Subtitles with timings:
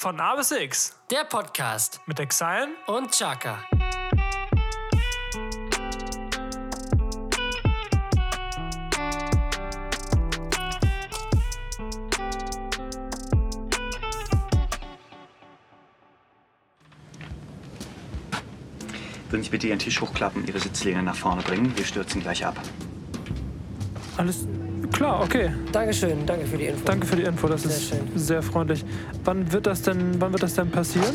[0.00, 3.64] Von A bis X Der Podcast mit Exile und Chaka.
[19.28, 21.76] Würden Sie bitte Ihren Tisch hochklappen, Ihre Sitzlehne nach vorne bringen?
[21.76, 22.56] Wir stürzen gleich ab.
[24.16, 24.46] Alles
[24.92, 25.50] klar, okay.
[25.72, 26.80] Dankeschön, danke für die Info.
[26.84, 27.98] Danke für die Info, das Sehr ist schön.
[28.14, 28.84] sehr freundlich.
[29.24, 31.14] Wann wird das denn, wann wird das denn passieren?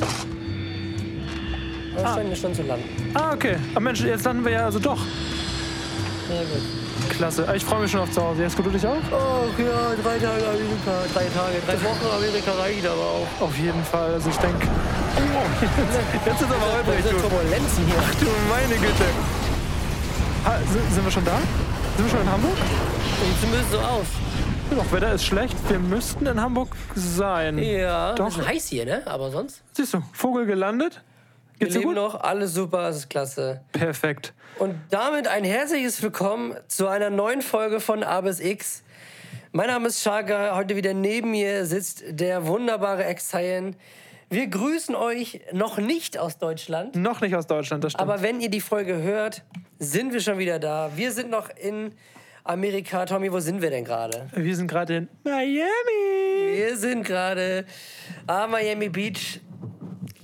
[1.95, 2.85] Wir scheinen wir schon zu landen.
[3.13, 3.55] Ah, okay.
[3.75, 4.99] Ah, Mensch, jetzt landen wir ja also doch.
[6.27, 6.63] Sehr gut.
[7.17, 7.45] Klasse.
[7.47, 8.41] Ah, Ich freue mich schon auf zu Hause.
[8.41, 8.95] Jesko, du dich auch?
[9.11, 10.93] Oh, ja, drei Tage Amerika.
[11.13, 13.27] Drei Tage, drei Wochen Amerika reicht aber auch.
[13.45, 14.13] Auf jeden Fall.
[14.13, 14.67] Also ich denke.
[14.67, 15.19] Oh,
[15.61, 17.19] jetzt, jetzt ist aber holprig, du.
[17.21, 18.01] Turbulenzen hier.
[18.19, 19.05] Du meine Güte.
[20.45, 20.57] Ha,
[20.91, 21.37] sind wir schon da?
[21.97, 22.57] Sind wir schon in Hamburg?
[23.23, 24.05] Sieht zumindest so aus.
[24.75, 25.55] Doch, Wetter ist schlecht.
[25.69, 27.57] Wir müssten in Hamburg sein.
[27.57, 28.25] Ja, Doch.
[28.25, 29.01] Bisschen heiß hier, ne?
[29.05, 29.63] Aber sonst?
[29.71, 31.01] Siehst du, Vogel gelandet.
[31.57, 32.03] Wir Geht's dir leben gut?
[32.03, 33.61] noch, alles super, es ist klasse.
[33.71, 34.33] Perfekt.
[34.59, 38.83] Und damit ein herzliches Willkommen zu einer neuen Folge von A bis X.
[39.51, 43.75] Mein Name ist Shaka, heute wieder neben mir sitzt der wunderbare Ex-Cyan.
[44.29, 48.09] Wir grüßen euch noch nicht aus Deutschland, Noch nicht aus Deutschland, das stimmt.
[48.09, 49.43] aber wenn ihr die Folge hört,
[49.79, 50.89] sind wir schon wieder da.
[50.95, 51.93] Wir sind noch in
[52.43, 53.05] Amerika.
[53.05, 54.27] Tommy, wo sind wir denn gerade?
[54.33, 56.57] wir sind gerade in Miami.
[56.57, 57.65] Wir sind gerade
[58.27, 59.39] am Miami Beach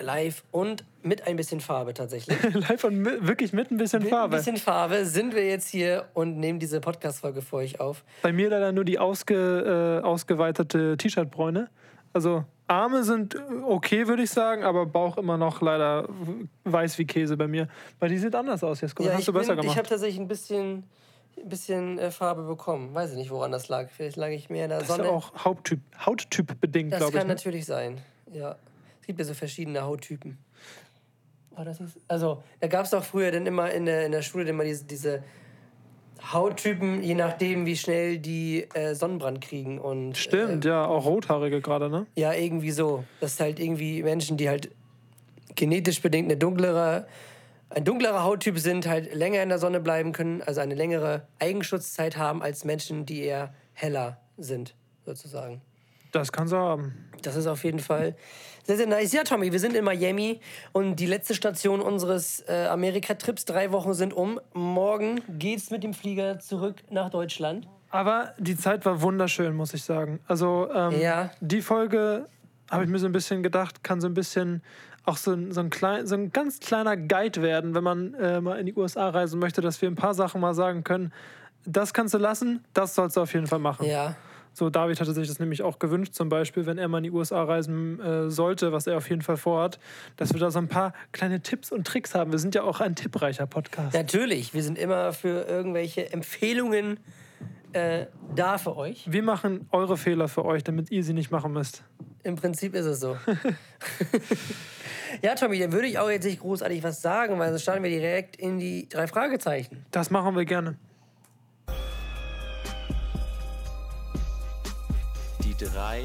[0.01, 2.37] live und mit ein bisschen Farbe tatsächlich.
[2.53, 4.35] Live und mi- wirklich mit ein bisschen Mit Farbe.
[4.35, 8.03] ein bisschen Farbe sind wir jetzt hier und nehmen diese Podcast-Folge für euch auf.
[8.21, 11.69] Bei mir leider nur die ausge, äh, ausgeweitete T-Shirt-Bräune.
[12.11, 16.07] Also Arme sind äh, okay, würde ich sagen, aber Bauch immer noch leider
[16.65, 17.69] weiß wie Käse bei mir.
[17.99, 19.03] Weil die sieht anders aus, Jesko.
[19.03, 19.77] Ja, Hast ich, du besser bin, ich gemacht.
[19.77, 20.83] habe tatsächlich ein bisschen,
[21.43, 22.93] ein bisschen äh, Farbe bekommen.
[22.93, 23.89] Weiß ich nicht, woran das lag.
[23.89, 25.09] Vielleicht lag ich mehr in der das ist Sonne.
[25.09, 27.27] ja auch Hauttyp, Hauttyp bedingt, das glaube kann ich.
[27.27, 27.33] Ne?
[27.33, 28.01] natürlich sein.
[28.33, 28.55] Ja.
[29.01, 30.37] Es gibt ja so verschiedene Hauttypen.
[31.55, 31.85] War das so?
[32.07, 34.85] Also, da gab es doch früher dann immer in der, in der Schule immer diese,
[34.85, 35.23] diese
[36.31, 39.79] Hauttypen, je nachdem, wie schnell die äh, Sonnenbrand kriegen.
[39.79, 42.05] Und, Stimmt, Äh, ja, auch Rothaarige gerade, ne?
[42.15, 43.03] ja, irgendwie so.
[43.19, 44.69] Das ist halt irgendwie Menschen, die halt
[45.55, 47.07] genetisch bedingt eine dunklere,
[47.69, 52.17] ein dunklerer Hauttyp sind, halt länger in der Sonne bleiben können, also eine längere Eigenschutzzeit
[52.17, 54.75] haben als Menschen, die eher heller sind,
[55.05, 55.61] sozusagen.
[56.11, 57.05] Das kann sie haben.
[57.21, 58.15] Das ist auf jeden Fall
[58.63, 59.13] sehr, sehr nice.
[59.13, 60.39] Ja, Tommy, wir sind in Miami
[60.71, 64.39] und die letzte Station unseres äh, Amerika-Trips, drei Wochen sind um.
[64.53, 67.67] Morgen geht's mit dem Flieger zurück nach Deutschland.
[67.91, 70.19] Aber die Zeit war wunderschön, muss ich sagen.
[70.27, 71.31] Also ähm, Ja.
[71.41, 72.25] die Folge,
[72.71, 74.61] habe ich mir so ein bisschen gedacht, kann so ein bisschen
[75.09, 78.39] auch so ein, so ein, klein, so ein ganz kleiner Guide werden, wenn man äh,
[78.39, 81.11] mal in die USA reisen möchte, dass wir ein paar Sachen mal sagen können.
[81.65, 83.85] Das kannst du lassen, das sollst du auf jeden Fall machen.
[83.85, 84.15] Ja,
[84.53, 87.11] So, David hatte sich das nämlich auch gewünscht, zum Beispiel, wenn er mal in die
[87.11, 89.79] USA reisen äh, sollte, was er auf jeden Fall vorhat,
[90.15, 92.31] dass wir da so ein paar kleine Tipps und Tricks haben.
[92.31, 93.93] Wir sind ja auch ein tippreicher Podcast.
[93.93, 94.53] natürlich.
[94.53, 96.99] Wir sind immer für irgendwelche Empfehlungen
[97.73, 99.05] äh, da für euch.
[99.11, 101.83] Wir machen eure Fehler für euch, damit ihr sie nicht machen müsst.
[102.23, 103.15] Im Prinzip ist es so.
[105.21, 107.89] ja, Tommy, dann würde ich auch jetzt nicht großartig was sagen, weil sonst starten wir
[107.89, 109.85] direkt in die drei Fragezeichen.
[109.91, 110.77] Das machen wir gerne.
[115.43, 116.03] Die drei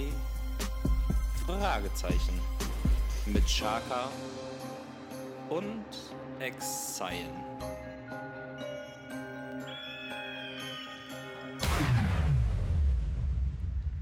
[1.47, 2.41] Fragezeichen
[3.26, 4.10] mit Shaka
[5.48, 5.84] und
[6.41, 7.31] Exile.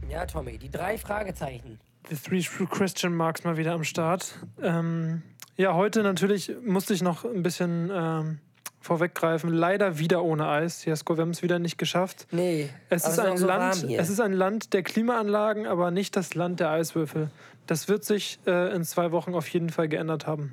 [0.08, 1.78] Ja, Tommy, die drei Fragezeichen.
[2.08, 4.34] The Three True Christian Marks mal wieder am Start.
[4.60, 5.22] Ähm,
[5.56, 8.38] ja, heute natürlich musste ich noch ein bisschen ähm,
[8.80, 9.50] vorweggreifen.
[9.50, 10.84] Leider wieder ohne Eis.
[10.84, 12.26] Jesko, wir haben es wieder nicht geschafft.
[12.32, 16.34] Nee, Es ist, ein so Land, es ist ein Land der Klimaanlagen, aber nicht das
[16.34, 17.30] Land der Eiswürfel.
[17.66, 20.52] Das wird sich äh, in zwei Wochen auf jeden Fall geändert haben.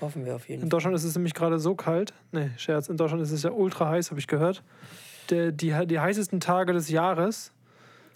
[0.00, 0.70] Hoffen wir auf jeden In Fall.
[0.70, 2.12] Deutschland ist es nämlich gerade so kalt.
[2.32, 2.88] Nee, Scherz.
[2.88, 4.62] In Deutschland ist es ja ultra heiß, habe ich gehört.
[5.30, 7.52] Der, die, die heißesten Tage des Jahres.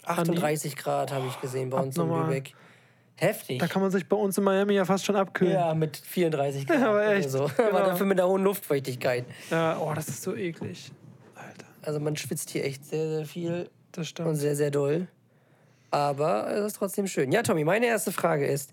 [0.05, 2.07] 38 Grad habe ich gesehen bei uns in.
[2.09, 2.53] Lübeck.
[3.17, 3.59] Heftig.
[3.59, 5.53] Da kann man sich bei uns in Miami ja fast schon abkühlen.
[5.53, 6.81] ja, mit 34 Grad.
[6.81, 7.49] Aber oder echt, So.
[7.57, 7.69] genau.
[7.69, 9.25] Aber dafür mit der hohen Luftfeuchtigkeit.
[9.49, 10.91] Ja, oh, das ist so eklig.
[11.35, 14.37] Alter, Also man schwitzt hier echt sehr, sehr viel das und stimmt.
[14.37, 15.07] sehr, sehr doll.
[15.91, 17.31] Aber es ist trotzdem schön.
[17.31, 18.71] Ja, Tommy, meine erste Frage ist: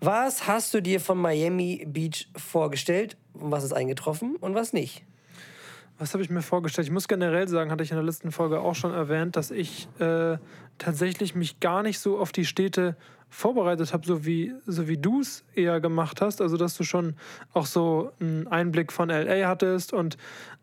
[0.00, 3.16] Was hast du dir von Miami Beach vorgestellt?
[3.34, 5.04] Und was ist eingetroffen und was nicht?
[5.98, 6.88] Was habe ich mir vorgestellt?
[6.88, 9.88] Ich muss generell sagen, hatte ich in der letzten Folge auch schon erwähnt, dass ich
[10.00, 10.38] äh,
[10.78, 12.96] tatsächlich mich gar nicht so auf die Städte
[13.28, 16.40] vorbereitet habe, so wie, so wie du es eher gemacht hast.
[16.40, 17.14] Also, dass du schon
[17.52, 20.16] auch so einen Einblick von LA hattest und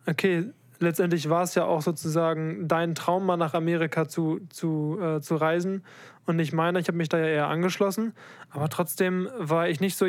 [0.05, 5.21] okay, letztendlich war es ja auch sozusagen dein Traum, mal nach Amerika zu, zu, äh,
[5.21, 5.83] zu reisen
[6.25, 6.79] und nicht meiner.
[6.79, 8.13] Ich habe mich da ja eher angeschlossen,
[8.49, 10.05] aber trotzdem war ich nicht so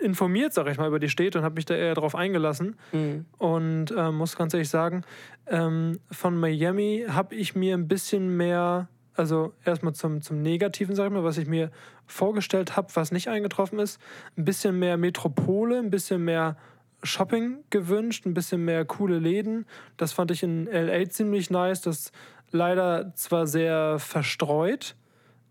[0.00, 2.76] informiert, sag ich mal, über die Städte und habe mich da eher drauf eingelassen.
[3.38, 5.02] Und äh, muss ganz ehrlich sagen,
[5.46, 11.06] ähm, von Miami habe ich mir ein bisschen mehr, also erstmal zum, zum Negativen, sag
[11.06, 11.70] ich mal, was ich mir
[12.06, 14.00] vorgestellt habe, was nicht eingetroffen ist,
[14.36, 16.56] ein bisschen mehr Metropole, ein bisschen mehr
[17.02, 19.66] Shopping gewünscht, ein bisschen mehr coole Läden.
[19.96, 21.80] Das fand ich in LA ziemlich nice.
[21.80, 22.10] Das
[22.50, 24.96] leider zwar sehr verstreut,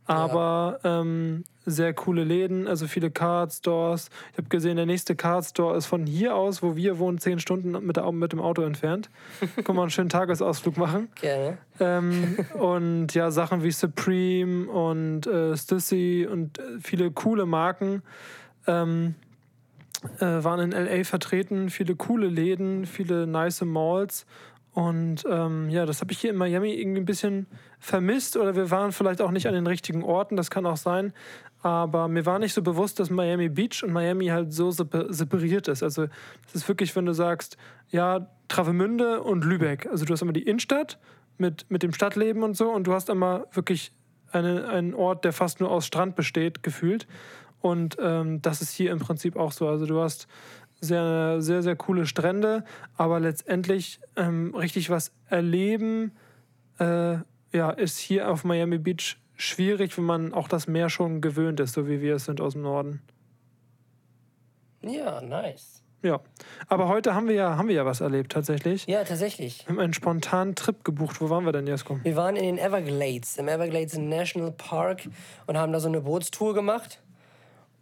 [0.05, 4.09] aber ähm, sehr coole Läden, also viele Card Stores.
[4.31, 7.39] Ich habe gesehen, der nächste Card Store ist von hier aus, wo wir wohnen, zehn
[7.39, 9.09] Stunden mit, der, mit dem Auto entfernt.
[9.63, 11.09] Können wir einen schönen Tagesausflug machen.
[11.15, 11.57] Gerne.
[11.79, 18.03] Ähm, und ja, Sachen wie Supreme und äh, Stussy und äh, viele coole Marken
[18.67, 19.15] ähm,
[20.19, 21.69] äh, waren in LA vertreten.
[21.69, 24.25] Viele coole Läden, viele nice Malls.
[24.75, 27.47] Und ähm, ja, das habe ich hier in Miami irgendwie ein bisschen
[27.79, 31.13] vermisst oder wir waren vielleicht auch nicht an den richtigen Orten, das kann auch sein.
[31.61, 35.69] Aber mir war nicht so bewusst, dass Miami Beach und Miami halt so sepa- separiert
[35.69, 35.81] ist.
[35.81, 36.07] Also,
[36.43, 37.55] das ist wirklich, wenn du sagst,
[37.89, 39.87] ja, Travemünde und Lübeck.
[39.89, 40.99] Also, du hast immer die Innenstadt
[41.37, 43.93] mit, mit dem Stadtleben und so und du hast immer wirklich
[44.33, 47.07] eine, einen Ort, der fast nur aus Strand besteht, gefühlt.
[47.61, 49.69] Und ähm, das ist hier im Prinzip auch so.
[49.69, 50.27] Also, du hast
[50.81, 52.63] sehr, sehr, sehr coole Strände,
[52.95, 56.11] aber letztendlich ähm, richtig was erleben,
[56.79, 57.17] äh,
[57.51, 61.73] ja, ist hier auf Miami Beach schwierig, wenn man auch das Meer schon gewöhnt ist,
[61.73, 63.01] so wie wir es sind aus dem Norden.
[64.81, 65.81] Ja, nice.
[66.05, 66.19] Ja,
[66.67, 68.85] aber heute haben wir ja, haben wir ja was erlebt tatsächlich.
[68.85, 69.65] Ja, tatsächlich.
[69.65, 71.19] Wir haben einen spontanen Trip gebucht.
[71.19, 71.99] Wo waren wir denn, Jesko?
[72.03, 75.07] Wir waren in den Everglades, im Everglades National Park
[75.47, 77.01] und haben da so eine Bootstour gemacht.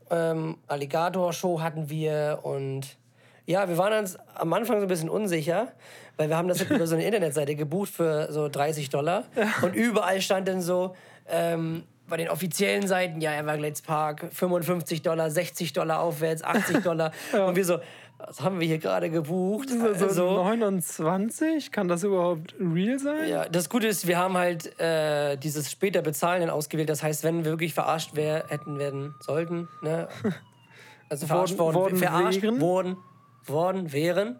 [0.09, 2.97] Ähm, Alligator-Show hatten wir und
[3.45, 5.73] ja, wir waren uns am Anfang so ein bisschen unsicher,
[6.17, 9.25] weil wir haben das über so eine Internetseite gebucht für so 30 Dollar
[9.61, 10.95] und überall stand dann so
[11.27, 17.11] ähm, bei den offiziellen Seiten, ja, Everglades Park, 55 Dollar, 60 Dollar aufwärts, 80 Dollar
[17.33, 17.79] und wir so,
[18.27, 19.69] was haben wir hier gerade gebucht?
[19.69, 21.71] So Also- 29?
[21.71, 23.29] Kann das überhaupt real sein?
[23.29, 26.89] Ja, das Gute ist, wir haben halt äh, dieses später Bezahlen ausgewählt.
[26.89, 30.07] Das heißt, wenn wir wirklich verarscht wär, hätten werden sollten, ne?
[31.09, 32.61] also verarscht Worden- worden, worden verarscht wären?
[32.61, 32.97] worden,
[33.45, 34.39] worden wären,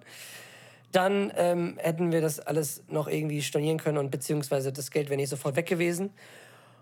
[0.91, 5.17] dann ähm, hätten wir das alles noch irgendwie stornieren können und beziehungsweise das Geld wäre
[5.17, 6.11] nicht sofort weg gewesen.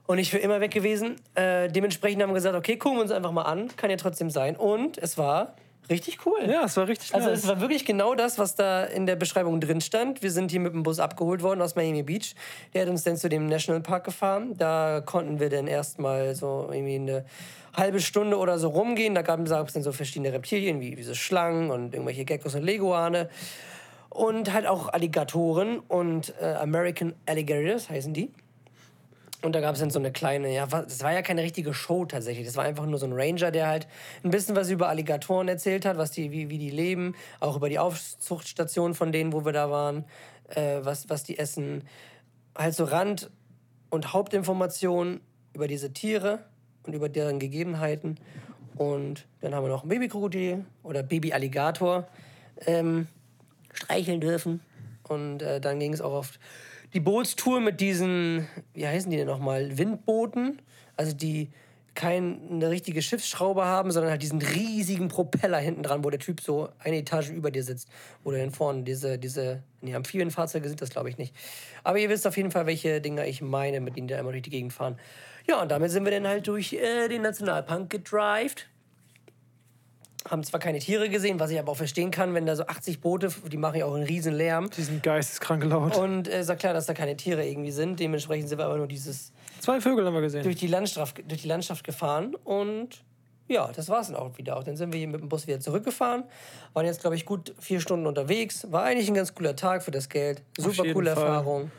[0.07, 1.15] Und nicht für immer weg gewesen.
[1.35, 3.69] Äh, dementsprechend haben wir gesagt, okay, gucken wir uns einfach mal an.
[3.77, 4.57] Kann ja trotzdem sein.
[4.57, 5.55] Und es war
[5.91, 6.39] richtig cool.
[6.49, 7.39] Ja, es war richtig Also nice.
[7.39, 10.23] es war wirklich genau das, was da in der Beschreibung drin stand.
[10.23, 12.33] Wir sind hier mit dem Bus abgeholt worden aus Miami Beach.
[12.73, 14.55] Der hat uns dann zu dem Nationalpark gefahren.
[14.57, 17.25] Da konnten wir dann erstmal so irgendwie eine
[17.75, 19.13] halbe Stunde oder so rumgehen.
[19.13, 23.29] Da gab es dann so verschiedene Reptilien, wie diese Schlangen und irgendwelche Geckos und Leguane.
[24.09, 28.31] Und halt auch Alligatoren und äh, American Alligators heißen die.
[29.43, 32.05] Und da gab es dann so eine kleine, ja, das war ja keine richtige Show
[32.05, 32.45] tatsächlich.
[32.45, 33.87] Das war einfach nur so ein Ranger, der halt
[34.23, 37.67] ein bisschen was über Alligatoren erzählt hat, was die, wie, wie die leben, auch über
[37.67, 40.05] die Aufzuchtstation von denen, wo wir da waren,
[40.49, 41.83] äh, was, was die essen.
[42.55, 43.31] Halt so Rand-
[43.89, 45.21] und Hauptinformationen
[45.53, 46.39] über diese Tiere
[46.83, 48.19] und über deren Gegebenheiten.
[48.75, 52.07] Und dann haben wir noch ein Babykrokodil oder Babyalligator
[52.67, 53.07] ähm,
[53.73, 54.61] streicheln dürfen.
[55.07, 56.39] Und äh, dann ging es auch auf
[56.93, 60.61] die Bootstour mit diesen, wie heißen die denn nochmal, Windbooten.
[60.97, 61.49] Also die
[61.93, 66.69] keine richtige Schiffsschraube haben, sondern halt diesen riesigen Propeller hinten dran, wo der Typ so
[66.79, 67.89] eine Etage über dir sitzt.
[68.23, 71.35] Oder dann vorne diese, diese, nee, Amphibienfahrzeuge sind das glaube ich nicht.
[71.83, 74.31] Aber ihr wisst auf jeden Fall, welche Dinger ich meine, mit denen die da immer
[74.31, 74.97] durch die Gegend fahren.
[75.47, 78.69] Ja, und damit sind wir dann halt durch äh, den Nationalpark gedrived
[80.29, 83.01] haben zwar keine Tiere gesehen, was ich aber auch verstehen kann, wenn da so 80
[83.01, 84.69] Boote, die machen ja auch einen riesen Lärm.
[84.69, 85.97] Die sind geisteskrank laut.
[85.97, 87.99] Und äh, ist ja klar, dass da keine Tiere irgendwie sind.
[87.99, 90.43] Dementsprechend sind wir aber nur dieses Zwei Vögel haben wir gesehen.
[90.43, 92.35] durch die Landschaft, durch die Landschaft gefahren.
[92.43, 93.03] Und
[93.47, 94.57] ja, das war es dann auch wieder.
[94.57, 96.23] Auch dann sind wir hier mit dem Bus wieder zurückgefahren.
[96.73, 98.71] Waren jetzt, glaube ich, gut vier Stunden unterwegs.
[98.71, 100.41] War eigentlich ein ganz cooler Tag für das Geld.
[100.57, 101.23] Super coole Fall.
[101.23, 101.71] Erfahrung.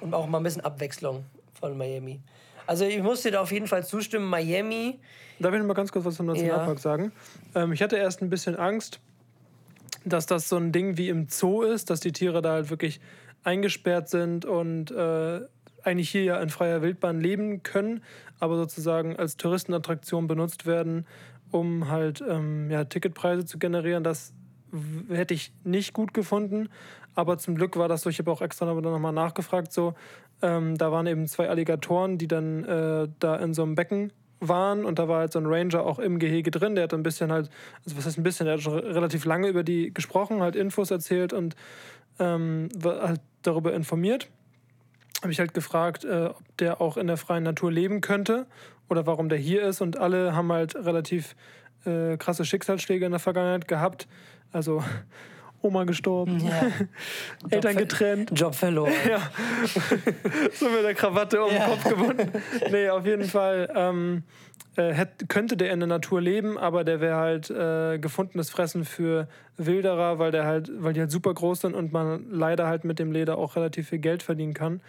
[0.00, 2.20] Und auch mal ein bisschen Abwechslung von Miami.
[2.70, 5.00] Also ich muss dir da auf jeden Fall zustimmen, Miami.
[5.40, 7.10] Darf ich noch mal ganz kurz was zum Nationalpark sagen?
[7.56, 9.00] Ähm, ich hatte erst ein bisschen Angst,
[10.04, 13.00] dass das so ein Ding wie im Zoo ist, dass die Tiere da halt wirklich
[13.42, 15.40] eingesperrt sind und äh,
[15.82, 18.04] eigentlich hier ja in freier Wildbahn leben können,
[18.38, 21.08] aber sozusagen als Touristenattraktion benutzt werden,
[21.50, 24.04] um halt ähm, ja, Ticketpreise zu generieren.
[24.04, 24.32] Das
[25.08, 26.68] hätte ich nicht gut gefunden.
[27.16, 29.94] Aber zum Glück war das so, ich habe auch extra noch mal nachgefragt, so,
[30.42, 34.84] ähm, da waren eben zwei Alligatoren, die dann äh, da in so einem Becken waren
[34.84, 37.30] und da war halt so ein Ranger auch im Gehege drin, der hat ein bisschen
[37.30, 37.50] halt,
[37.84, 40.90] also was heißt ein bisschen, der hat schon relativ lange über die gesprochen, halt Infos
[40.90, 41.56] erzählt und
[42.18, 44.28] ähm, halt darüber informiert.
[45.22, 48.46] Habe ich halt gefragt, äh, ob der auch in der freien Natur leben könnte
[48.88, 49.80] oder warum der hier ist.
[49.82, 51.36] Und alle haben halt relativ
[51.84, 54.08] äh, krasse Schicksalsschläge in der Vergangenheit gehabt.
[54.52, 54.82] Also
[55.62, 56.68] Oma gestorben, Ja.
[57.50, 58.30] Eltern getrennt.
[58.34, 58.92] Job verloren.
[59.08, 59.30] Ja.
[60.52, 62.32] so mit der Krawatte um den Kopf gebunden.
[62.70, 64.22] Nee, auf jeden Fall ähm,
[64.76, 68.84] äh, hätt, könnte der in der Natur leben, aber der wäre halt äh, gefundenes Fressen
[68.84, 72.84] für Wilderer, weil der halt, weil die halt super groß sind und man leider halt
[72.84, 74.80] mit dem Leder auch relativ viel Geld verdienen kann.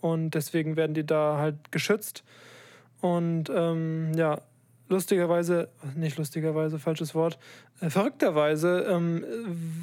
[0.00, 2.22] Und deswegen werden die da halt geschützt.
[3.00, 4.40] Und ähm, ja,
[4.88, 7.38] lustigerweise, nicht lustigerweise, falsches Wort,
[7.80, 9.24] äh, verrückterweise ähm,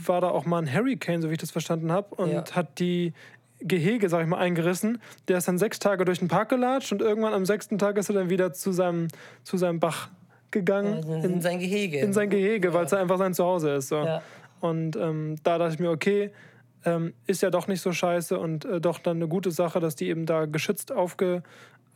[0.06, 2.44] war da auch mal ein Hurricane, so wie ich das verstanden habe, und Ja.
[2.54, 3.14] hat die
[3.62, 5.00] Gehege, sag ich mal, eingerissen.
[5.28, 8.10] Der ist dann sechs Tage durch den Park gelatscht und irgendwann am sechsten Tag ist
[8.10, 9.08] er dann wieder zu seinem,
[9.44, 10.10] zu seinem Bach
[10.52, 10.96] gegangen.
[10.96, 12.00] Also in, sein Gehege.
[12.00, 13.88] in sein Gehege, weil es einfach sein Zuhause ist.
[13.88, 14.04] So.
[14.04, 14.22] Ja.
[14.60, 16.32] Und ähm, da dachte ich mir, okay,
[16.84, 19.96] ähm, ist ja doch nicht so scheiße und äh, doch dann eine gute Sache, dass
[19.96, 21.42] die eben da geschützt aufge,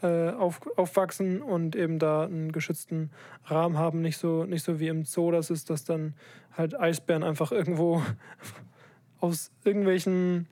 [0.01, 3.11] äh, auf, aufwachsen und eben da einen geschützten
[3.45, 6.13] Rahmen haben, nicht so, nicht so wie im Zoo das ist, dass dann
[6.55, 8.01] halt Eisbären einfach irgendwo
[9.19, 10.47] aus irgendwelchen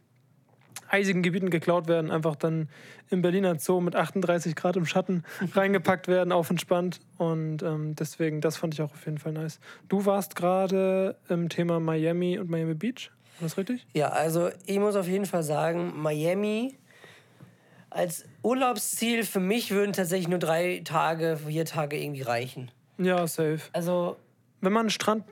[0.89, 2.69] eisigen Gebieten geklaut werden, einfach dann
[3.09, 5.23] im Berliner Zoo mit 38 Grad im Schatten
[5.53, 7.01] reingepackt werden, auf entspannt.
[7.17, 9.59] Und ähm, deswegen, das fand ich auch auf jeden Fall nice.
[9.89, 13.85] Du warst gerade im Thema Miami und Miami Beach, war das richtig?
[13.93, 16.75] Ja, also ich muss auf jeden Fall sagen, Miami
[17.97, 22.71] als Urlaubsziel für mich würden tatsächlich nur drei Tage, vier Tage irgendwie reichen.
[22.97, 23.59] Ja, safe.
[23.73, 24.17] Also
[24.61, 25.23] Wenn man einen Strand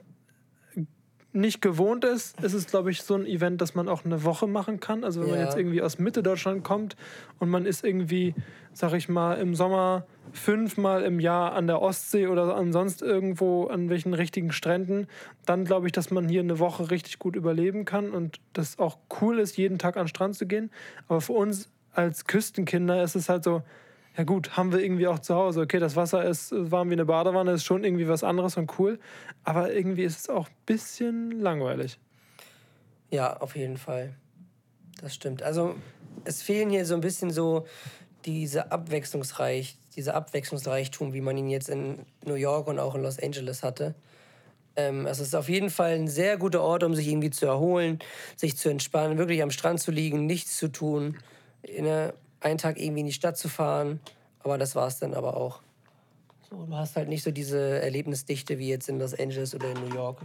[1.32, 4.48] nicht gewohnt ist, ist es, glaube ich, so ein Event, dass man auch eine Woche
[4.48, 5.04] machen kann.
[5.04, 5.46] Also wenn man Ja.
[5.46, 6.96] jetzt irgendwie aus Mitte Deutschland kommt
[7.40, 8.34] und man ist irgendwie,
[8.74, 13.90] sag ich mal, im Sommer fünfmal im Jahr an der Ostsee oder ansonsten irgendwo an
[13.90, 15.08] welchen richtigen Stränden,
[15.46, 18.98] dann glaube ich, dass man hier eine Woche richtig gut überleben kann und das auch
[19.22, 20.72] cool ist, jeden Tag an den Strand zu gehen.
[21.08, 23.64] Aber für uns als Küstenkinder ist es halt so,
[24.18, 25.62] ja gut, haben wir irgendwie auch zu Hause.
[25.62, 29.00] Okay, das Wasser ist warm wie eine Badewanne, ist schon irgendwie was anderes und cool.
[29.44, 32.00] Aber irgendwie ist es auch ein bisschen langweilig.
[33.10, 34.14] Ja, auf jeden Fall.
[35.02, 35.44] Das stimmt.
[35.44, 35.76] Also
[36.24, 37.66] es fehlen hier so ein bisschen so
[38.26, 43.20] diese Abwechslungsreich, dieser Abwechslungsreichtum, wie man ihn jetzt in New York und auch in Los
[43.20, 43.96] Angeles hatte.
[44.78, 48.00] Ähm, es ist auf jeden Fall ein sehr guter Ort, um sich irgendwie zu erholen,
[48.36, 51.18] sich zu entspannen, wirklich am Strand zu liegen, nichts zu tun,
[51.80, 54.00] ne, einen Tag irgendwie in die Stadt zu fahren.
[54.40, 55.62] Aber das war es dann aber auch.
[56.50, 59.88] So, du hast halt nicht so diese Erlebnisdichte wie jetzt in Los Angeles oder in
[59.90, 60.20] New York.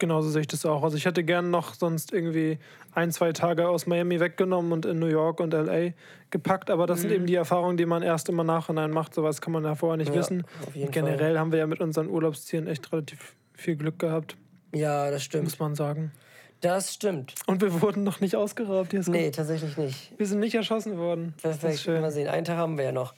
[0.00, 0.84] Genauso sehe ich das auch.
[0.84, 2.58] Also ich hätte gern noch sonst irgendwie
[2.94, 5.90] ein, zwei Tage aus Miami weggenommen und in New York und LA
[6.30, 6.70] gepackt.
[6.70, 9.12] Aber das sind eben die Erfahrungen, die man erst immer nachhinein macht.
[9.12, 10.44] Sowas kann man ja vorher nicht Ja, wissen.
[10.92, 14.36] generell haben wir ja mit unseren Urlaubszielen echt relativ viel Glück gehabt,
[14.72, 15.42] Ja, das stimmt.
[15.44, 16.12] muss man sagen.
[16.60, 17.34] Das stimmt.
[17.46, 18.90] Und wir wurden noch nicht ausgeraubt.
[18.90, 20.12] Hier ist Nee, tatsächlich nicht.
[20.18, 21.34] Wir sind nicht erschossen worden.
[21.42, 21.80] Das ist Perfekt.
[21.82, 22.00] schön.
[22.00, 22.26] Mal sehen.
[22.28, 23.14] Einen Tag haben wir ja noch.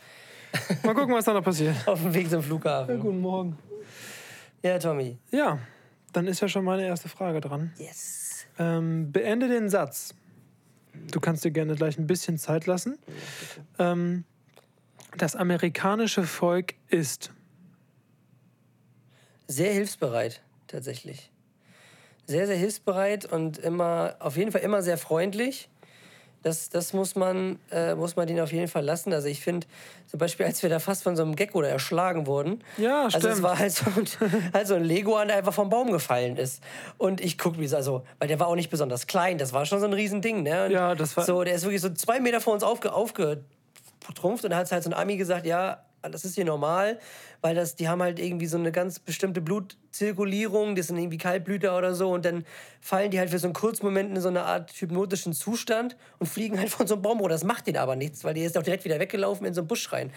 [0.85, 1.75] Mal gucken, was da noch passiert.
[1.87, 3.01] Auf dem Weg zum Flughafen.
[3.01, 3.57] Guten Morgen.
[4.63, 5.17] Ja, Tommy.
[5.31, 5.59] Ja,
[6.13, 7.73] dann ist ja schon meine erste Frage dran.
[7.79, 8.47] Yes.
[8.59, 10.15] Ähm, beende den Satz.
[11.13, 12.99] Du kannst dir gerne gleich ein bisschen Zeit lassen.
[13.79, 14.25] Ähm,
[15.17, 17.31] das amerikanische Volk ist.
[19.47, 21.31] Sehr hilfsbereit, tatsächlich.
[22.31, 25.69] Sehr, sehr hilfsbereit und immer, auf jeden Fall immer sehr freundlich.
[26.43, 29.13] Das, das muss, man, äh, muss man denen auf jeden Fall lassen.
[29.13, 29.67] Also ich finde,
[30.07, 32.63] zum Beispiel, als wir da fast von so einem Gecko da erschlagen wurden.
[32.79, 33.43] Ja, Also es stimmt.
[33.43, 34.07] war halt so, ein,
[34.55, 36.63] halt so ein Leguan, der einfach vom Baum gefallen ist.
[36.97, 39.67] Und ich gucke, wie es, also, weil der war auch nicht besonders klein, das war
[39.67, 40.65] schon so ein Riesending, ne?
[40.67, 44.45] Und Ja, das war- So, der ist wirklich so zwei Meter vor uns aufge, aufgetrumpft
[44.45, 46.99] und da hat halt so ein Ami gesagt, ja, das ist hier normal,
[47.43, 51.77] weil das, die haben halt irgendwie so eine ganz bestimmte Blutzirkulierung, die sind irgendwie Kaltblüter
[51.77, 52.45] oder so und dann
[52.81, 56.27] fallen die halt für so einen kurzen Moment in so eine Art hypnotischen Zustand und
[56.27, 57.35] fliegen halt von so einem Baum runter.
[57.35, 59.69] Das macht denen aber nichts, weil die ist auch direkt wieder weggelaufen in so einen
[59.69, 60.11] Busch rein.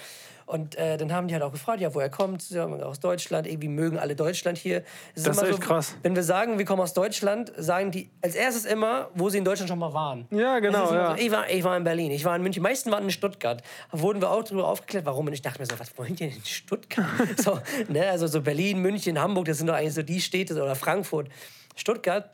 [0.46, 3.70] Und äh, dann haben die halt auch gefragt, ja, woher kommt ja, aus Deutschland, irgendwie
[3.70, 4.84] mögen alle Deutschland hier.
[5.16, 5.96] Es Das ist immer echt krass.
[6.04, 9.46] Wenn wir sagen, wir kommen aus Deutschland, sagen die als erstes immer, wo sie in
[9.46, 10.28] Deutschland schon mal waren.
[10.32, 11.12] Ja, genau, Das ist ja.
[11.12, 12.62] So, ich, war, ich war in Berlin, ich war in München.
[12.62, 13.64] Die meisten waren in Stuttgart.
[13.92, 15.28] Da wurden wir auch darüber aufgeklärt, warum.
[15.28, 17.08] Und ich dachte mir so, was wollen die denn in Stuttgart?
[17.38, 20.76] so, ne, also so Berlin, München, Hamburg, das sind doch eigentlich so die Städte, oder
[20.76, 21.30] Frankfurt.
[21.76, 22.30] Stuttgart,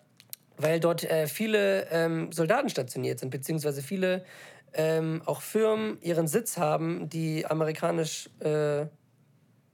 [0.58, 4.26] weil dort äh, viele ähm, Soldaten stationiert sind, beziehungsweise viele
[4.74, 8.82] ähm, auch Firmen ihren Sitz haben, die amerikanisch, äh,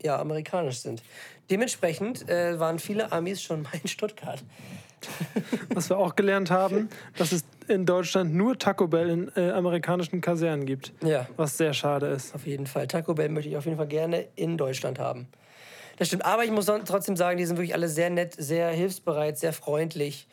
[0.01, 1.01] ja, amerikanisch sind.
[1.49, 4.43] Dementsprechend äh, waren viele Amis schon mal in Stuttgart.
[5.73, 10.21] Was wir auch gelernt haben, dass es in Deutschland nur Taco Bell in äh, amerikanischen
[10.21, 10.93] Kasernen gibt.
[11.03, 11.27] Ja.
[11.37, 12.35] Was sehr schade ist.
[12.35, 12.87] Auf jeden Fall.
[12.87, 15.27] Taco Bell möchte ich auf jeden Fall gerne in Deutschland haben.
[15.97, 16.25] Das stimmt.
[16.25, 20.27] Aber ich muss trotzdem sagen, die sind wirklich alle sehr nett, sehr hilfsbereit, sehr freundlich.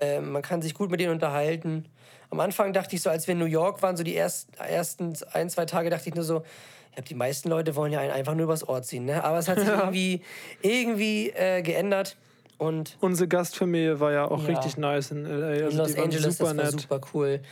[0.00, 1.86] Ähm, man kann sich gut mit denen unterhalten.
[2.30, 5.12] Am Anfang dachte ich so, als wir in New York waren, so die ersten, ersten
[5.32, 6.42] ein, zwei Tage, dachte ich nur so,
[6.88, 9.04] ich glaube, die meisten Leute wollen ja einen einfach nur übers Ohr ziehen.
[9.04, 9.22] Ne?
[9.22, 10.22] Aber es hat sich irgendwie,
[10.62, 12.16] irgendwie äh, geändert.
[12.58, 14.46] Und Unsere Gastfamilie war ja auch Ja.
[14.48, 15.46] richtig nice in LA.
[15.64, 16.80] Also in Los Angeles, super das war nett.
[16.80, 17.42] super cool.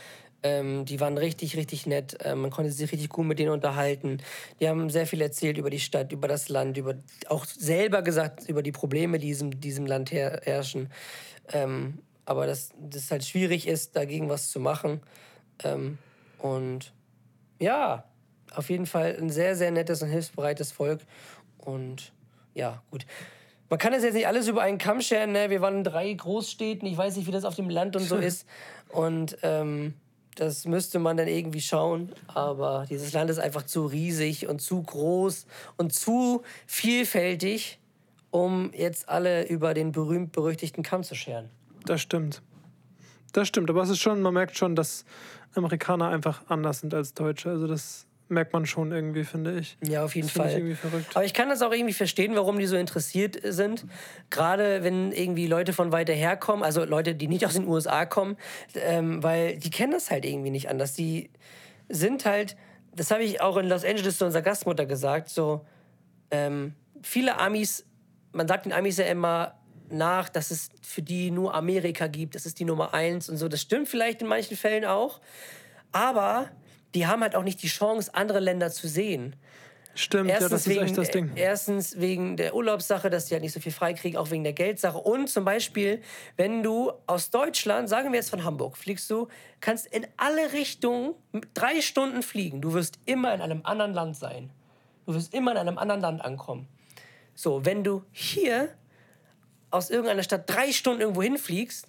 [0.43, 2.17] Ähm, die waren richtig, richtig nett.
[2.23, 4.17] Ähm, man konnte sich richtig gut mit denen unterhalten.
[4.59, 6.95] Die haben sehr viel erzählt über die Stadt, über das Land, über
[7.27, 10.89] auch selber gesagt über die Probleme, die in diesem, diesem Land her herrschen.
[11.53, 15.01] Ähm, aber dass das halt schwierig ist, dagegen was zu machen.
[15.63, 15.97] Ähm,
[16.39, 16.93] und
[17.59, 18.05] ja,
[18.55, 21.01] auf jeden Fall ein sehr, sehr nettes und hilfsbereites Volk.
[21.59, 22.13] Und
[22.55, 23.05] ja, gut.
[23.71, 25.31] Man kann das jetzt nicht alles über einen Kamm scheren.
[25.31, 25.49] Ne?
[25.49, 26.85] Wir waren in drei Großstädten.
[26.89, 28.45] Ich weiß nicht, wie das auf dem Land und so ist.
[28.89, 29.93] Und ähm,
[30.35, 32.11] das müsste man dann irgendwie schauen.
[32.27, 35.45] Aber dieses Land ist einfach zu riesig und zu groß
[35.77, 37.79] und zu vielfältig,
[38.29, 41.49] um jetzt alle über den berühmt-berüchtigten Kamm zu scheren.
[41.85, 42.41] Das stimmt.
[43.31, 45.05] Das stimmt, aber es ist schon, man merkt schon, dass
[45.55, 47.49] Amerikaner einfach anders sind als Deutsche.
[47.49, 49.77] Also das merkt man schon irgendwie, finde ich.
[49.83, 50.75] Ja, auf jeden Das ich Fall.
[50.75, 51.15] verrückt.
[51.15, 53.85] Aber ich kann das auch irgendwie verstehen, warum die so interessiert sind.
[54.29, 58.05] Gerade wenn irgendwie Leute von weiter her kommen, also Leute, die nicht aus den USA
[58.05, 58.37] kommen,
[58.75, 60.93] ähm, weil die kennen das halt irgendwie nicht anders.
[60.93, 61.29] Die
[61.89, 62.55] sind halt,
[62.95, 65.65] das habe ich auch in Los Angeles zu unserer Gastmutter gesagt, so
[66.31, 67.85] ähm, viele Amis,
[68.31, 69.55] man sagt den Amis ja immer
[69.89, 73.49] nach, dass es für die nur Amerika gibt, das ist die Nummer eins und so.
[73.49, 75.19] Das stimmt vielleicht in manchen Fällen auch,
[75.91, 76.49] aber
[76.95, 79.35] die haben halt auch nicht die Chance, andere Länder zu sehen.
[79.93, 81.31] Stimmt, ja, das ist wegen, echt das Ding.
[81.35, 84.97] Erstens wegen der Urlaubssache, dass die halt nicht so viel freikriegen, auch wegen der Geldsache.
[84.97, 86.01] Und zum Beispiel,
[86.37, 89.27] wenn du aus Deutschland, sagen wir jetzt von Hamburg, fliegst du,
[89.59, 91.15] kannst in alle Richtungen
[91.53, 92.61] drei Stunden fliegen.
[92.61, 94.51] Du wirst immer in einem anderen Land sein.
[95.05, 96.67] Du wirst immer in einem anderen Land ankommen.
[97.35, 98.69] So, wenn du hier
[99.71, 101.87] aus irgendeiner Stadt drei Stunden irgendwo hinfliegst,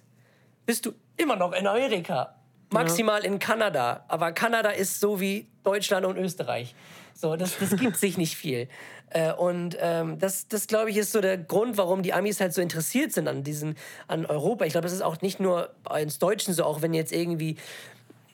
[0.65, 2.35] bist du immer noch in Amerika.
[2.73, 4.03] Maximal in Kanada.
[4.07, 6.75] Aber Kanada ist so wie Deutschland und Österreich.
[7.13, 8.67] So, das, das gibt sich nicht viel.
[9.09, 12.53] Äh, und ähm, das, das glaube ich, ist so der Grund, warum die Amis halt
[12.53, 13.75] so interessiert sind an diesen,
[14.07, 14.65] an Europa.
[14.65, 17.57] Ich glaube, das ist auch nicht nur bei uns Deutschen so, auch wenn jetzt irgendwie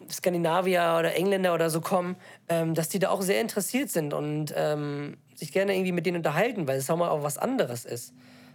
[0.09, 2.15] Skandinavier oder Engländer oder so kommen,
[2.47, 6.17] ähm, dass die da auch sehr interessiert sind und ähm, sich gerne irgendwie mit denen
[6.17, 8.13] unterhalten, weil es auch mal auch was anderes ist.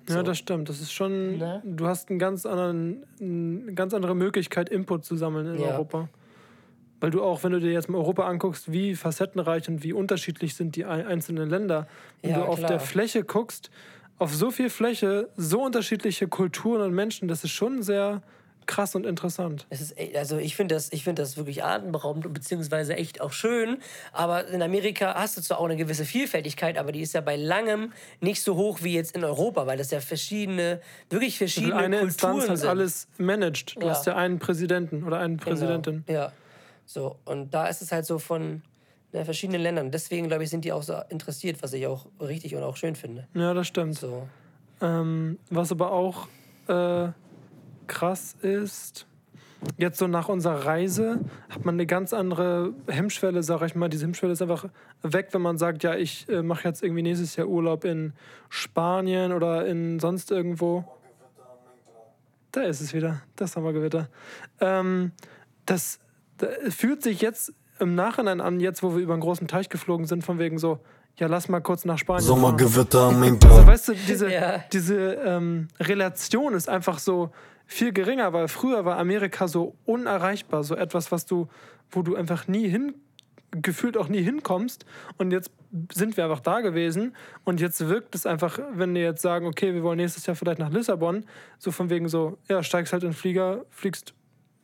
[0.09, 0.69] Ja, das stimmt.
[0.69, 1.63] Das ist schon, Ne?
[1.65, 5.69] du hast einen ganz anderen, eine ganz andere Möglichkeit, Input zu sammeln in Ja.
[5.73, 6.09] Europa.
[7.01, 10.55] Weil du auch, wenn du dir jetzt mal Europa anguckst, wie facettenreich und wie unterschiedlich
[10.55, 11.87] sind die ein- einzelnen Länder.
[12.23, 12.71] Wenn Ja, du auf klar.
[12.71, 13.71] der Fläche guckst,
[14.19, 18.23] auf so viel Fläche, so unterschiedliche Kulturen und Menschen, das ist schon sehr
[18.67, 19.67] krass und interessant.
[19.71, 23.33] Es ist, also ich finde das, ich finde das wirklich atemberaubend und beziehungsweise echt auch
[23.33, 23.79] schön.
[24.13, 27.37] Aber in Amerika hast du zwar auch eine gewisse Vielfältigkeit, aber die ist ja bei
[27.37, 31.99] langem nicht so hoch wie jetzt in Europa, weil das ja verschiedene, wirklich verschiedene eine
[32.01, 33.77] Kulturen Instanz hat alles managt.
[33.77, 33.91] Du Ja.
[33.91, 36.05] hast ja einen Präsidenten oder eine Präsidentin.
[36.07, 36.21] Genau.
[36.21, 36.33] Ja.
[36.87, 38.63] So, und da ist es halt so von
[39.13, 39.91] ja, verschiedenen Ländern.
[39.91, 42.97] Deswegen, glaube ich, sind die auch so interessiert, was ich auch richtig und auch schön
[42.97, 43.27] finde.
[43.35, 43.99] Ja, das stimmt.
[43.99, 44.29] So.
[44.81, 46.27] Ähm, was aber auch
[46.69, 47.09] äh,
[47.87, 49.07] krass ist,
[49.79, 53.89] jetzt so nach unserer Reise hat man eine ganz andere Hemmschwelle, sag ich mal.
[53.89, 54.67] Diese Hemmschwelle ist einfach
[55.03, 58.13] weg, wenn man sagt, ja, ich äh, mache jetzt irgendwie nächstes Jahr Urlaub in
[58.51, 60.85] Spanien oder in sonst irgendwo.
[62.53, 64.09] Da ist es wieder, das Sommergewitter.
[64.61, 65.13] Ähm,
[65.67, 65.99] das,
[66.39, 70.07] das fühlt sich jetzt im Nachhinein an, jetzt wo wir über einen großen Teich geflogen
[70.07, 70.79] sind, von wegen so,
[71.17, 72.23] ja, lass mal kurz nach Spanien.
[72.25, 73.67] Sommergewitter am Also Import.
[73.67, 74.59] weißt du, diese, Ja.
[74.73, 77.31] diese ähm, Relation ist einfach so
[77.67, 81.49] viel geringer, weil früher war Amerika so unerreichbar, so etwas, was du,
[81.91, 82.95] wo du einfach nie hin,
[83.51, 84.85] gefühlt auch nie hinkommst.
[85.17, 85.51] Und jetzt
[85.93, 89.75] sind wir einfach da gewesen und jetzt wirkt es einfach, wenn wir jetzt sagen, okay,
[89.75, 91.25] wir wollen nächstes Jahr vielleicht nach Lissabon,
[91.59, 94.15] so von wegen so, ja, steigst halt in den Flieger, fliegst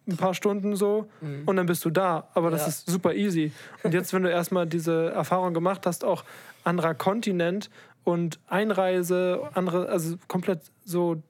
[0.08, 1.08] ein paar Stunden so
[1.46, 2.28] und dann bist du da.
[2.34, 2.68] Aber das Ja.
[2.68, 3.52] ist super easy.
[3.84, 6.24] Und jetzt, wenn du erstmal diese Erfahrung gemacht hast, auch
[6.64, 7.70] anderer Kontinent
[8.02, 11.22] und Einreise, andere, also komplett so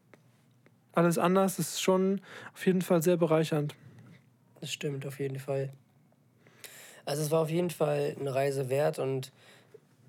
[0.93, 2.21] alles anders, ist schon
[2.55, 3.75] auf jeden Fall sehr bereichernd.
[4.61, 5.73] Das stimmt, auf jeden Fall.
[7.05, 9.33] Also es war auf jeden Fall eine Reise wert und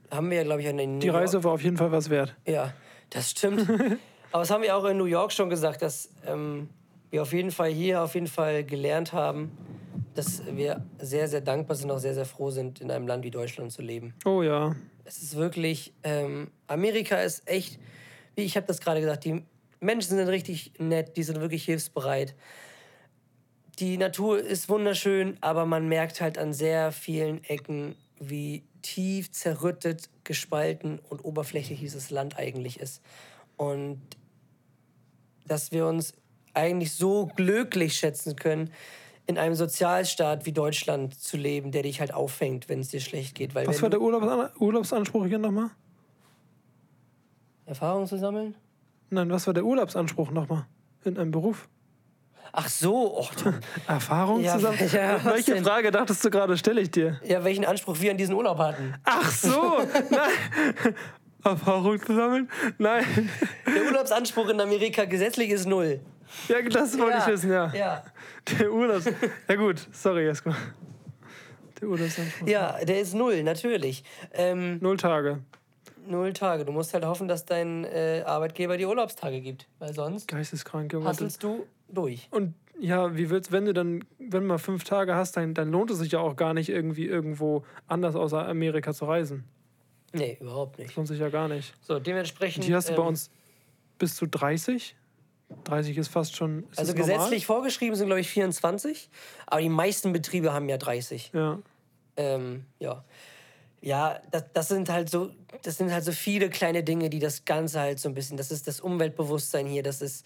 [0.10, 2.36] haben wir ja, glaube ich, an den Die Reise war auf jeden Fall was wert.
[2.46, 2.74] Ja,
[3.10, 3.70] das stimmt.
[4.32, 6.70] Aber das haben wir auch in New York schon gesagt, dass ähm,
[7.10, 9.52] wir auf jeden Fall hier auf jeden Fall gelernt haben,
[10.16, 13.32] dass wir sehr, sehr dankbar sind, auch sehr, sehr froh sind, in einem Land wie
[13.32, 14.14] Deutschland zu leben.
[14.26, 14.76] Oh ja.
[15.06, 17.80] Es ist wirklich, ähm, Amerika ist echt,
[18.36, 19.44] wie ich habe das gerade gesagt, die
[19.82, 22.36] Menschen sind richtig nett, die sind wirklich hilfsbereit.
[23.80, 30.10] Die Natur ist wunderschön, aber man merkt halt an sehr vielen Ecken, wie tief zerrüttet,
[30.24, 33.02] gespalten und oberflächlich dieses Land eigentlich ist.
[33.58, 34.00] Und
[35.46, 36.14] dass wir uns
[36.54, 38.72] eigentlich so glücklich schätzen können,
[39.26, 43.34] in einem Sozialstaat wie Deutschland zu leben, der dich halt auffängt, wenn es dir schlecht
[43.34, 43.56] geht.
[43.56, 45.72] Weil Was war der Urlaubsan Urlaubsanspruch hier nochmal?
[47.66, 48.56] Erfahrung zu sammeln?
[49.14, 50.66] Nein, was war der Urlaubsanspruch nochmal?
[51.04, 51.68] In einem Beruf?
[52.54, 53.54] Ach so, oh, du,
[53.88, 54.78] Erfahrung Ja, zusammen?
[54.92, 55.64] ja, Welche denn?
[55.66, 57.20] Frage dachtest du gerade, stelle ich dir?
[57.24, 58.94] ja, welchen Anspruch wir an diesen Urlaub hatten.
[59.04, 60.96] Ach so, nein.
[61.44, 62.50] Erfahrung zu sammeln?
[62.78, 63.04] Nein.
[63.68, 66.00] Der Urlaubsanspruch in Amerika gesetzlich ist null.
[66.48, 67.74] Ja, das wollte ich wissen, ja.
[67.74, 68.04] Ja.
[68.60, 69.06] Der Urlaubs...
[69.50, 70.52] Ja gut, sorry, Jesko.
[71.82, 72.48] Der Urlaubsanspruch.
[72.48, 74.04] ja, der ist null, natürlich.
[74.34, 75.40] Ähm, Null Tage.
[76.08, 76.66] Null Tage.
[76.66, 81.44] Du musst halt hoffen, dass dein äh, Arbeitgeber dir Urlaubstage gibt, weil sonst Geisteskrank, hasselst
[81.44, 82.28] du durch.
[82.32, 85.72] Und ja, wie willst wenn du dann, wenn du mal fünf Tage hast, dann, dann
[85.72, 89.44] lohnt es sich ja auch gar nicht, irgendwie irgendwo anders außer Amerika zu reisen.
[90.14, 90.96] Nee, überhaupt nicht.
[90.96, 91.74] Lohnt sich ja gar nicht.
[91.82, 92.64] So, dementsprechend.
[92.64, 93.30] Und hier hast du bei ähm, uns
[93.98, 94.96] bis zu 30.
[95.64, 96.64] 30 ist fast schon.
[96.72, 97.18] Ist Also das normal?
[97.18, 99.10] gesetzlich vorgeschrieben sind, glaube ich, 24.
[99.46, 101.32] Aber die meisten Betriebe haben ja 30.
[101.34, 101.60] Ja.
[102.18, 103.04] Ähm, ja.
[103.82, 105.32] Ja, das, das sind halt so,
[105.64, 108.52] das sind halt so viele kleine Dinge, die das Ganze halt so ein bisschen, das
[108.52, 110.26] ist das Umweltbewusstsein hier, das ist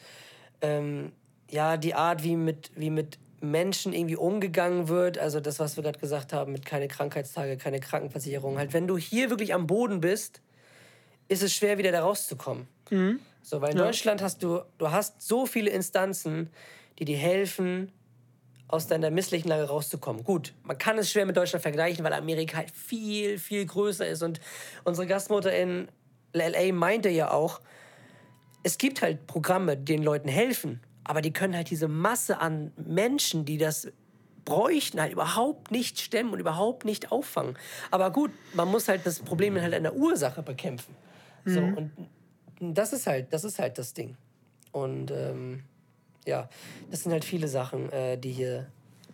[0.62, 1.14] ähm,
[1.50, 5.18] ja die Art, wie mit, wie mit Menschen irgendwie umgegangen wird.
[5.18, 8.58] Also das, was wir gerade gesagt haben, mit keine Krankheitstage, keine Krankenversicherung.
[8.58, 10.42] Halt, wenn du hier wirklich am Boden bist,
[11.28, 12.68] ist es schwer, wieder da rauszukommen.
[13.42, 13.86] So, weil in Ja.
[13.86, 16.50] Deutschland hast du, du hast so viele Instanzen,
[17.00, 17.92] die dir helfen,
[18.68, 20.24] aus deiner misslichen Lage rauszukommen.
[20.24, 24.24] Gut, man kann es schwer mit Deutschland vergleichen, weil Amerika halt viel, viel größer ist.
[24.24, 24.40] Und
[24.84, 25.88] unsere Gastmutter in
[26.34, 27.62] LA meinte ja auch,
[28.64, 32.72] es gibt halt Programme, die den Leuten helfen, aber die können halt diese Masse an
[32.78, 33.92] Menschen, die das
[34.44, 37.58] bräuchten, halt überhaupt nicht stemmen und überhaupt nicht auffangen.
[37.92, 40.96] Aber gut, man muss halt das Problem halt an der Ursache bekämpfen.
[41.46, 41.92] So, und
[42.60, 44.18] das ist halt, das ist halt das Ding.
[44.72, 45.64] Und ähm,
[46.26, 46.50] ja,
[46.92, 48.68] das sind halt viele Sachen, äh, die hier,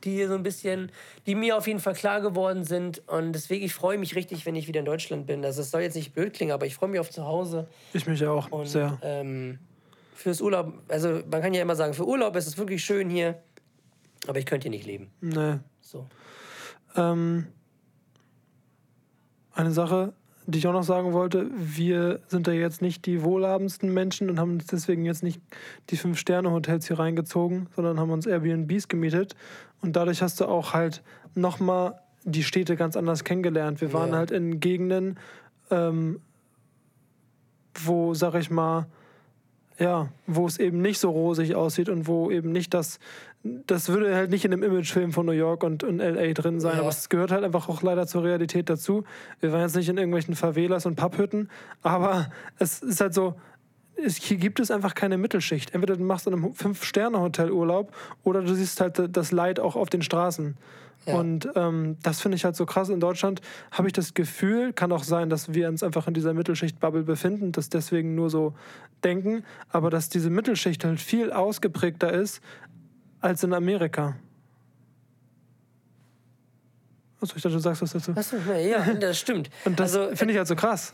[0.04, 0.92] die hier so ein bisschen,
[1.26, 3.08] die mir auf jeden Fall klar geworden sind.
[3.08, 5.46] Und deswegen, ich freue mich richtig, wenn ich wieder in Deutschland bin.
[5.46, 7.68] Also es soll jetzt nicht blöd klingen, aber ich freue mich auf zu Hause.
[7.94, 8.98] Ich mich auch Und sehr.
[9.04, 9.60] ähm,
[10.16, 13.42] fürs Urlaub, also man kann ja immer sagen, für Urlaub ist es wirklich schön hier,
[14.28, 15.12] aber ich könnte hier nicht leben.
[15.22, 15.58] Nee.
[15.82, 16.08] So.
[16.96, 17.48] Ähm,
[19.54, 20.14] eine Sache,
[20.48, 24.40] die ich auch noch sagen wollte, wir sind da jetzt nicht die wohlhabendsten Menschen und
[24.40, 25.40] haben uns deswegen jetzt nicht
[25.90, 29.36] die Fünf-Sterne-Hotels hier reingezogen, sondern haben uns Airbnbs gemietet.
[29.82, 31.04] Und dadurch hast du auch halt
[31.36, 33.82] nochmal die Städte ganz anders kennengelernt.
[33.82, 34.18] Wir waren Ja.
[34.18, 35.18] halt in Gegenden,
[35.70, 36.20] ähm,
[37.84, 38.88] wo, sag ich mal,
[39.80, 43.00] ja, wo es eben nicht so rosig aussieht und wo eben nicht das,
[43.44, 46.76] das würde halt nicht in dem Imagefilm von New York und in LA drin sein,
[46.76, 46.80] Ja.
[46.82, 49.04] aber es gehört halt einfach auch leider zur Realität dazu.
[49.40, 51.50] Wir waren jetzt nicht in irgendwelchen Favelas und Papphütten,
[51.82, 52.30] aber
[52.60, 53.36] es ist halt so,
[54.04, 55.74] es, hier gibt es einfach keine Mittelschicht.
[55.74, 59.90] Entweder du machst in einem Fünf-Sterne-Hotel Urlaub oder du siehst halt das Leid auch auf
[59.90, 60.58] den Straßen.
[61.06, 61.16] Ja.
[61.16, 62.90] Und ähm, das finde ich halt so krass.
[62.90, 66.34] In Deutschland habe ich das Gefühl, kann auch sein, dass wir uns einfach in dieser
[66.34, 68.54] Mittelschicht-Bubble befinden, das deswegen nur so
[69.04, 72.42] denken, aber dass diese Mittelschicht halt viel ausgeprägter ist
[73.20, 74.16] als in Amerika.
[77.20, 78.14] Achso, ich dachte, du sagst was dazu.
[78.16, 79.50] Achso, ja, das stimmt.
[79.66, 80.94] Und das also, finde ich halt so krass.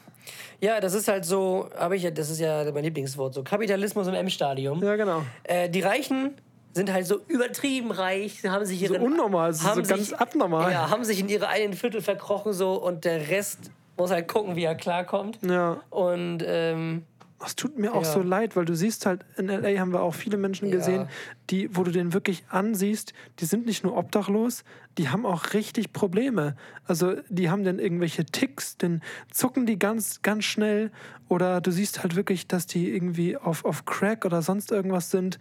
[0.61, 4.07] Ja, das ist halt so, habe ich ja, das ist ja mein Lieblingswort, so Kapitalismus
[4.07, 4.83] im M-Stadium.
[4.83, 5.23] Ja, genau.
[5.43, 6.35] Äh, die Reichen
[6.73, 10.17] sind halt so übertrieben reich, haben sich So ihren, unnormal, so, so haben ganz sich-
[10.17, 10.71] abnormal.
[10.71, 14.55] Ja, haben sich in ihre einen Viertel verkrochen so und der Rest muss halt gucken,
[14.55, 15.39] wie er klarkommt.
[15.43, 15.77] Ja.
[15.89, 17.03] Und ähm,
[17.45, 18.11] Es tut mir auch Ja.
[18.13, 20.75] so leid, weil du siehst halt, in LA haben wir auch viele Menschen Ja.
[20.75, 21.07] gesehen,
[21.51, 24.63] die, wo du den wirklich ansiehst, die sind nicht nur obdachlos,
[24.97, 26.55] die haben auch richtig Probleme.
[26.85, 30.91] Also die haben dann irgendwelche Ticks, dann zucken die ganz, ganz schnell.
[31.29, 35.37] Oder du siehst halt wirklich, dass die irgendwie auf, auf Crack oder sonst irgendwas sind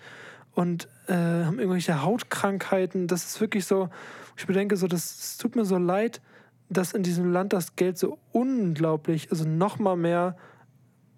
[0.53, 3.07] und äh, haben irgendwelche Hautkrankheiten.
[3.07, 3.89] Das ist wirklich so,
[4.37, 6.21] ich bedenke so, das, es tut mir so leid,
[6.69, 10.37] dass in diesem Land das Geld so unglaublich, also noch mal mehr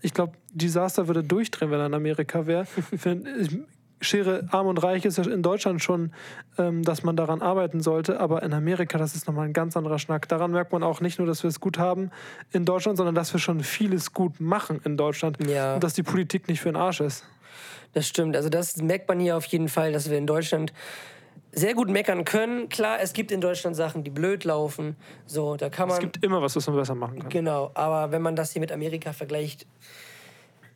[0.00, 2.66] ich glaube, Disaster würde durchdrehen, wenn er in Amerika wäre.
[2.92, 3.58] Ich-
[4.00, 6.12] Schere arm und reich ist ja in Deutschland schon,
[6.56, 9.98] ähm, dass man daran arbeiten sollte, aber in Amerika, das ist nochmal ein ganz anderer
[9.98, 10.28] Schnack.
[10.28, 12.12] Daran merkt man auch nicht nur, dass wir es gut haben
[12.52, 15.74] in Deutschland, sondern dass wir schon vieles gut machen in Deutschland Ja.
[15.74, 17.24] und dass die Politik nicht für den Arsch ist.
[17.92, 18.36] Das stimmt.
[18.36, 20.72] Also das merkt man hier auf jeden Fall, dass wir in Deutschland
[21.58, 22.68] sehr gut meckern können.
[22.68, 24.96] Klar, es gibt in Deutschland Sachen, die blöd laufen.
[25.26, 25.96] So, da kann man.
[25.96, 27.28] Es gibt immer was, was man besser machen kann.
[27.28, 29.66] genau, aber wenn man das hier mit Amerika vergleicht,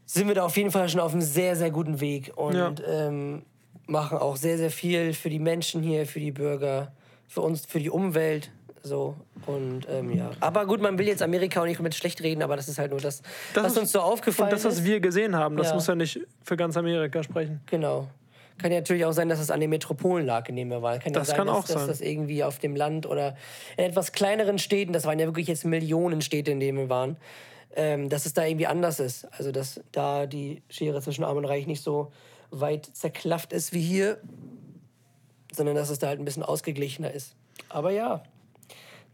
[0.05, 2.73] sind wir da auf jeden Fall schon auf einem sehr, sehr guten Weg und Ja.
[2.87, 3.43] ähm,
[3.87, 6.93] machen auch sehr, sehr viel für die Menschen hier, für die Bürger,
[7.29, 8.51] für uns, für die Umwelt.
[8.85, 9.15] So
[9.47, 10.33] und ähm, ja.
[10.41, 12.91] Aber gut, man will jetzt Amerika auch nicht komplett schlecht reden, aber das ist halt
[12.91, 13.23] nur das,
[13.55, 14.85] Das was ist- uns so aufgefallen Und das, was ist.
[14.85, 15.75] wir gesehen haben, das Ja.
[15.75, 17.61] muss ja nicht für ganz Amerika sprechen.
[17.67, 18.09] Genau.
[18.59, 21.01] Kann ja natürlich auch sein, dass es an den Metropolen lag, in denen wir waren.
[21.01, 21.89] Kann ja Das sein, kann dass, auch dass sein.
[21.89, 23.37] das irgendwie auf dem Land oder
[23.77, 27.17] in etwas kleineren Städten, das waren ja wirklich jetzt Millionen Städte, in denen wir waren,
[27.75, 29.27] ähm, dass es da irgendwie anders ist.
[29.33, 32.13] Also dass da die Schere zwischen Arm und Reich nicht so
[32.51, 34.19] weit zerklafft ist wie hier,
[35.53, 37.35] sondern dass es da halt ein bisschen ausgeglichener ist.
[37.69, 38.23] Aber ja,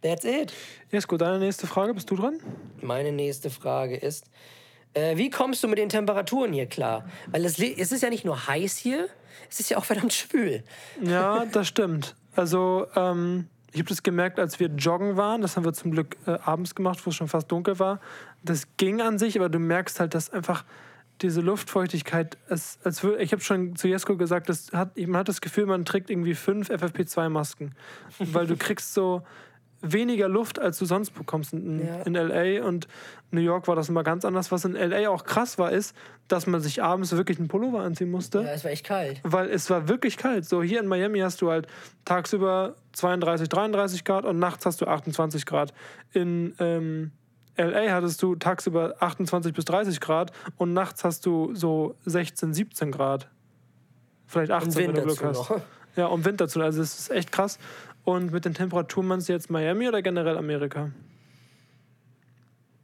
[0.02, 0.52] that's it.
[0.90, 2.40] Jesko, deine nächste Frage, bist du dran?
[2.80, 4.26] Meine nächste Frage ist,
[4.94, 7.04] äh, wie kommst du mit den Temperaturen hier klar?
[7.30, 9.08] Weil es, es ist ja nicht nur heiß hier,
[9.50, 10.62] es ist ja auch verdammt schwül.
[11.02, 12.14] Ja, das stimmt.
[12.36, 15.42] Also, ähm, ich habe das gemerkt, als wir joggen waren.
[15.42, 18.00] Das haben wir zum Glück äh, abends gemacht, wo es schon fast dunkel war.
[18.42, 20.64] Das ging an sich, aber du merkst halt, dass einfach
[21.20, 25.28] diese Luftfeuchtigkeit, es, als wür- ich habe schon zu Jesko gesagt, das hat, man hat
[25.28, 27.74] das Gefühl, man trägt irgendwie fünf FFP2-Masken.
[28.20, 29.22] Weil du kriegst so
[29.80, 32.02] weniger Luft, als du sonst bekommst in, Ja.
[32.02, 32.64] in LA.
[32.66, 32.88] Und
[33.30, 34.50] New York war das immer ganz anders.
[34.50, 35.94] Was in LA auch krass war, ist,
[36.26, 39.20] dass man sich abends wirklich einen Pullover anziehen musste Ja, es war echt kalt.
[39.22, 40.44] weil es war wirklich kalt.
[40.44, 41.66] So hier in Miami hast du halt
[42.04, 45.72] tagsüber 32, 33 Grad und nachts hast du 28 Grad.
[46.12, 47.12] In ähm,
[47.56, 52.90] LA hattest du tagsüber 28 bis 30 Grad und nachts hast du so 16, 17
[52.92, 53.28] Grad.
[54.26, 55.36] Vielleicht 18, wenn du Glück hast.
[55.50, 55.60] noch.
[55.96, 56.60] Ja, und Wind dazu.
[56.60, 57.58] Also es ist echt krass.
[58.08, 60.92] Und mit den Temperaturen meinst du jetzt Miami oder generell Amerika?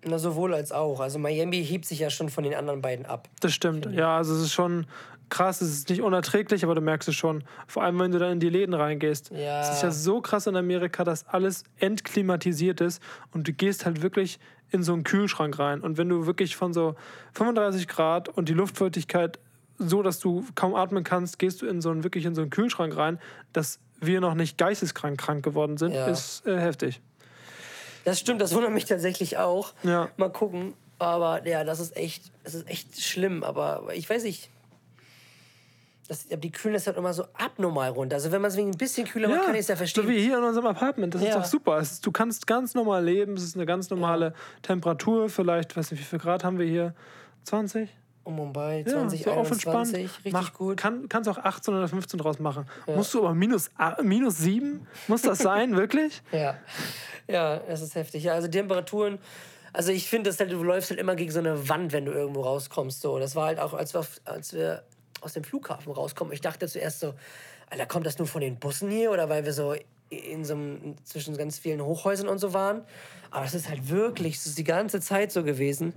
[0.05, 1.01] Na, sowohl als auch.
[1.01, 3.31] Also Miami hebt sich ja schon von den anderen beiden ab.
[3.41, 3.89] Das stimmt.
[3.91, 4.85] Ja, also es ist schon
[5.31, 5.63] krass.
[5.63, 7.43] Es ist nicht unerträglich, aber du merkst es schon.
[7.67, 9.31] Vor allem, wenn du dann in die Läden reingehst.
[9.31, 9.63] Ja.
[9.63, 14.03] Es ist ja so krass in Amerika, dass alles entklimatisiert ist und du gehst halt
[14.03, 14.39] wirklich
[14.73, 15.81] in so einen Kühlschrank rein.
[15.81, 16.97] Und wenn du wirklich von so
[17.33, 19.39] 35 Grad und die Luftfeuchtigkeit
[19.79, 22.51] so, dass du kaum atmen kannst, gehst du in so einen, wirklich in so einen
[22.51, 23.19] Kühlschrank rein,
[23.55, 26.07] dass wir noch nicht geisteskrank krank geworden sind, Ja.
[26.07, 27.01] ist äh, heftig.
[28.05, 29.73] Das stimmt, das wundert mich tatsächlich auch.
[29.83, 30.09] Ja.
[30.17, 30.75] Mal gucken.
[30.99, 33.43] Aber ja, das ist echt, das ist echt schlimm.
[33.43, 34.51] Aber ich weiß nicht.
[36.07, 38.17] Das, die kühlen das halt immer so abnormal runter.
[38.17, 40.05] Also wenn man es wegen ein bisschen kühler macht, kann ich es ja verstehen.
[40.05, 41.15] So wie hier in unserem Apartment.
[41.15, 41.39] Das ist Ja.
[41.39, 41.79] doch super.
[41.79, 43.35] Ist, du kannst ganz normal leben.
[43.39, 45.31] Es ist eine ganz normale Temperatur.
[45.31, 46.95] Vielleicht, weiß nicht, wie viel Grad haben wir hier?
[47.45, 47.89] 20?
[48.25, 49.95] Um Mumbai Ja, 20, so auf entspannt.
[49.95, 50.77] 21, richtig Mach, gut.
[50.77, 52.67] Kann, kannst auch 18 oder 15 draus machen.
[52.87, 53.71] Musst du aber minus,
[54.03, 54.87] minus 7?
[55.09, 56.23] Muss das sein, wirklich?
[56.33, 56.57] Ja,
[57.29, 58.25] ja, das ist heftig.
[58.25, 59.19] Ja, also Temperaturen,
[59.73, 62.13] also ich finde, dass halt, du läufst halt immer gegen so eine Wand, wenn du
[62.13, 63.01] irgendwo rauskommst.
[63.01, 63.19] So.
[63.19, 64.85] Das war halt auch, als wir, als wir
[65.21, 66.33] aus dem Flughafen rauskommen.
[66.33, 67.15] Ich dachte zuerst so,
[67.71, 69.75] Alter, kommt das nur von den Bussen hier oder weil wir so
[70.11, 72.83] in so einem, zwischen ganz vielen Hochhäusern und so waren.
[73.31, 75.93] Aber es ist halt wirklich, es ist die ganze Zeit so gewesen,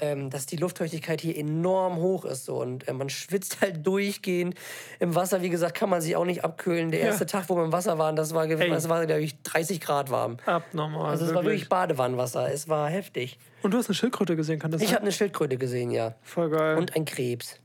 [0.00, 2.44] ähm, dass die Luftfeuchtigkeit hier enorm hoch ist.
[2.44, 2.60] So.
[2.60, 4.54] Und äh, man schwitzt halt durchgehend.
[5.00, 6.90] Im Wasser, wie gesagt, kann man sich auch nicht abkühlen.
[6.90, 8.70] Der erste Tag, wo wir im Wasser waren, das war, Ey.
[8.70, 10.36] das war glaube ich, 30 Grad warm.
[10.46, 11.10] Abnormal.
[11.10, 12.52] Also es war wirklich Badewannenwasser.
[12.52, 13.38] Es war heftig.
[13.62, 14.96] Und du hast eine Schildkröte gesehen, kann das Ich sein?
[14.96, 16.14] habe eine Schildkröte gesehen, ja.
[16.22, 16.76] Voll geil.
[16.76, 17.58] Und ein Krebs.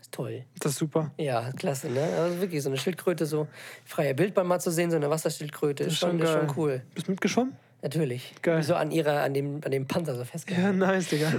[0.00, 0.44] Ist toll.
[0.60, 1.10] das ist super.
[1.16, 2.02] Ja, klasse, ne?
[2.18, 3.48] Also wirklich so eine Schildkröte, so
[3.84, 6.82] freie Bildbahn mal zu sehen, so eine Wasserschildkröte, ist schon, ist schon cool.
[6.94, 7.56] Bist du mitgeschwommen?
[7.84, 8.34] Natürlich.
[8.40, 8.60] Geil.
[8.60, 10.80] Wie so an ihrer, an dem, an dem Panzer so festgehalten.
[10.80, 11.30] Ja, nice, Digga.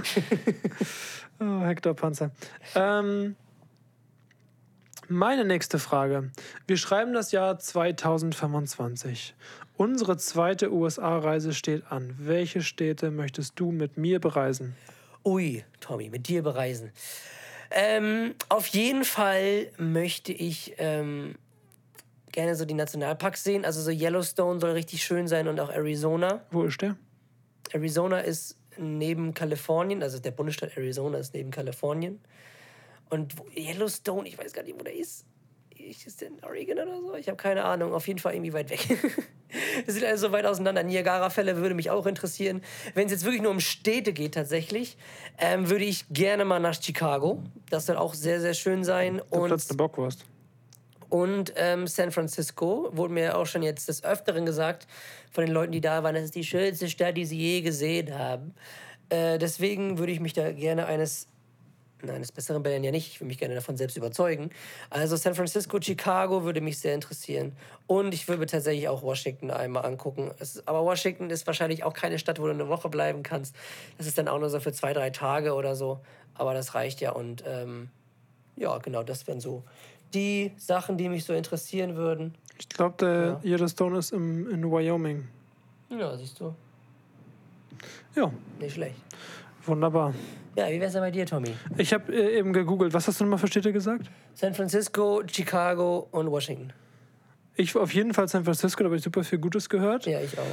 [1.40, 2.30] oh, Hector Panzer.
[2.76, 3.34] Ähm,
[5.08, 6.30] meine nächste Frage.
[6.68, 9.34] Wir schreiben das Jahr 2025.
[9.76, 12.14] Unsere zweite USA-Reise steht an.
[12.16, 14.76] Welche Städte möchtest du mit mir bereisen?
[15.24, 16.92] Ui, Tommy, mit dir bereisen.
[17.72, 21.34] Ähm, auf jeden Fall möchte ich ähm,
[22.36, 23.64] gerne so die Nationalparks sehen.
[23.64, 26.42] Also so Yellowstone soll richtig schön sein und auch Arizona.
[26.50, 26.96] Wo ist der?
[27.72, 32.20] Arizona ist neben Kalifornien, also der Bundesstaat Arizona ist neben Kalifornien.
[33.08, 35.24] Und Yellowstone, ich weiß gar nicht, wo der ist.
[35.78, 37.14] Ist der in Oregon oder so?
[37.14, 37.94] Ich habe keine Ahnung.
[37.94, 38.86] Auf jeden Fall irgendwie weit weg.
[39.84, 40.82] Wir sind also so weit auseinander.
[40.82, 42.60] Niagara-Fälle würde mich auch interessieren.
[42.94, 44.98] Wenn es jetzt wirklich nur um Städte geht, tatsächlich,
[45.38, 47.42] ähm, würde ich gerne mal nach Chicago.
[47.70, 49.22] Das soll auch sehr, sehr schön sein.
[49.30, 50.24] Du Und platzt eine Bockwurst.
[51.08, 54.86] Und ähm, San Francisco wurde mir auch schon jetzt des Öfteren gesagt
[55.30, 58.16] von den Leuten, die da waren, das ist die schönste Stadt, die sie je gesehen
[58.18, 58.54] haben.
[59.08, 61.28] Äh, deswegen würde ich mich da gerne eines,
[62.02, 64.50] nein, eines Besseren belehren ja nicht, ich würde mich gerne davon selbst überzeugen.
[64.90, 67.56] Also San Francisco, Chicago würde mich sehr interessieren.
[67.86, 70.32] Und ich würde tatsächlich auch Washington einmal angucken.
[70.38, 73.54] Es, aber Washington ist wahrscheinlich auch keine Stadt, wo du eine Woche bleiben kannst.
[73.98, 76.00] Das ist dann auch nur so für zwei, drei Tage oder so.
[76.34, 77.90] Aber das reicht ja und ähm,
[78.56, 79.64] ja, genau, das wären so
[80.16, 82.34] die Sachen, die mich so interessieren würden.
[82.58, 85.28] Ich glaube, der Yellowstone ist im, in Wyoming.
[85.90, 86.54] Ja, siehst du.
[88.14, 88.96] Ja, Nicht schlecht.
[89.66, 90.14] wunderbar.
[90.56, 91.50] Ja, wie wär's denn bei dir, Tommy?
[91.76, 92.94] Ich habe äh, eben gegoogelt.
[92.94, 94.06] Was hast du nochmal für Städte gesagt?
[94.32, 96.72] San Francisco, Chicago und Washington.
[97.56, 100.06] Ich auf jeden Fall San Francisco, da habe ich super viel Gutes gehört.
[100.06, 100.44] Ja, ich auch.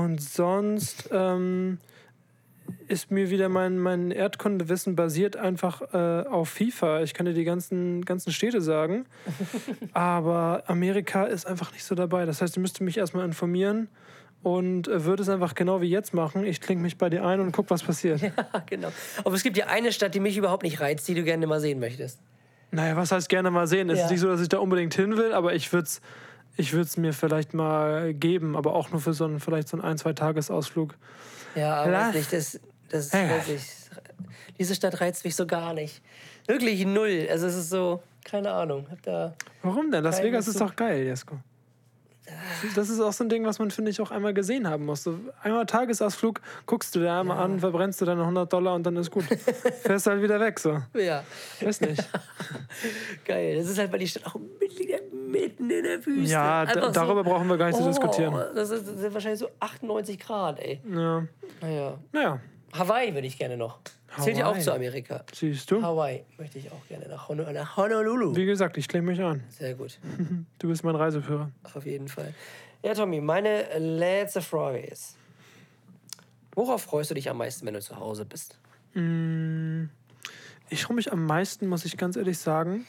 [0.00, 1.78] Und sonst, ähm,
[2.88, 7.02] ist mir wieder mein, mein Erdkundewissen basiert einfach äh, auf FIFA.
[7.02, 9.06] Ich kann dir die ganzen, ganzen Städte sagen.
[9.92, 12.26] Aber Amerika ist einfach nicht so dabei.
[12.26, 13.88] Das heißt, ich müsste mich erstmal informieren
[14.42, 16.44] und äh, würde es einfach genau wie jetzt machen.
[16.44, 18.20] Ich klinge mich bei dir ein und guck, was passiert.
[18.22, 18.30] Ja,
[18.66, 18.92] genau.
[19.24, 21.60] Aber es gibt ja eine Stadt, die mich überhaupt nicht reizt, die du gerne mal
[21.60, 22.18] sehen möchtest.
[22.70, 23.90] Naja, was heißt gerne mal sehen?
[23.90, 24.04] Es Ja.
[24.06, 26.00] ist nicht so, dass ich da unbedingt hin will, aber ich würde es
[26.56, 29.84] ich würd's mir vielleicht mal geben, aber auch nur für so einen, vielleicht so einen
[29.84, 30.94] ein-, zwei Tagesausflug.
[31.54, 32.08] Ja, aber Lass.
[32.08, 33.28] weiß nicht, das, das ist Ja.
[33.28, 33.62] wirklich.
[34.58, 36.00] Diese Stadt reizt mich so gar nicht.
[36.46, 37.26] Wirklich null.
[37.30, 38.86] Also es ist so, keine Ahnung.
[38.90, 39.34] Hab da.
[39.62, 40.04] Warum denn?
[40.04, 41.36] Las Vegas ist doch geil, Jesko.
[42.74, 45.02] Das ist auch so ein Ding, was man, finde ich, auch einmal gesehen haben muss.
[45.02, 48.96] So einmal Tagesausflug, guckst du dir einmal an, verbrennst du deine 100 Dollar und dann
[48.96, 49.24] ist gut.
[49.82, 50.80] Fährst halt wieder weg, so.
[50.94, 51.24] Ja,
[51.60, 52.02] Weiß nicht.
[53.24, 53.56] geil.
[53.56, 54.36] Das ist halt, weil die Stadt auch
[55.26, 56.32] mitten, in der Wüste.
[56.32, 58.34] Ja, darüber brauchen wir gar nicht zu diskutieren.
[58.34, 60.80] Oh, das, ist, das sind wahrscheinlich so 98 Grad, ey.
[60.88, 61.26] Ja.
[61.60, 61.98] Naja.
[62.12, 62.40] Naja,
[62.72, 63.78] Hawaii würde ich gerne noch.
[64.20, 64.62] Zählt ja auch Hawaii.
[64.62, 65.24] zu Amerika.
[65.32, 65.82] siehst du.
[65.82, 68.36] Hawaii möchte ich auch gerne nach, Honu nach Honolulu.
[68.36, 69.42] Wie gesagt, ich klemme mich an.
[69.48, 69.98] Sehr gut,
[70.58, 71.50] Du bist mein Reiseführer.
[71.74, 72.34] auf jeden Fall.
[72.84, 75.16] Ja, Tommy, meine letzte Frage ist:
[76.54, 78.58] Worauf freust du dich am meisten, wenn du zu Hause bist?
[80.68, 82.84] Ich freue mich am meisten, muss ich ganz ehrlich sagen,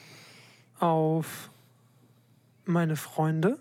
[0.79, 1.49] auf
[2.65, 3.57] meine Freunde,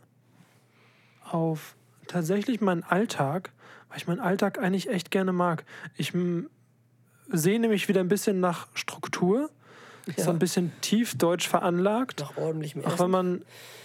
[1.31, 1.77] auf
[2.09, 3.53] tatsächlich meinen Alltag,
[3.88, 5.64] weil ich meinen Alltag eigentlich echt gerne mag.
[5.96, 6.12] Ich
[7.33, 9.51] sehne mich wieder ein bisschen nach Struktur,
[10.16, 12.21] so ein bisschen tiefdeutsch veranlagt.
[12.21, 13.11] Nach ordentlichem Auch wenn Essen?
[13.11, 13.42] man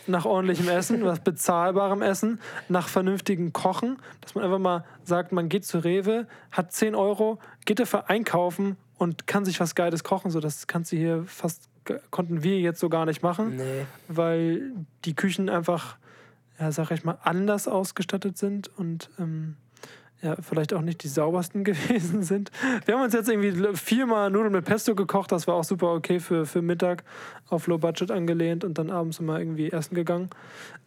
[0.07, 5.49] nach ordentlichem Essen, nach bezahlbarem Essen, nach vernünftigem Kochen, dass man einfach mal sagt, man
[5.49, 10.31] geht zu Rewe, hat 10 Euro, geht dafür einkaufen und kann sich was Geiles kochen.
[10.31, 11.69] So, das kannst du hier fast,
[12.09, 13.85] konnten wir jetzt so gar nicht machen, Nee.
[14.07, 14.71] weil
[15.05, 15.97] die Küchen einfach,
[16.59, 19.55] ja, sag ich mal, anders ausgestattet sind und ähm,
[20.21, 22.51] ja, vielleicht auch nicht die saubersten gewesen sind.
[22.85, 26.19] Wir haben uns jetzt irgendwie viermal Nudeln mit Pesto gekocht, das war auch super okay
[26.19, 27.03] für, für Mittag
[27.49, 30.29] auf Low Budget angelehnt und dann abends immer irgendwie essen gegangen.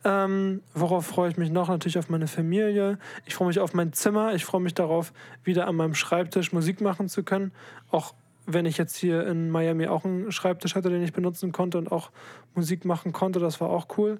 [0.05, 1.69] Ähm, worauf freue ich mich noch?
[1.69, 2.99] Natürlich auf meine Familie.
[3.27, 4.35] Ich freue mich auf mein Zimmer.
[4.35, 5.13] Ich freue mich darauf,
[5.45, 7.53] wieder an meinem Schreibtisch Musik machen zu können.
[7.91, 8.15] Auch
[8.47, 11.93] wenn ich jetzt hier in Miami auch einen Schreibtisch hatte, den ich benutzen konnte und
[11.93, 12.11] auch
[12.55, 14.19] Musik machen konnte, das war auch cool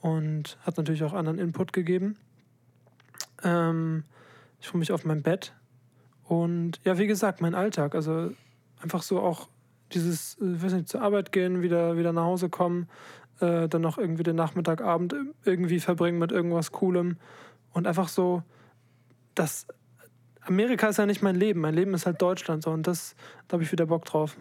[0.00, 2.16] und hat natürlich auch anderen Input gegeben.
[3.44, 4.04] Ähm,
[4.60, 5.54] ich freue mich auf mein Bett
[6.24, 7.94] und ja, wie gesagt, mein Alltag.
[7.94, 8.30] Also
[8.80, 9.48] einfach so auch
[9.92, 12.88] dieses, äh, ich weiß nicht, zur Arbeit gehen, wieder, wieder nach Hause kommen,
[13.40, 17.16] äh, dann noch irgendwie den Nachmittagabend irgendwie verbringen mit irgendwas Coolem
[17.72, 18.42] und einfach so,
[19.34, 19.66] das
[20.42, 23.14] Amerika ist ja nicht mein Leben, mein Leben ist halt Deutschland so und das,
[23.46, 24.36] da habe ich wieder Bock drauf.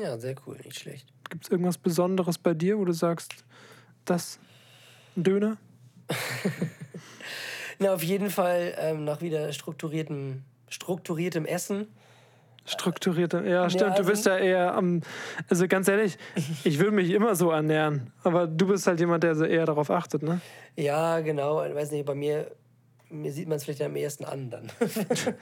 [0.00, 1.08] Ja, sehr cool, nicht schlecht.
[1.28, 3.44] Gibt es irgendwas Besonderes bei dir, wo du sagst,
[4.04, 4.38] das
[5.16, 5.58] Döner?
[7.80, 11.88] Na, auf jeden Fall ähm, nach wieder strukturiertem, strukturiertem Essen.
[12.66, 13.92] Strukturierte, ja, stimmt.
[13.92, 15.00] also- du bist ja eher am.
[15.48, 16.18] Also ganz ehrlich,
[16.64, 18.12] ich würde mich immer so ernähren.
[18.22, 20.40] Aber du bist halt jemand, der so eher darauf achtet, ne?
[20.76, 21.64] Ja, genau.
[21.64, 22.50] Ich weiß nicht, bei mir,
[23.08, 24.70] mir sieht man es vielleicht am ehesten an dann.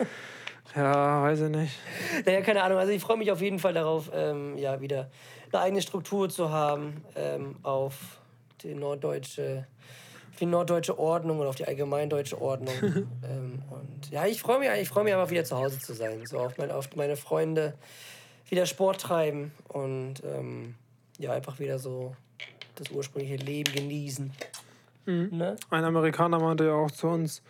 [0.76, 1.78] Ja, weiß ich nicht.
[2.26, 2.76] naja, keine Ahnung.
[2.78, 5.08] Also ich freue mich auf jeden Fall darauf, ähm, ja, wieder
[5.50, 7.94] eine eigene Struktur zu haben ähm, auf
[8.62, 9.66] die norddeutsche,
[10.40, 12.74] die norddeutsche Ordnung und auf die allgemeindeutsche Ordnung.
[12.82, 16.24] ähm, und ja, ich freue mich, ich freue mich einfach wieder zu Hause zu sein.
[16.26, 17.74] So auf, mein, auf meine Freunde
[18.48, 20.74] wieder Sport treiben und ähm,
[21.18, 22.14] ja, einfach wieder so
[22.76, 24.32] das ursprüngliche Leben genießen.
[25.06, 25.56] Ne?
[25.70, 27.42] Ein Amerikaner meinte ja auch zu uns: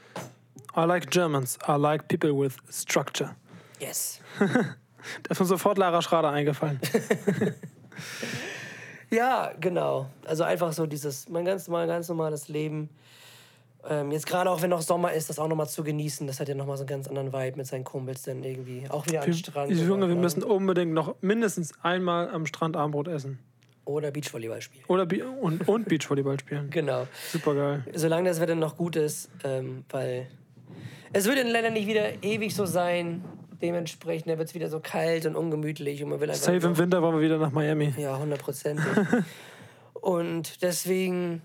[0.77, 3.35] I like Germans, I like people with structure.
[3.81, 4.21] Yes.
[5.23, 6.81] Da ist mir sofort Lara Schrader eingefallen.
[9.11, 10.07] Ja, genau.
[10.27, 12.91] Also einfach so dieses, mein ganz, normal, ganz normales Leben.
[13.89, 16.27] Ähm, jetzt gerade auch, wenn noch Sommer ist, das auch nochmal zu genießen.
[16.27, 18.85] Das hat ja nochmal so einen ganz anderen Vibe mit seinen Kumpels dann irgendwie.
[18.91, 19.71] Auch wieder am Strand.
[19.71, 23.39] Ich Junge, wir müssen unbedingt noch mindestens einmal am Strand Abendbrot essen.
[23.85, 24.85] oder Beachvolleyball spielen.
[24.89, 26.69] Oder Bi und, und Beachvolleyball spielen.
[26.71, 27.07] Genau.
[27.31, 27.85] Super geil.
[27.95, 30.27] Solange das Wetter noch gut ist, ähm, weil
[31.13, 33.25] es wird dann leider nicht wieder ewig so sein.
[33.61, 37.03] Dementsprechend wird es wieder so kalt und ungemütlich und man will einfach Safe im Winter
[37.03, 37.93] wollen wir wieder nach Miami.
[37.97, 38.85] Ja, hundertprozentig.
[39.95, 41.43] und deswegen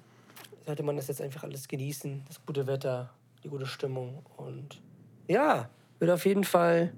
[0.65, 2.23] sollte man das jetzt einfach alles genießen.
[2.27, 3.09] Das gute Wetter,
[3.43, 4.23] die gute Stimmung.
[4.37, 4.79] Und
[5.27, 5.69] ja,
[5.99, 6.93] wird auf jeden Fall,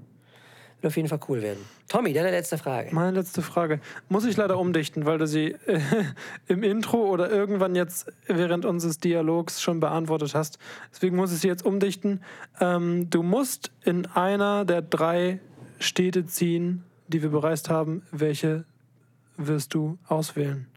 [0.86, 1.65] wird auf jeden Fall cool werden.
[1.88, 2.93] Tommy, deine letzte Frage.
[2.93, 3.79] Meine letzte Frage.
[4.07, 5.79] Muss ich leider umdichten, weil du sie äh,
[6.47, 10.59] im Intro oder irgendwann jetzt während unseres Dialogs schon beantwortet hast.
[10.91, 12.21] Deswegen muss ich sie jetzt umdichten.
[12.59, 15.39] Ähm, du musst in einer der drei
[15.79, 18.03] Städte ziehen, die wir bereist haben.
[18.11, 18.65] Welche
[19.38, 20.67] wirst du auswählen?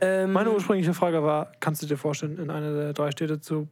[0.00, 3.68] Ähm, Meine ursprüngliche Frage war, kannst du dir vorstellen, in einer der drei Städte zu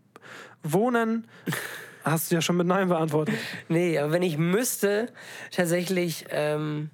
[0.62, 1.28] wohnen,
[2.06, 3.34] Hast du ja schon mit Nein beantwortet.
[3.68, 5.12] Nee, aber wenn ich müsste,
[5.50, 6.90] tatsächlich ähm,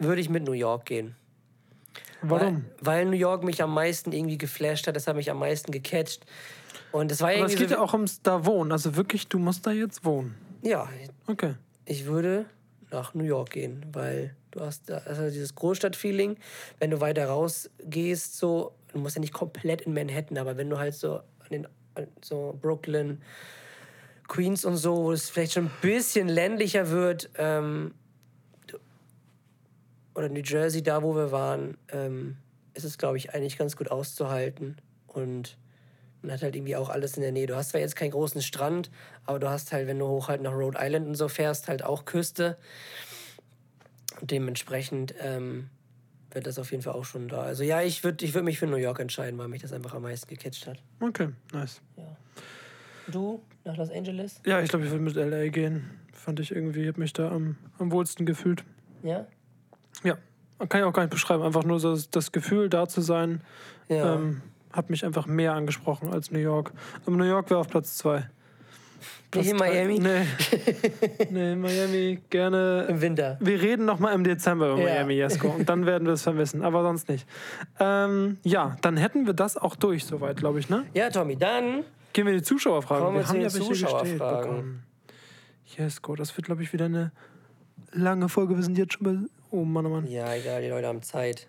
[0.00, 1.14] würde ich mit New York gehen.
[2.20, 2.64] Warum?
[2.80, 5.70] Weil, weil New York mich am meisten irgendwie geflasht hat, das hat mich am meisten
[5.70, 6.26] gecatcht.
[6.90, 8.72] Und es war Aber es geht so, ja auch ums da wohnen.
[8.72, 10.34] Also wirklich, du musst da jetzt wohnen.
[10.62, 10.88] ja,
[11.28, 11.54] Okay.
[11.84, 12.46] ich würde
[12.90, 16.36] nach New York gehen, weil du hast da also dieses Großstadtfeeling,
[16.80, 20.78] wenn du weiter rausgehst, so, du musst ja nicht komplett in Manhattan, aber wenn du
[20.78, 21.68] halt so an den
[22.22, 23.20] so Brooklyn,
[24.28, 27.94] Queens und so, wo es vielleicht schon ein bisschen ländlicher wird, ähm,
[30.14, 32.36] oder New Jersey, da wo wir waren, ähm,
[32.74, 34.76] ist es, glaube ich, eigentlich ganz gut auszuhalten.
[35.06, 35.56] Und
[36.22, 37.46] man hat halt irgendwie auch alles in der Nähe.
[37.46, 38.90] Du hast zwar jetzt keinen großen Strand,
[39.26, 41.84] aber du hast halt, wenn du hoch halt nach Rhode Island und so fährst, halt
[41.84, 42.56] auch Küste.
[44.20, 45.68] Und dementsprechend ähm,
[46.30, 47.42] wird das auf jeden Fall auch schon da.
[47.42, 49.94] Also ja, ich würde ich würd mich für New York entscheiden, weil mich das einfach
[49.94, 50.78] am meisten gecatcht hat.
[51.00, 51.80] Okay, nice.
[53.08, 54.40] Du nach Los Angeles?
[54.46, 55.90] Ja, ich glaube, ich würde mit LA gehen.
[56.12, 58.64] Fand ich irgendwie, habe mich da am, am wohlsten gefühlt.
[59.02, 59.26] Ja?
[60.02, 60.16] Ja,
[60.68, 61.42] kann ich auch gar nicht beschreiben.
[61.42, 63.40] Einfach nur so das, das Gefühl, da zu sein,
[63.88, 64.14] Ja.
[64.14, 64.40] ähm,
[64.72, 66.72] hat mich einfach mehr angesprochen als New York.
[67.06, 68.28] Aber New York wäre auf Platz zwei.
[69.34, 69.98] Nicht in Miami?
[69.98, 70.26] Nee.
[71.30, 72.86] nee, Miami gerne.
[72.88, 73.36] Im Winter.
[73.40, 74.94] Wir reden noch mal im Dezember über Ja.
[74.94, 75.48] Miami, Jesko.
[75.48, 77.26] Und dann werden wir es vermissen, aber sonst nicht.
[77.80, 80.84] Ähm, ja, dann hätten wir das auch durch, soweit, glaube ich, ne?
[80.94, 81.82] Ja, Tommy, dann
[82.14, 83.04] Gehen wir in die Zuschauerfragen.
[83.04, 84.46] Kommen wir wir haben ja Zuschauerfragen.
[84.46, 84.82] bekommen.
[85.66, 87.12] Jesko, das wird, glaube ich, wieder eine
[87.92, 88.56] lange Folge.
[88.56, 89.16] Wir sind jetzt schon bei.
[89.50, 90.06] Oh Mann, oh Mann.
[90.06, 91.48] Ja, egal, die Leute haben Zeit.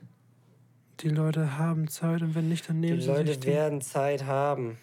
[1.01, 3.47] Die Leute haben Zeit und wenn nicht, dann Die nehmen sie sich Leute die.
[3.47, 4.77] werden Zeit haben.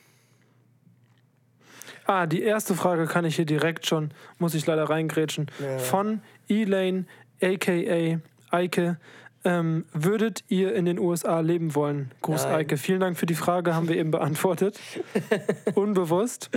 [2.05, 5.51] Ah, die erste Frage kann ich hier direkt schon, muss ich leider reingrätschen.
[5.61, 5.78] Ja.
[5.78, 7.07] Von Elaine,
[7.41, 8.18] a.k.a.
[8.57, 8.99] Eike.
[9.45, 12.12] Ähm, würdet ihr in den USA leben wollen?
[12.22, 12.55] Gruß Nein.
[12.55, 12.76] Eike.
[12.76, 14.78] Vielen Dank für die Frage, haben wir eben beantwortet.
[15.74, 16.49] Unbewusst.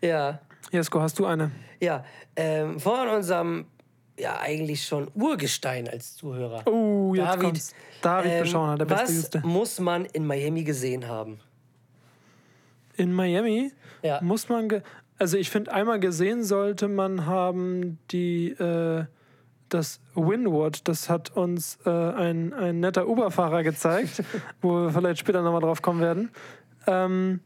[0.00, 0.40] Ja,
[0.72, 1.50] Jesko, hast du eine?
[1.80, 2.04] ja.
[2.34, 3.66] Ähm, von unserem,
[4.18, 6.66] ja, eigentlich schon Urgestein als Zuhörer.
[6.66, 7.74] Oh, jetzt David, kommt's.
[8.00, 9.40] David Ähm, Beschauner, der beste was Jüngste.
[9.44, 11.38] muss man in Miami gesehen haben?
[12.96, 13.70] In Miami
[14.02, 14.20] Ja.
[14.22, 14.82] muss man.
[15.18, 18.50] Also, ich finde, einmal gesehen sollte man haben die.
[18.52, 19.04] Äh,
[19.74, 24.22] das Windward, das hat uns äh, ein, ein netter Uber-Fahrer gezeigt,
[24.60, 26.30] wo wir vielleicht später nochmal drauf kommen werden.
[26.86, 27.40] Ähm,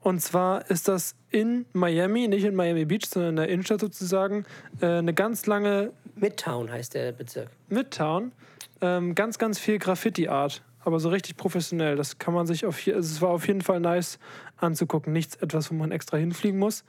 [0.00, 4.44] und zwar ist das in Miami, nicht in Miami Beach, sondern in der Innenstadt sozusagen,
[4.80, 7.50] äh, eine ganz lange Midtown heißt der Bezirk.
[7.68, 8.32] Midtown.
[8.80, 11.96] Ähm, ganz, ganz viel Graffiti-Art, aber so richtig professionell.
[11.96, 14.18] Das kann man sich auf hier, also es war auf jeden Fall nice
[14.58, 15.12] anzugucken.
[15.12, 16.84] Nichts etwas, wo man extra hinfliegen muss,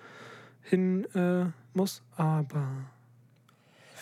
[0.62, 2.68] hin äh, muss, aber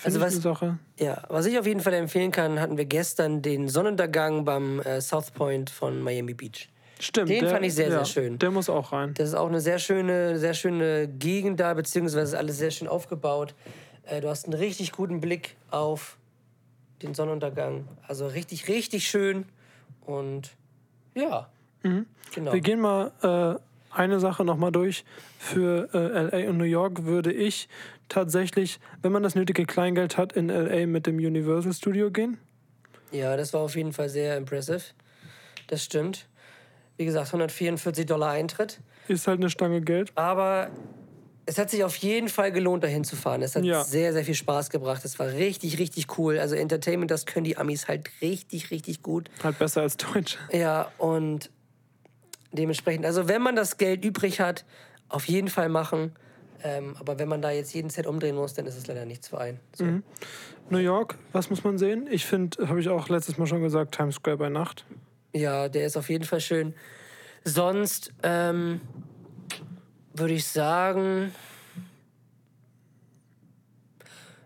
[0.06, 0.78] Also was- Sache.
[1.00, 5.02] Ja, was ich auf jeden Fall empfehlen kann, hatten wir gestern den Sonnenuntergang beim äh,
[5.02, 6.70] South Point von Miami Beach.
[7.00, 7.30] Stimmt.
[7.30, 8.40] Den der, fand ich sehr, ja, sehr schön.
[8.40, 9.14] Der muss auch rein.
[9.16, 12.88] Das ist auch eine sehr schöne, sehr schöne Gegend da, beziehungsweise ist alles sehr schön
[12.88, 13.54] aufgebaut.
[14.06, 16.18] Äh, du hast einen richtig guten Blick auf
[17.02, 17.88] den Sonnenuntergang.
[18.08, 19.46] Also richtig, richtig schön.
[20.06, 20.52] Und
[21.16, 21.50] ja,
[22.34, 22.54] genau.
[22.54, 23.60] Wir gehen mal äh,
[23.96, 25.04] eine Sache nochmal durch.
[25.40, 27.68] Für äh, LA und New York würde ich
[28.10, 32.38] tatsächlich, wenn man das nötige Kleingeld hat, in LA mit dem Universal Studio gehen.
[33.12, 34.82] Ja, das war auf jeden Fall sehr impressive.
[35.68, 36.28] Das stimmt.
[36.98, 38.80] Wie gesagt, 144 Dollar Eintritt.
[39.08, 40.12] Ist halt eine Stange Geld.
[40.16, 40.70] Aber
[41.46, 43.42] es hat sich auf jeden Fall gelohnt, dahin zu fahren.
[43.42, 43.84] Es hat Ja.
[43.84, 45.04] sehr, sehr viel Spaß gebracht.
[45.06, 46.40] Es war richtig, richtig cool.
[46.40, 49.30] Also Entertainment, das können die Amis halt richtig, richtig gut.
[49.44, 50.38] Halt besser als Deutsch.
[50.52, 51.52] Ja, und
[52.52, 54.66] dementsprechend, also wenn man das Geld übrig hat,
[55.10, 56.14] auf jeden Fall machen.
[56.64, 59.28] Ähm, aber wenn man da jetzt jeden Cent umdrehen muss, dann ist es leider nichts
[59.28, 59.60] für einen.
[59.74, 59.86] So.
[60.70, 62.08] New York, was muss man sehen?
[62.10, 64.86] Ich finde, habe ich auch letztes Mal schon gesagt, Times Square bei Nacht.
[65.34, 66.74] Ja, der ist auf jeden Fall schön.
[67.44, 68.82] Sonst ähm,
[70.14, 71.32] würde ich sagen.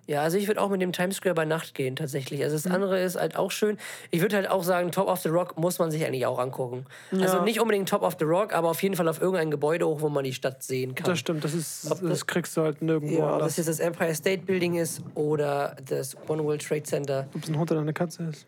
[0.09, 2.41] Ja, also ich würde auch mit dem Times Square bei Nacht gehen, tatsächlich.
[2.43, 3.77] Also das andere ist halt auch schön.
[4.09, 6.87] Ich würde halt auch sagen, Top of the Rock muss man sich eigentlich auch angucken.
[7.11, 7.43] Also Ja.
[7.43, 10.09] nicht unbedingt Top of the Rock, aber auf jeden Fall auf irgendein Gebäude hoch, wo
[10.09, 11.05] man die Stadt sehen kann.
[11.11, 13.69] Das stimmt, das, ist, Ob das, das- kriegst du halt nirgendwo ja, ob das jetzt
[13.69, 17.27] das Empire State Building ist oder das One World Trade Center.
[17.35, 18.47] Ob es ein Hund oder eine Katze ist.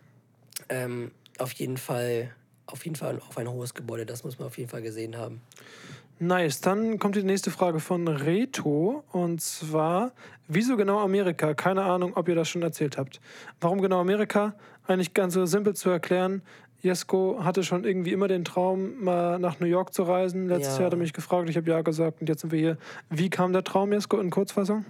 [0.68, 2.32] Ähm, auf jeden Fall,
[2.66, 4.08] auf jeden Fall auf ein hohes Gebäude.
[4.08, 5.42] Das muss man auf jeden Fall gesehen haben.
[6.24, 9.04] Nice, dann kommt die nächste Frage von Reto.
[9.12, 10.12] Und zwar,
[10.48, 11.56] wieso genau Amerika?
[11.56, 13.20] Keine Ahnung, ob ihr das schon erzählt habt.
[13.60, 14.54] Warum genau Amerika?
[14.86, 16.44] Eigentlich ganz so simpel zu erklären.
[16.84, 20.48] Jesko hatte schon irgendwie immer den Traum, mal nach New York zu reisen.
[20.48, 20.82] Letztes Ja.
[20.82, 22.78] Jahr hat er mich gefragt, ich habe ja gesagt und jetzt sind wir hier.
[23.10, 24.86] Wie kam der Traum, Jesko, in Kurzfassung?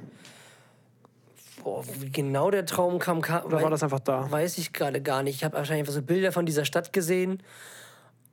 [1.64, 4.30] Boah, wie genau der Traum kam, kam Oder war das einfach da?
[4.30, 5.36] weiß ich gerade gar nicht.
[5.36, 7.42] Ich habe wahrscheinlich einfach so Bilder von dieser Stadt gesehen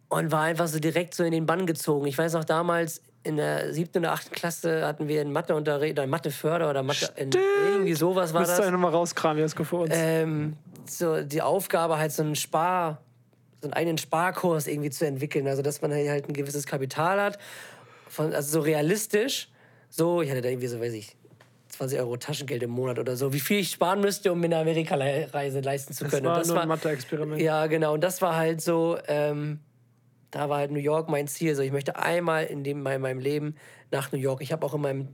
[0.09, 2.07] und war einfach so direkt so in den Bann gezogen.
[2.07, 6.07] Ich weiß noch damals, in der siebten oder achten Klasse hatten wir in Matheunterricht oder
[6.07, 8.65] Matheförder oder Mathe, in, irgendwie sowas war Müsst das.
[8.67, 9.91] ihr nochmal rauskramen, Jesko, für uns.
[9.95, 10.57] Ähm,
[10.87, 13.03] so die Aufgabe halt so einen Spar,
[13.61, 15.47] so einen eigenen Sparkurs irgendwie zu entwickeln.
[15.47, 17.39] Also dass man halt ein gewisses Kapital hat,
[18.09, 19.49] von, also so realistisch.
[19.91, 21.17] So, ich hatte da irgendwie so, weiß ich,
[21.71, 24.59] 20 Euro Taschengeld im Monat oder so, wie viel ich sparen müsste, um mir eine
[24.59, 26.27] Amerika-Reise leisten zu das können.
[26.27, 27.41] war Und nur ein Mathe-Experiment.
[27.43, 27.95] ja, genau.
[27.95, 29.61] Und das war halt so, ähm,
[30.31, 31.55] da war halt New York mein Ziel.
[31.55, 33.55] So, ich möchte einmal in, dem, in meinem Leben
[33.91, 34.41] nach New York.
[34.43, 35.09] Ich habe auch in meinem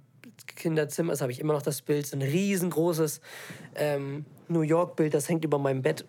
[0.57, 3.21] Kinderzimmer, das habe ich immer noch das Bild, so ein riesengroßes
[3.77, 6.05] ähm, New York-Bild, das hängt über meinem Bett.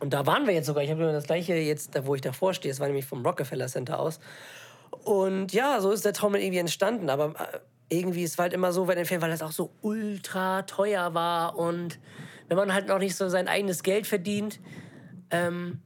[0.00, 0.82] Und da waren wir jetzt sogar.
[0.82, 2.72] Ich habe das gleiche jetzt, da wo ich davor stehe.
[2.72, 4.20] Das war nämlich vom Rockefeller Center aus.
[5.04, 7.08] Und ja, so ist der dann irgendwie entstanden.
[7.08, 7.58] Aber äh,
[7.88, 11.56] irgendwie, es war halt immer so weit entfernt, weil das auch so ultra teuer war.
[11.56, 11.98] Und
[12.48, 14.60] wenn man halt noch nicht so sein eigenes Geld verdient,
[15.30, 15.80] ähm,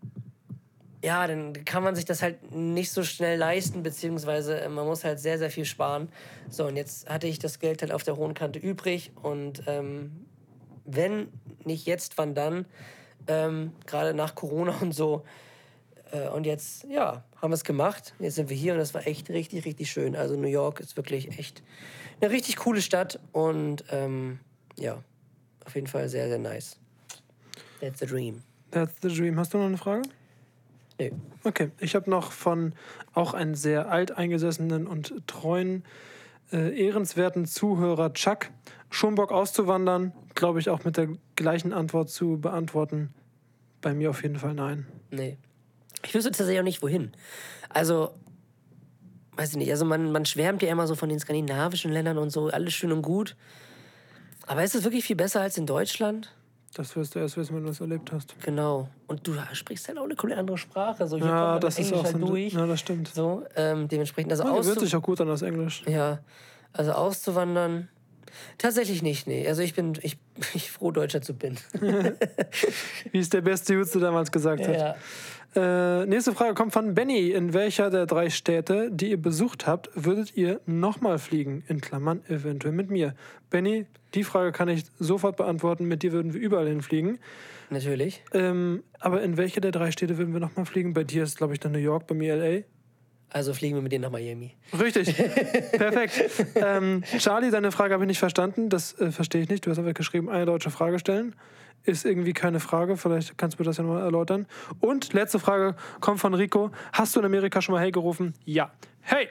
[1.03, 5.05] ja, dann kann man sich das halt nicht so schnell leisten, beziehungsweise äh, man muss
[5.05, 6.09] halt sehr, sehr viel sparen.
[6.49, 10.27] So, und jetzt hatte ich das Geld halt auf der hohen Kante übrig und ähm,
[10.85, 11.29] wenn
[11.65, 12.67] nicht jetzt, wann dann?
[13.29, 15.25] Ähm, Gerade nach Corona und so.
[16.11, 18.15] Äh, und jetzt, ja, haben wir es gemacht.
[18.19, 20.17] Jetzt sind wir hier und das war echt richtig, richtig schön.
[20.17, 21.63] Also New York ist wirklich echt
[22.21, 24.41] eine richtig coole Stadt und ähm,
[24.77, 25.03] ja,
[25.65, 26.77] auf jeden Fall sehr, sehr nice.
[27.81, 28.43] That's the dream.
[28.71, 29.39] That's the dream.
[29.39, 30.03] Hast du noch eine Frage?
[31.01, 31.13] Nee.
[31.45, 32.75] Okay, ich habe noch von
[33.15, 35.85] auch einem sehr alteingesessenen und treuen,
[36.53, 38.51] äh, ehrenswerten Zuhörer Chuck
[38.91, 40.13] schon Bock auszuwandern.
[40.35, 43.15] Glaube ich auch mit der gleichen Antwort zu beantworten.
[43.81, 44.87] Bei mir auf jeden Fall nein.
[45.11, 45.39] Nee.
[46.05, 47.13] Ich wüsste tatsächlich auch nicht, wohin.
[47.71, 48.11] Also,
[49.37, 49.71] weiß ich nicht.
[49.71, 52.93] Also, man, man schwärmt ja immer so von den skandinavischen Ländern und so, alles schön
[52.93, 53.37] und gut.
[54.47, 56.35] Aber ist es wirklich viel besser als in Deutschland?
[56.75, 58.37] Das wirst du erst wissen, wenn du es erlebt hast.
[58.43, 58.89] Genau.
[59.09, 61.07] Und du sprichst halt auch eine komplett andere Sprache.
[61.09, 62.53] So, hier Ja, das ist Englisch auch so halt durch.
[62.53, 63.09] Ja, das stimmt.
[63.09, 65.83] So, ähm, dementsprechend, also gewöhnt auszu sich auch gut an das Englisch.
[65.87, 66.21] ja,
[66.73, 67.89] also auszuwandern,
[68.59, 69.47] tatsächlich nicht, nee.
[69.47, 70.19] Also ich bin, ich,
[70.55, 71.57] ich froh, Deutscher zu bin.
[73.13, 74.77] Wie es der beste Jutze damals gesagt hat.
[74.77, 74.97] ja.
[75.55, 77.31] Äh, nächste Frage kommt von Benny.
[77.31, 81.65] In welcher der drei Städte, die ihr besucht habt, würdet ihr nochmal fliegen?
[81.67, 83.15] In Klammern eventuell mit mir.
[83.51, 85.87] Benny, die Frage kann ich sofort beantworten.
[85.87, 87.19] Mit dir würden wir überall hinfliegen.
[87.69, 88.23] Natürlich.
[88.33, 90.95] Ähm, aber in welche der drei Städte würden wir nochmal fliegen?
[90.95, 92.65] Bei dir ist, glaube ich, dann New York, bei mir L.A.
[93.33, 94.55] Also fliegen wir mit denen nach Miami.
[94.79, 95.17] Richtig.
[95.73, 96.47] Perfekt.
[96.57, 98.69] Ähm, Charlie, deine Frage habe ich nicht verstanden.
[98.69, 99.65] Das äh, verstehe ich nicht.
[99.65, 101.37] Du hast einfach geschrieben, eine deutsche Frage stellen.
[101.85, 102.97] Ist irgendwie keine Frage.
[102.97, 104.47] Vielleicht kannst du mir das ja nochmal erläutern.
[104.81, 106.73] Und letzte Frage kommt von Rico.
[106.93, 108.35] Hast du in Amerika schon mal Hey gerufen?
[108.45, 108.73] Ja.
[109.01, 109.29] Hey!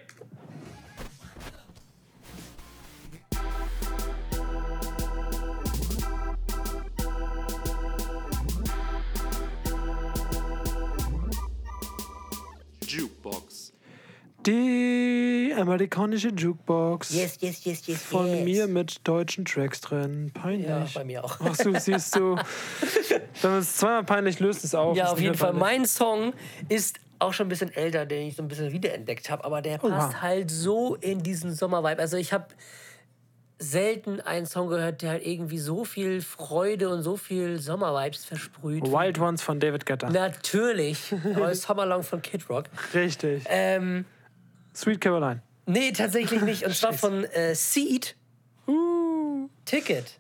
[14.50, 17.14] Die amerikanische Jukebox.
[17.14, 18.44] Yes, yes, yes, yes, Von yes.
[18.44, 20.32] mir mit deutschen Tracks drin.
[20.34, 20.68] Peinlich.
[20.68, 21.38] Ja, bei mir auch.
[21.44, 22.36] Ach so, siehst du.
[23.42, 24.98] Wenn man es zweimal peinlich löst, es auf.
[24.98, 25.52] Ja, Ist auf jeden Fall.
[25.52, 25.62] peinlich.
[25.62, 26.34] Mein Song
[26.68, 29.78] ist auch schon ein bisschen älter, den ich so ein bisschen wiederentdeckt habe, aber der
[29.78, 30.22] passt Oha.
[30.22, 32.00] halt so in diesen Sommervibe.
[32.02, 32.48] Also ich habe
[33.60, 38.84] selten einen Song gehört, der halt irgendwie so viel Freude und so viel Sommervibes versprüht.
[38.84, 40.10] Wild Ones von David Guetta.
[40.10, 41.14] Natürlich.
[41.36, 42.66] Aber Summerlong von Kid Rock.
[42.94, 43.44] Richtig.
[43.50, 44.06] Ähm,
[44.80, 45.42] Sweet Caroline.
[45.66, 46.64] nee, tatsächlich nicht.
[46.66, 48.16] Und zwar von äh, Seed.
[49.66, 50.20] Ticket.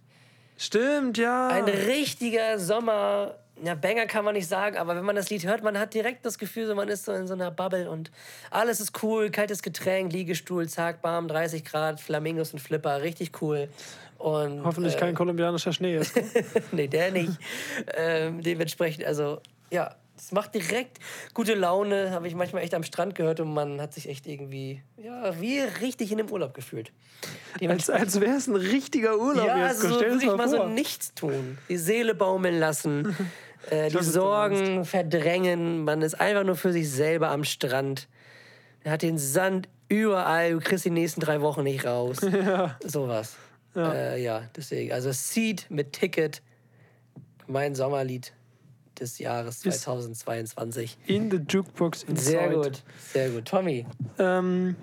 [0.57, 1.47] Stimmt, ja.
[1.47, 3.36] Ein richtiger Sommer.
[3.64, 6.26] Ja, Banger kann man nicht sagen, aber wenn man das Lied hört, man hat direkt
[6.26, 8.12] das Gefühl, so, man ist so in so einer Bubble und
[8.51, 9.32] alles ist cool.
[9.32, 13.70] Kaltes Getränk, Liegestuhl, zack, bam, 30 Grad, Flamingos und Flipper, richtig cool.
[14.18, 16.14] Und, Hoffentlich äh, kein kolumbianischer Schnee ist.
[16.72, 17.32] nee, der nicht.
[17.95, 19.41] ähm, dementsprechend, also,
[19.72, 21.00] ja, es macht direkt
[21.34, 22.12] gute Laune.
[22.12, 25.60] Habe ich manchmal echt am Strand gehört und man hat sich echt irgendwie, ja, wie
[25.60, 26.92] richtig in dem Urlaub gefühlt.
[27.66, 29.48] als als wäre es ein richtiger Urlaub.
[29.48, 29.84] Ja, jetzt.
[29.84, 30.68] also so Stell wirklich das mal mal so vor.
[30.68, 31.58] nichts tun.
[31.70, 33.16] Die Seele baumeln lassen,
[33.70, 35.84] äh, die Sorgen verdrängen.
[35.84, 38.08] Man ist einfach nur für sich selber am Strand.
[38.84, 40.52] Er hat den Sand überall.
[40.52, 42.18] Du kriegst die nächsten drei Wochen nicht raus.
[42.86, 43.36] Sowas.
[43.76, 43.94] Ja.
[43.94, 44.92] Äh, ja, deswegen.
[44.92, 46.42] Also Seed mit Ticket.
[47.48, 48.34] Mein Sommerlied
[49.00, 50.97] des Jahres Ist- 2022.
[51.08, 52.22] In the Jukebox inside.
[52.30, 52.84] Sehr gut,
[53.14, 53.45] sehr gut.
[53.45, 53.86] Tommy,
[54.18, 54.76] Ähm,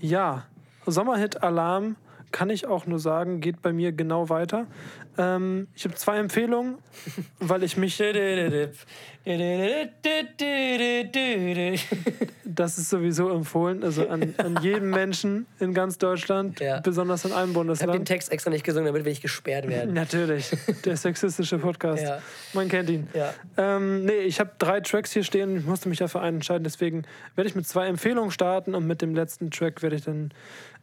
[0.00, 0.44] ja,
[0.86, 1.96] Sommerhit Alarm
[2.32, 4.66] kann ich auch nur sagen, geht bei mir genau weiter.
[5.20, 6.78] Ähm, ich habe zwei Empfehlungen,
[7.40, 7.98] weil ich mich.
[12.44, 16.80] Das ist sowieso empfohlen, also an, an jeden Menschen in ganz Deutschland, Ja.
[16.80, 18.08] besonders in einem Ich habe den Bundesland.
[18.08, 19.92] Text extra nicht gesungen, damit wir nicht gesperrt werden.
[19.92, 20.50] Natürlich,
[20.84, 22.02] der sexistische Podcast.
[22.02, 22.18] Ja.
[22.54, 23.08] Man kennt ihn.
[23.12, 23.34] Ja.
[23.58, 25.58] Ähm, nee, ich habe drei Tracks hier stehen.
[25.58, 26.64] Ich musste mich dafür einen entscheiden.
[26.64, 27.04] Deswegen
[27.36, 30.32] werde ich mit zwei Empfehlungen starten und mit dem letzten Track werde ich dann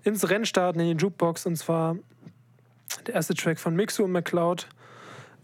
[0.03, 1.45] ins Rennen starten, in die Jukebox.
[1.47, 1.97] Und zwar
[3.05, 4.67] der erste Track von Mixu und McCloud.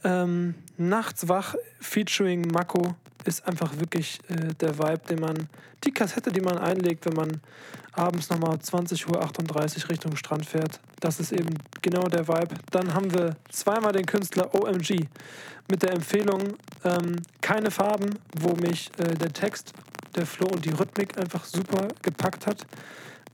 [0.03, 5.49] Ähm, Nachts wach featuring Mako ist einfach wirklich äh, der Vibe, den man,
[5.83, 7.41] die Kassette, die man einlegt, wenn man
[7.93, 10.79] abends nochmal 20.38 Uhr Richtung Strand fährt.
[10.99, 12.55] Das ist eben genau der Vibe.
[12.71, 15.07] Dann haben wir zweimal den Künstler OMG
[15.69, 19.73] mit der Empfehlung ähm, Keine Farben, wo mich äh, der Text,
[20.15, 22.65] der Flow und die Rhythmik einfach super gepackt hat.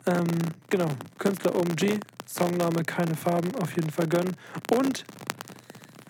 [0.10, 0.26] Ähm,
[0.72, 0.88] genau,
[1.20, 4.36] Künstler OMG, Songname Keine Farben, auf jeden Fall gönnen.
[4.72, 5.06] Und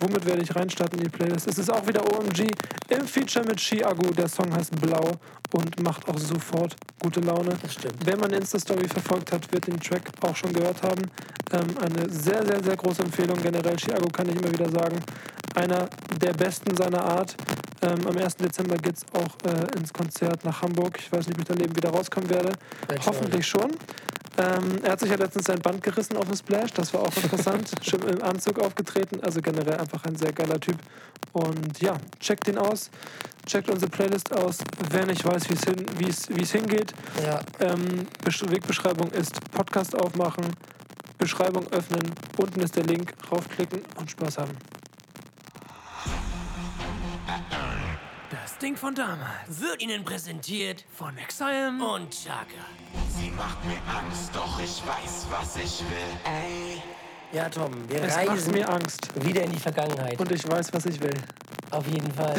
[0.00, 1.46] womit werde ich reinstarten in die Playlist?
[1.46, 2.46] Es ist auch wieder OMG
[2.88, 4.10] im Feature mit Chiago.
[4.10, 5.12] Der Song heißt Blau
[5.52, 7.56] und macht auch sofort gute Laune.
[7.62, 7.96] Das stimmt.
[8.04, 11.02] Wer meine Insta-Story verfolgt hat, wird den Track auch schon gehört haben.
[11.52, 13.40] Ähm, eine sehr, sehr, sehr große Empfehlung.
[13.42, 14.98] Generell Chiago kann ich immer wieder sagen.
[15.54, 15.88] Einer
[16.20, 17.36] der besten seiner Art.
[17.82, 18.36] Ähm, am 1.
[18.36, 20.98] Dezember geht es auch äh, ins Konzert nach Hamburg.
[20.98, 22.52] Ich weiß nicht, ob ich da Leben wieder rauskommen werde.
[22.86, 23.70] Werd Hoffentlich schon.
[24.40, 26.72] Ähm, er hat sich ja letztens sein Band gerissen auf dem Splash.
[26.72, 27.70] Das war auch interessant.
[27.82, 29.20] Schon im Anzug aufgetreten.
[29.22, 30.76] Also generell einfach ein sehr geiler Typ.
[31.32, 32.90] Und ja, checkt ihn aus.
[33.46, 34.58] Checkt unsere Playlist aus.
[34.90, 36.92] Wer nicht weiß, wie es hin, es hingeht,
[37.24, 40.44] Ja, ähm, Besch- Wegbeschreibung ist Podcast aufmachen,
[41.18, 44.56] Beschreibung öffnen, unten ist der Link, raufklicken und Spaß haben.
[48.60, 52.44] Ding von damals wird Ihnen präsentiert von Exile und Chaka.
[53.08, 56.20] Sie macht mir Angst, doch ich weiß, was ich will.
[56.24, 56.82] Ey.
[57.32, 60.20] ja Tom, wir Es macht reisen mir Angst wieder in die Vergangenheit.
[60.20, 61.14] und ich weiß, was ich will.
[61.70, 62.34] Auf jeden Fall.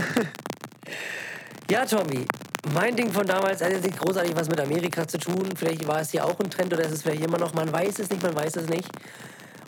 [1.71, 2.27] ja, Tommy.
[2.75, 5.49] Mein Ding von damals hat jetzt nicht großartig was mit Amerika zu tun.
[5.57, 7.55] Vielleicht war es hier auch ein Trend oder ist es vielleicht immer noch.
[7.55, 8.87] Man weiß es nicht, man weiß es nicht.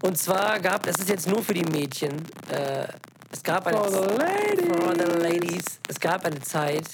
[0.04, 2.12] Und zwar gab, das ist jetzt nur für die Mädchen.
[2.52, 2.86] Äh,
[3.34, 3.98] es gab eine For the.
[3.98, 5.66] For the ladies.
[5.88, 6.86] Es gab eine Zeit,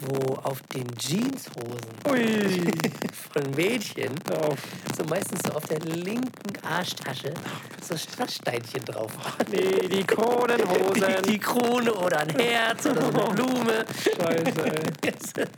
[0.00, 1.78] wo auf den Jeanshosen
[2.08, 2.22] Ui,
[3.32, 4.58] von Mädchen auf.
[4.96, 7.32] so meistens so auf der linken Arschtasche
[7.86, 9.46] so Strasssteinchen drauf waren.
[9.50, 11.04] Nee, die Kronenhosen.
[11.24, 13.84] Die, die Krone oder ein Herz oder so eine Blume.
[14.02, 15.12] Scheiße, ey.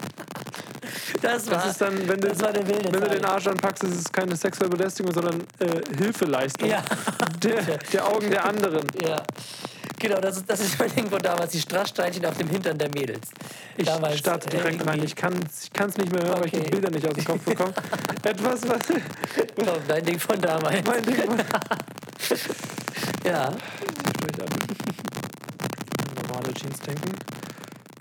[1.22, 3.18] Das war, Das ist dann, wenn du, das war eine wilde wenn du Zeit.
[3.18, 6.68] den Arsch anpackst, ist es keine sexuelle Belästigung, sondern äh, Hilfeleistung.
[6.68, 6.82] Ja.
[7.42, 8.86] Der, der Augen der anderen.
[9.02, 9.22] Ja.
[10.04, 12.88] Genau, das ist, das ist mein Ding von damals, die Strasssteinchen auf dem Hintern der
[12.90, 13.28] Mädels.
[13.76, 14.98] Ich damals, starte äh, direkt rein.
[14.98, 16.70] irgendwie- Ich kann es nicht mehr hören, weil ich die Okay.
[16.70, 17.72] Bilder nicht aus dem Kopf bekomme.
[18.22, 18.78] Etwas, was
[19.56, 20.84] Genau, dein Ding von damals.
[20.86, 21.36] mein Ding war.
[23.24, 23.46] Ja.
[23.48, 23.56] An
[26.28, 27.12] normale Jeans denken.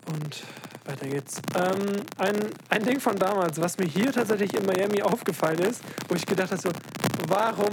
[0.07, 0.43] Und
[0.85, 1.41] weiter geht's.
[1.55, 2.35] Ähm, ein,
[2.69, 6.51] ein Ding von damals, was mir hier tatsächlich in Miami aufgefallen ist, wo ich gedacht
[6.51, 6.69] habe, so,
[7.27, 7.69] warum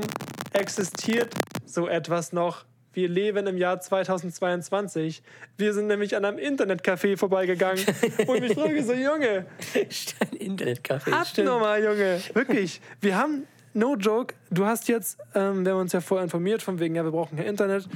[0.53, 1.35] existiert
[1.67, 2.65] so etwas noch?
[2.93, 5.23] Wir leben im Jahr 2022.
[5.57, 7.85] Wir sind nämlich an einem Internetcafé vorbeigegangen.
[8.27, 11.13] Und ich frage so, Junge, Ein Internetcafé.
[11.13, 11.47] Ab stimmt.
[11.49, 12.21] nochmal, Junge.
[12.35, 12.81] Wirklich.
[13.01, 16.81] Wir haben, no joke, du hast jetzt, ähm, wir haben uns ja vorher informiert, von
[16.81, 17.89] wegen, ja, wir brauchen kein Internet.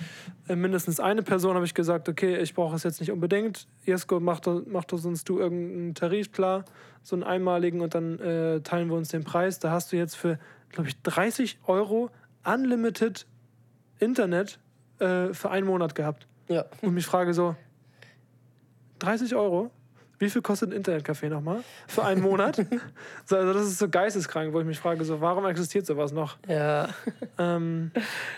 [0.48, 3.66] Äh, mindestens eine Person habe ich gesagt, okay, ich brauche es jetzt nicht unbedingt.
[3.84, 6.64] Jesko, mach, doch- mach doch sonst du irgendeinen Tarif klar,
[7.02, 9.58] so einen einmaligen und dann äh, teilen wir uns den Preis.
[9.58, 10.38] Da hast du jetzt für,
[10.70, 12.10] glaube ich, 30 Euro
[12.44, 13.26] Unlimited
[13.98, 14.58] Internet
[14.98, 16.26] äh, für einen Monat gehabt.
[16.48, 16.64] Ja.
[16.82, 17.56] Und mich frage so,
[19.00, 19.70] 30 Euro?
[20.18, 21.62] Wie viel kostet ein Internetcafé nochmal?
[21.88, 22.56] Für einen Monat?
[23.26, 26.36] so, also das ist so geisteskrank, wo ich mich frage, so, warum existiert sowas noch?
[26.48, 26.88] Ja,
[27.38, 27.90] Ähm,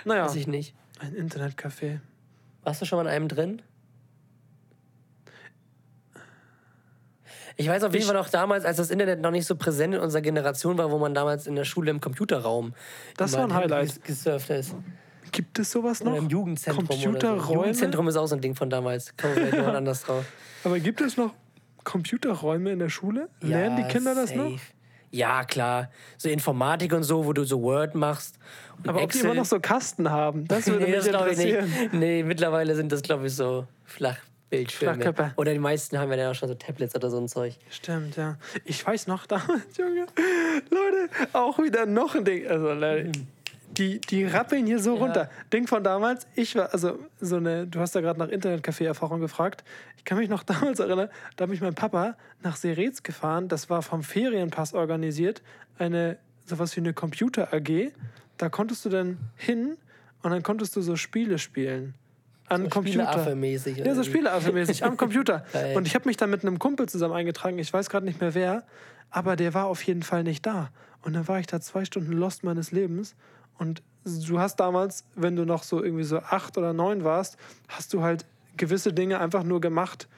[0.04, 0.74] naja, weiß ich nicht.
[1.00, 2.00] ein Internetcafé.
[2.64, 3.62] Warst du schon mal in einem drin?
[7.58, 10.00] Ich weiß auf jeden Fall noch damals, als das Internet noch nicht so präsent in
[10.00, 12.74] unserer Generation war, wo man damals in der Schule im Computerraum
[13.16, 13.88] Das war ein Highlight.
[13.90, 14.74] ges- gesurft ist.
[15.32, 16.12] Gibt es sowas noch?
[16.12, 16.86] Oder im Jugendzentrum.
[16.86, 17.02] Oder so.
[17.02, 17.54] Computerräume?
[17.54, 19.16] Jugendzentrum ist auch so ein Ding von damals.
[19.16, 20.24] Kommen wir mal anders drauf.
[20.64, 21.32] Aber gibt es noch
[21.84, 23.28] Computerräume in der Schule?
[23.40, 24.50] Lernen die Kinder das noch?
[24.50, 24.60] safe.
[25.10, 25.90] Ja, klar.
[26.18, 28.38] So Informatik und so, wo du so Word machst.
[28.86, 31.38] Aber ob die immer noch so Kasten haben, das würde nee, mich das glaube ich
[31.38, 31.80] interessieren.
[31.80, 31.92] nicht.
[31.94, 35.32] Nee, mittlerweile sind das, glaube ich, so Flachbildschirme.
[35.36, 37.56] Oder die meisten haben ja dann auch schon so Tablets oder so ein Zeug.
[37.70, 38.36] Stimmt, ja.
[38.64, 40.06] Ich weiß noch damals, Junge.
[40.70, 42.46] Leute, auch wieder noch ein Ding.
[42.46, 43.12] Also, Leute,
[43.76, 45.30] die, die rappeln hier so runter.
[45.52, 49.64] Ding von damals, ich war, also so eine, du hast ja gerade nach Internetcafé-Erfahrung gefragt.
[49.96, 53.48] Ich kann mich noch damals erinnern, da hat mich mein Papa nach Serez gefahren.
[53.48, 55.42] Das war vom Ferienpass organisiert.
[55.78, 56.16] Eine,
[56.46, 57.92] sowas wie eine Computer-AG.
[58.38, 59.76] Da konntest du dann hin
[60.22, 61.94] und dann konntest du so Spiele spielen.
[62.48, 63.10] An Computer.
[63.10, 64.02] Spieleaffe-mäßig Ja, so?
[64.02, 65.44] Spieleaffe-mäßig am Computer.
[65.74, 67.58] Und ich habe mich dann mit einem Kumpel zusammen eingetragen.
[67.58, 68.62] Ich weiß gerade nicht mehr wer,
[69.10, 70.70] aber der war auf jeden Fall nicht da.
[71.02, 73.16] Und dann war ich da zwei Stunden lost meines Lebens.
[73.58, 77.36] Und du hast damals, wenn du noch so irgendwie so acht oder neun warst,
[77.68, 78.24] hast du halt
[78.56, 80.08] gewisse Dinge einfach nur gemacht,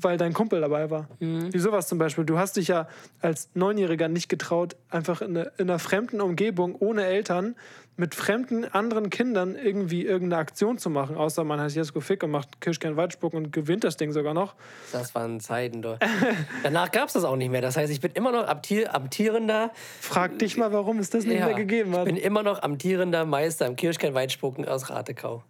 [0.00, 1.08] weil dein Kumpel dabei war.
[1.20, 1.52] Mhm.
[1.52, 2.24] Wie sowas zum Beispiel.
[2.24, 2.88] Du hast dich ja
[3.20, 7.56] als Neunjähriger nicht getraut, einfach in, eine, in einer fremden Umgebung, ohne Eltern,
[7.98, 11.16] mit fremden anderen Kindern irgendwie irgendeine Aktion zu machen.
[11.16, 14.54] Außer man heißt Jesko Fick und macht Kirschkern Weitspucken und gewinnt das Ding sogar noch.
[14.92, 15.98] Das waren Zeiten, doch.
[16.62, 17.62] Danach gab es das auch nicht mehr.
[17.62, 19.70] Das heißt, ich bin immer noch amtier amtierender.
[20.00, 22.04] Frag dich mal, warum es das nicht Ja, mehr gegeben ich hat.
[22.04, 25.42] bin immer noch amtierender Meister im Kirschkern-Weitspucken aus Ratekau.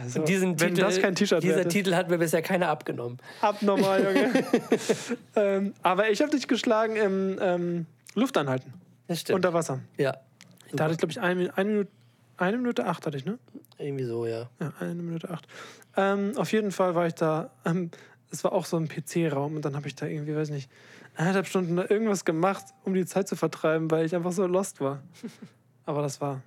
[0.00, 1.68] Also, diesen wenn Titel, das kein T-Shirt dieser wäre.
[1.68, 3.18] Titel hat mir bisher keiner abgenommen.
[3.40, 4.44] Abnormal, Junge.
[5.36, 8.72] ähm, aber ich habe dich geschlagen im ähm, Luftanhalten.
[9.08, 9.36] Das stimmt.
[9.36, 9.80] Unter Wasser.
[9.98, 10.16] ja,
[10.72, 11.90] Da hatte ich, glaube ich, eine, eine, Minute,
[12.36, 13.38] eine Minute acht hatte ich, ne?
[13.78, 14.48] irgendwie so, ja.
[14.60, 15.46] Ja, eine Minute acht.
[15.96, 17.50] Ähm, auf jeden Fall war ich da.
[17.64, 17.90] Ähm,
[18.30, 20.70] es war auch so ein PC-Raum und dann habe ich da irgendwie, weiß nicht,
[21.16, 25.02] eineinhalb Stunden irgendwas gemacht, um die Zeit zu vertreiben, weil ich einfach so lost war.
[25.84, 26.40] Aber das war,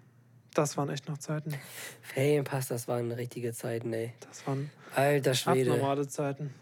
[0.54, 1.54] das waren echt noch Zeiten.
[2.01, 4.14] Ferienpass, das waren richtige Zeiten, ey.
[4.28, 5.72] Das waren Alter Schwede.
[5.72, 6.54] abnormale Zeiten.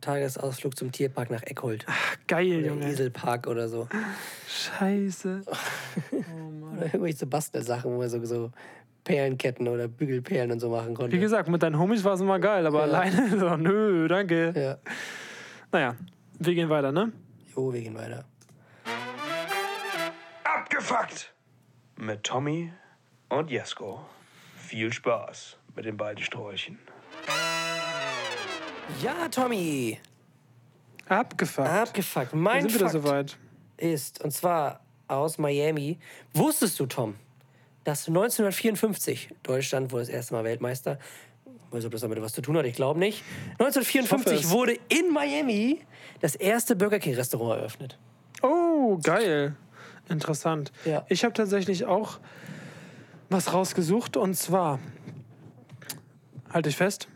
[0.00, 1.86] Tagesausflug zum Tierpark nach Eckhold.
[2.26, 2.86] Geil, Oder Junge.
[2.90, 3.88] Eselpark oder so.
[4.48, 5.40] Scheiße.
[6.72, 8.50] Oder irgendwelche Bastelsachen, wo man so, so
[9.04, 11.12] Perlenketten oder Bügelperlen und so machen konnte.
[11.16, 12.84] Wie gesagt, mit deinen Homies war es immer geil, aber Ja.
[12.84, 14.52] alleine so, nö, danke.
[14.56, 14.78] Ja.
[15.72, 15.96] Naja,
[16.38, 17.12] wir gehen weiter, ne?
[17.54, 18.24] Jo, wir gehen weiter.
[20.44, 21.32] Abgefuckt!
[21.96, 22.72] Mit Tommy
[23.28, 24.00] und Jesko.
[24.56, 26.78] Viel Spaß mit den beiden Sträuchen.
[29.02, 29.98] Ja, Tommy.
[31.08, 31.68] Abgefuckt.
[31.68, 32.34] Abgefuckt.
[32.34, 33.36] Mein sind wieder Fakt soweit.
[33.76, 35.98] ist, und zwar aus Miami.
[36.32, 37.16] Wusstest du, Tom,
[37.84, 40.98] dass 1954 Deutschland wurde das erste Mal Weltmeister?
[41.46, 43.18] Ich weiß nicht, ob das damit was zu tun hat, ich glaube nicht.
[43.18, 44.50] Ich hoffe 1954 es.
[44.50, 45.80] wurde in Miami
[46.20, 47.98] das erste Burger King Restaurant eröffnet.
[48.42, 49.56] Oh, geil.
[50.08, 50.72] Interessant.
[50.84, 51.04] Ja.
[51.08, 52.18] Ich habe tatsächlich auch
[53.34, 54.78] was rausgesucht und zwar,
[56.50, 57.08] halte ich fest,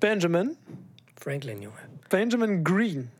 [0.00, 0.56] Benjamin,
[1.20, 1.76] Franklin, Junge.
[2.08, 3.10] Benjamin Green,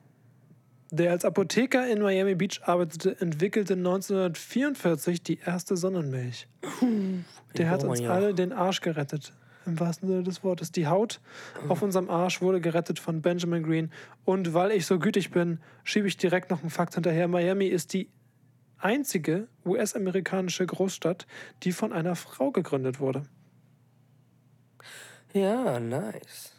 [0.90, 6.48] der als Apotheker in Miami Beach arbeitete, entwickelte 1944 die erste Sonnenmilch.
[7.59, 9.34] Der hat uns alle den Arsch gerettet.
[9.66, 10.72] Im wahrsten Sinne des Wortes.
[10.72, 11.20] Die Haut
[11.68, 13.92] auf unserem Arsch wurde gerettet von Benjamin Green.
[14.24, 17.28] Und weil ich so gütig bin, schiebe ich direkt noch einen Fakt hinterher.
[17.28, 18.09] Miami ist die
[18.78, 21.26] einzige US-amerikanische Großstadt,
[21.62, 23.22] die von einer Frau gegründet wurde.
[25.32, 26.54] Ja, nice.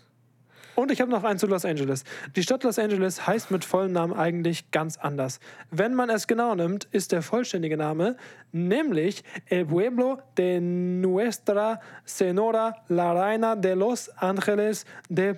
[0.80, 2.06] Und ich habe noch einen zu Los Angeles.
[2.38, 5.42] Die Stadt Los Angeles heißt mit vollem Namen eigentlich ganz anders.
[5.72, 8.16] Wenn man es genau nimmt, ist der vollständige Name
[8.54, 15.34] nämlich El Pueblo de Nuestra Senora la Reina de Los Angeles de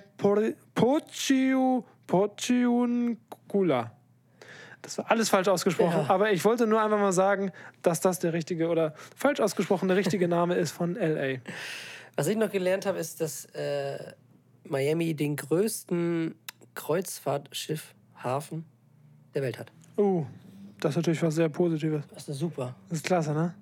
[2.06, 3.16] Pochiuncula.
[4.82, 6.10] Das war alles falsch ausgesprochen, Ja.
[6.10, 7.52] aber ich wollte nur einfach mal sagen,
[7.82, 11.38] dass das der richtige oder falsch ausgesprochene richtige Name ist von LA.
[12.16, 14.12] Was ich noch gelernt habe, ist, dass äh,
[14.64, 16.34] Miami den größten
[16.74, 18.64] Kreuzfahrtschiffhafen
[19.34, 19.72] der Welt hat.
[19.96, 20.24] Uh,
[20.80, 22.02] das ist natürlich was sehr Positives.
[22.12, 22.74] Das ist super.
[22.88, 23.54] Das ist klasse, ne?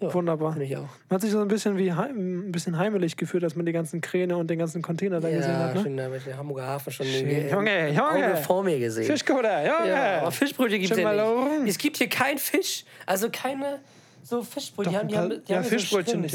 [0.00, 0.52] Ja, Wunderbar.
[0.52, 0.82] Finde ich auch.
[1.08, 3.72] Man hat sich so ein bisschen wie heim, ein bisschen heimelig gefühlt, als man die
[3.72, 5.74] ganzen Kräne und den ganzen Container da gesehen Ja, hat.
[5.74, 5.82] Ne?
[5.82, 7.48] schon da mit dem Hamburger Hafen schon Schön.
[7.50, 8.36] Junge, Junge.
[8.36, 9.06] Vor mir gesehen.
[9.06, 9.88] Fischkutter, Junge!
[9.90, 11.22] Ja, aber Fischbrötchen gibt es Schön ja nicht.
[11.24, 11.66] rum.
[11.66, 12.84] Es gibt hier kein Fisch.
[13.06, 13.80] Also keine
[14.22, 14.92] so Fischbrötchen.
[14.94, 16.32] Doch, die haben, die haben, die ja, haben so Fischbrötchen Shrimps.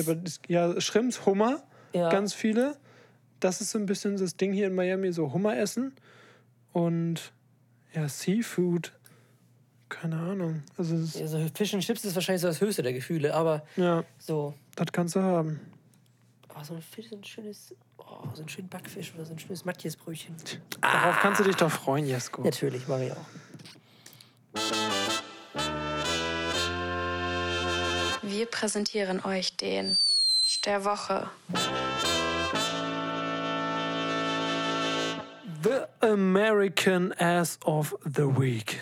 [0.49, 2.09] nicht, aber ja, Shrimps, Hummer, Ja.
[2.09, 2.75] ganz viele.
[3.39, 5.93] Das ist so ein bisschen das Ding hier in Miami, so Hummer essen.
[6.73, 7.31] Und
[7.93, 8.91] ja, Seafood,
[9.93, 10.63] keine Ahnung.
[10.77, 14.03] Also, Ja, so Fish and Chips ist wahrscheinlich so das höchste der Gefühle, aber ja,
[14.17, 14.53] so.
[14.75, 15.59] das kannst du haben.
[16.49, 19.39] Aber so ein Fisch, so ein schönes, oh, so ein schönes Backfisch oder so ein
[19.39, 20.35] schönes Matthiasbrötchen.
[20.81, 22.43] Darauf kannst du dich doch freuen, Jesko.
[22.43, 23.25] Natürlich, mache ich auch.
[28.21, 29.97] Wir präsentieren euch den
[30.65, 31.29] der Woche.
[35.63, 38.81] The American Ass of the Week.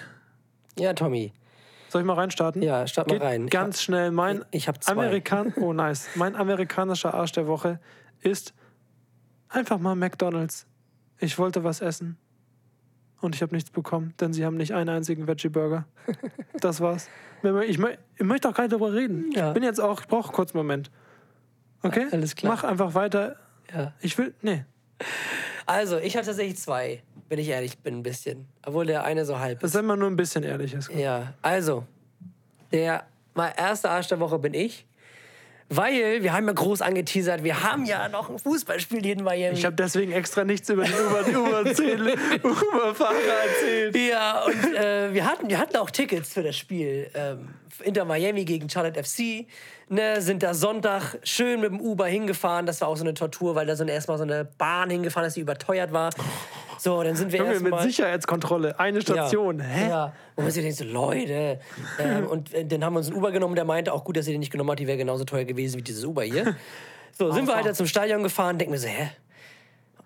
[0.78, 1.34] Ja, Tommy.
[1.90, 2.62] Soll ich mal reinstarten?
[2.62, 3.48] Ja, start mal Geht rein.
[3.48, 4.12] Ganz hab- schnell.
[4.12, 4.94] Mein ich hab zwei.
[4.94, 6.08] Amerikan oh nice.
[6.16, 7.80] Mein amerikanischer Arsch der Woche
[8.22, 8.54] ist
[9.50, 10.66] einfach mal McDonald's.
[11.20, 12.18] Ich wollte was essen
[13.20, 15.86] und ich habe nichts bekommen, denn sie haben nicht einen einzigen Veggie Burger.
[16.60, 17.10] Das war's.
[17.68, 19.32] Ich, ich möchte auch gar nicht darüber reden.
[19.32, 19.48] Ja.
[19.48, 20.92] Ich bin jetzt auch, ich brauche kurz einen Moment.
[21.82, 22.06] Okay?
[22.12, 22.54] Alles klar.
[22.54, 23.38] Mach einfach weiter.
[23.74, 23.94] Ja.
[24.00, 24.64] Ich will, nee.
[25.66, 28.48] Also, ich habe tatsächlich zwei, wenn ich ehrlich bin, ein bisschen.
[28.66, 29.76] Obwohl der eine so halb Das ist.
[29.76, 30.74] ist immer nur ein bisschen ehrlich.
[30.74, 30.94] Jesko.
[30.98, 31.86] Ja, also,
[32.72, 34.86] der mein erster Arsch der Woche bin ich,
[35.74, 39.58] Weil wir haben ja groß angeteasert, wir haben ja noch ein Fußballspiel hier in Miami.
[39.58, 41.60] Ich habe deswegen extra nichts über den Uber, Uber,
[42.44, 43.14] Uber-Fahrer
[43.48, 43.96] erzählt.
[43.96, 47.10] Ja, und äh, wir, hatten, wir hatten auch Tickets für das Spiel.
[47.14, 47.54] Ähm,
[47.86, 49.46] Inter Miami gegen Charlotte FC.
[49.88, 52.66] Ne, sind da Sonntag schön mit dem Uber hingefahren.
[52.66, 55.28] Das war auch so eine Tortur, weil da so eine, erstmal so eine Bahn hingefahren
[55.28, 56.12] ist, die überteuert war.
[56.84, 57.80] So, dann sind wir Junge, mit.
[57.82, 59.60] Sicherheitskontrolle, eine Station.
[59.60, 59.66] Ja.
[59.66, 59.90] Hä?
[59.90, 60.14] Ja.
[60.36, 61.60] Und man sich denkt so, Leute.
[62.00, 64.26] Ähm, und äh, dann haben wir uns einen Uber genommen, der meinte auch gut, dass
[64.26, 66.56] ihr den nicht genommen habt, die wäre genauso teuer gewesen wie dieses Uber hier.
[67.20, 69.12] So, sind wir halt zum Stadion gefahren, denken wir so, hä?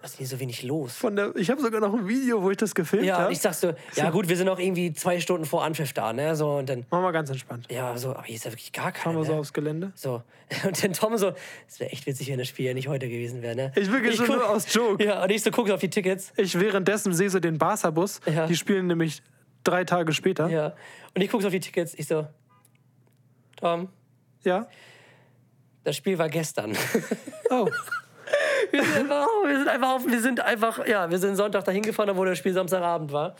[0.05, 0.93] Was ist denn hier so wenig los?
[0.97, 3.25] Von der, ich habe sogar noch ein Video, wo ich das gefilmt Ja, habe.
[3.25, 6.13] und ich sag so, ja gut, wir sind noch irgendwie zwei Stunden vor Anpfiff da,
[6.13, 6.35] ne?
[6.35, 7.65] So, und dann, Machen wir ganz entspannt.
[7.71, 9.17] ja, so, aber hier ist ja wirklich gar Fahren keiner.
[9.21, 9.39] wir so Ne?
[9.39, 9.91] aufs Gelände.
[9.95, 10.21] So.
[10.63, 11.33] Und dann Tom so,
[11.67, 13.71] es wäre echt witzig, wenn das Spiel ja nicht heute gewesen wäre, ne?
[13.75, 15.03] Ich wirklich schon guck- nur aus Joke.
[15.03, 16.33] Ja, und ich so gucke auf die Tickets.
[16.37, 18.19] Ich währenddessen sehe so den Barca-Bus.
[18.27, 18.45] Ja.
[18.45, 19.23] Die spielen nämlich
[19.63, 20.47] drei Tage später.
[20.49, 20.75] Ja.
[21.15, 21.95] Und ich gucke auf die Tickets.
[21.95, 22.27] Ich so,
[23.55, 23.89] Tom,
[24.43, 24.67] Ja?
[25.83, 26.77] das Spiel war gestern.
[27.49, 27.67] Oh.
[28.72, 31.82] Wir sind einfach, wir sind einfach, auf, wir sind einfach, ja, wir sind Sonntag dahin
[31.84, 33.36] gefahren, obwohl das Spiel Samstagabend war.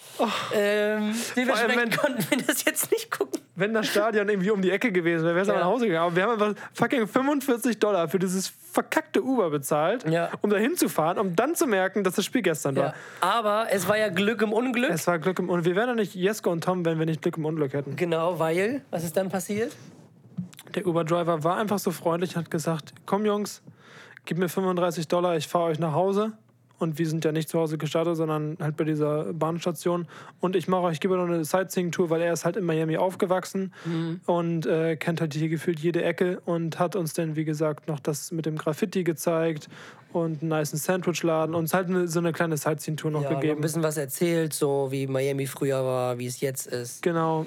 [0.54, 3.42] Ähm, dementsprechend wenn- konnten wir das jetzt nicht gucken.
[3.58, 5.56] Wenn das Stadion irgendwie um die Ecke gewesen wäre, wäre es Ja.
[5.56, 6.08] nach Hause gegangen.
[6.08, 10.30] Aber wir haben einfach fucking 45 Dollar für dieses verkackte Uber bezahlt, Ja.
[10.42, 12.84] um da hinzufahren, um dann zu merken, dass das Spiel gestern Ja.
[12.84, 12.94] war.
[13.22, 14.90] Aber es war ja Glück im Unglück.
[14.92, 15.66] Es war Glück im Unglück.
[15.66, 17.96] Wir wären doch nicht Jesko und Tom, wenn wir nicht Glück im Unglück hätten.
[17.96, 19.74] genau, weil, was ist dann passiert?
[20.74, 23.62] Der Uber-Driver war einfach so freundlich und hat gesagt: Komm, Jungs,
[24.26, 26.34] gib mir 35 Dollar, ich fahre euch nach Hause.
[26.78, 30.08] Und wir sind ja nicht zu Hause gestartet, sondern halt bei dieser Bahnstation.
[30.42, 32.98] Und ich mache euch, ich gebe noch eine Sightseeing-Tour, weil er ist halt in Miami
[32.98, 33.72] aufgewachsen
[34.26, 38.02] und äh, kennt halt hier gefühlt jede Ecke und hat uns dann, wie gesagt, noch
[38.02, 39.70] das mit dem Graffiti gezeigt
[40.12, 43.36] und einen nice Sandwichladen und uns halt eine, so eine kleine Sightseeing-Tour noch Ja, noch
[43.38, 43.62] ein gegeben.
[43.62, 47.46] bisschen was erzählt, so wie Miami früher war, wie es jetzt ist, Genau.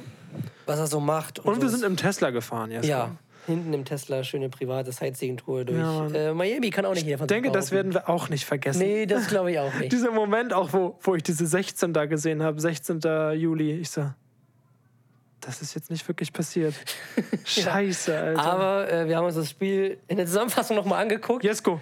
[0.64, 1.38] was er so macht.
[1.40, 1.76] Und wir so.
[1.76, 2.86] sind im Tesla gefahren, Jesko.
[2.88, 3.10] Ja,
[3.48, 6.70] hinten im Tesla, schöne private Sightseeing-Tour durch Ja, äh, Miami.
[6.70, 8.78] Kann auch nicht jeder von Ich denke, das werden wir auch nicht vergessen.
[8.78, 9.90] Nee, das glaube ich auch nicht.
[9.92, 13.00] Dieser Moment auch, wo, wo ich diese 16 da gesehen habe, 16.
[13.34, 14.10] Juli, ich so,
[15.40, 16.74] das ist jetzt nicht wirklich passiert.
[17.44, 18.42] Scheiße, Alter.
[18.42, 21.42] Aber äh, wir haben uns das Spiel in der Zusammenfassung nochmal angeguckt.
[21.42, 21.80] Jesko,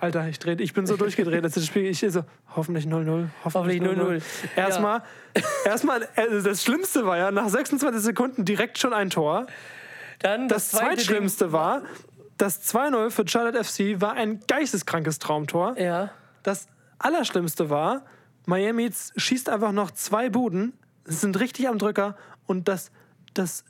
[0.00, 2.22] Alter, ich, dreh, ich bin so durchgedreht, als das Spiel, ich so,
[2.54, 4.20] hoffentlich 0-0, hoffentlich Hoffentlich 0-0.
[4.20, 4.22] 0-0.
[4.56, 5.02] Erstmal,
[5.64, 9.46] erstmal, äh, das Schlimmste war ja, nach 26 Sekunden direkt schon ein Tor.
[10.20, 11.82] Dann Das zweite zweitschlimmste war,
[12.36, 15.74] das 2-0 für Charlotte FC war ein geisteskrankes Traumtor.
[15.74, 16.10] Ding- Ja.
[16.42, 16.66] Das
[16.98, 18.04] Allerschlimmste war,
[18.46, 20.72] Miami schießt einfach noch zwei Buden,
[21.04, 22.16] sind richtig am Drücker
[22.46, 22.90] und das,
[23.34, 23.64] das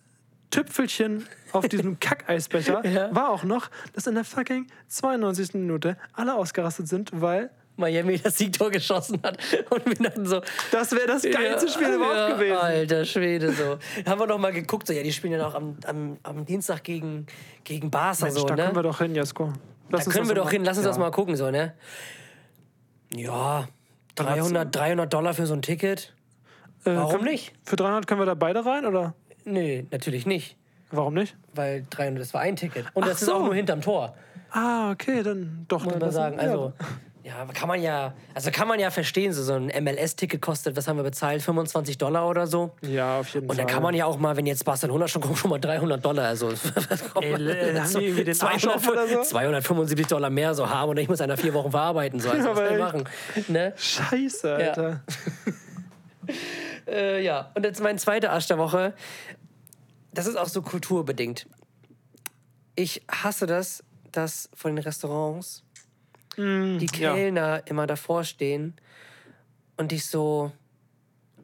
[0.50, 3.14] Tüpfelchen auf diesem Kackeisbecher Ja.
[3.14, 5.54] war auch noch, dass in der fucking 92.
[5.54, 9.38] Minute alle ausgerastet sind, weil Miami das Siegtor geschossen hat.
[9.70, 10.40] Und wir dachten so.
[10.70, 12.56] das wäre das geilste Spiel überhaupt ja, gewesen.
[12.56, 13.78] Alter Schwede, so.
[14.06, 16.84] Haben wir noch mal geguckt, so, ja, die spielen ja noch am, am, am Dienstag
[16.84, 17.26] gegen,
[17.64, 18.62] gegen Barca, Mensch, so, da ne?
[18.64, 19.52] können wir doch hin, Jasko.
[19.90, 21.74] da können wir doch hin, lass uns das mal gucken, so, ne?
[23.14, 23.68] Ja,
[24.16, 26.14] 300, 300 Dollar für so ein Ticket?
[26.84, 27.52] Äh, Warum können- nicht?
[27.64, 29.14] Für 300 können wir da beide rein, oder?
[29.44, 30.56] Nee, natürlich nicht.
[30.90, 31.36] Warum nicht?
[31.54, 32.86] Weil 300, das war ein Ticket.
[32.94, 33.34] Und das Ach ist so.
[33.34, 34.14] auch nur hinterm Tor.
[34.50, 35.84] Ah, okay, dann doch.
[35.84, 36.36] muss dann man sagen.
[36.36, 36.86] ja, Also, ja,
[37.54, 40.96] kann man ja, also kann man ja verstehen, so, so ein MLS-Ticket kostet, was haben
[40.96, 42.70] wir bezahlt, 25 Dollar oder so.
[42.82, 43.64] Ja, auf jeden Und Fall.
[43.64, 46.26] dann kann man ja auch mal, wenn jetzt Barcelona schon kommt, schon mal 300 Dollar,
[46.26, 49.22] also was Ey, man- äh, haben die irgendwie den Arsch auf oder so?
[49.22, 52.58] 275 Dollar mehr so haben und ich muss einer vier Wochen verarbeiten, so, also was
[52.64, 52.78] ich echt.
[52.78, 53.04] machen?
[53.48, 53.72] Ne?
[53.76, 55.02] Scheiße, Alter.
[56.86, 58.94] Äh, ja, und jetzt mein zweiter Arsch der Woche.
[60.12, 61.46] Das ist auch so kulturbedingt.
[62.76, 65.64] Ich hasse das, dass von den Restaurants
[66.38, 67.14] die Mm, ja.
[67.14, 68.74] Kellner immer davor stehen
[69.76, 70.52] und dich so.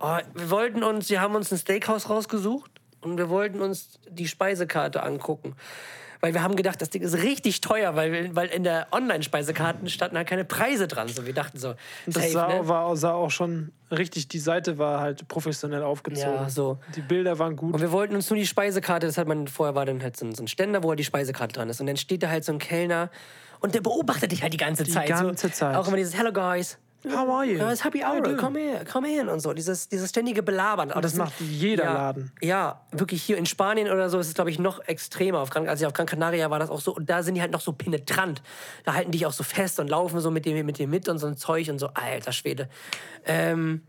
[0.00, 2.70] Oh, wir wollten uns, wir haben uns ein Steakhouse rausgesucht
[3.00, 5.54] und wir wollten uns die Speisekarte angucken.
[6.20, 10.16] Weil wir haben gedacht, das Ding ist richtig teuer, weil, weil in der Online-Speisekarte standen
[10.16, 11.06] halt keine Preise dran.
[11.08, 11.74] So, wir dachten so,
[12.06, 12.66] Das safe, sah, ne?
[12.66, 16.34] war, sah auch schon richtig, die Seite war halt professionell aufgezogen.
[16.34, 16.78] Ja, so.
[16.96, 17.74] Die Bilder waren gut.
[17.74, 20.24] Und wir wollten uns nur die Speisekarte, das hat man vorher war dann halt so
[20.24, 21.80] ein, so ein Ständer, wo halt die Speisekarte dran ist.
[21.82, 23.10] Und dann steht da halt so ein Kellner
[23.64, 25.08] und der beobachtet dich halt die ganze Zeit.
[25.08, 25.54] ganze so.
[25.54, 25.74] Zeit.
[25.74, 26.76] Auch immer dieses Hello guys.
[27.06, 27.58] How are you?
[27.70, 28.36] It's happy hour, doing?
[28.36, 29.54] komm her, komm her und so.
[29.54, 30.90] Dieses, dieses ständige Belabern.
[30.90, 32.32] Aber das sind- macht jeder ja, Laden.
[32.42, 35.40] Ja, wirklich hier in Spanien oder so ist es, glaube ich, noch extremer.
[35.40, 36.94] Auf Gran, als ich auf Gran Canaria war das auch so.
[36.94, 38.42] Und da sind die halt noch so penetrant.
[38.84, 41.18] Da halten die dich auch so fest und laufen so mit dir, mit mit und
[41.18, 41.88] so ein Zeug und so.
[41.94, 42.68] Alter Schwede.
[43.24, 43.82] Ähm,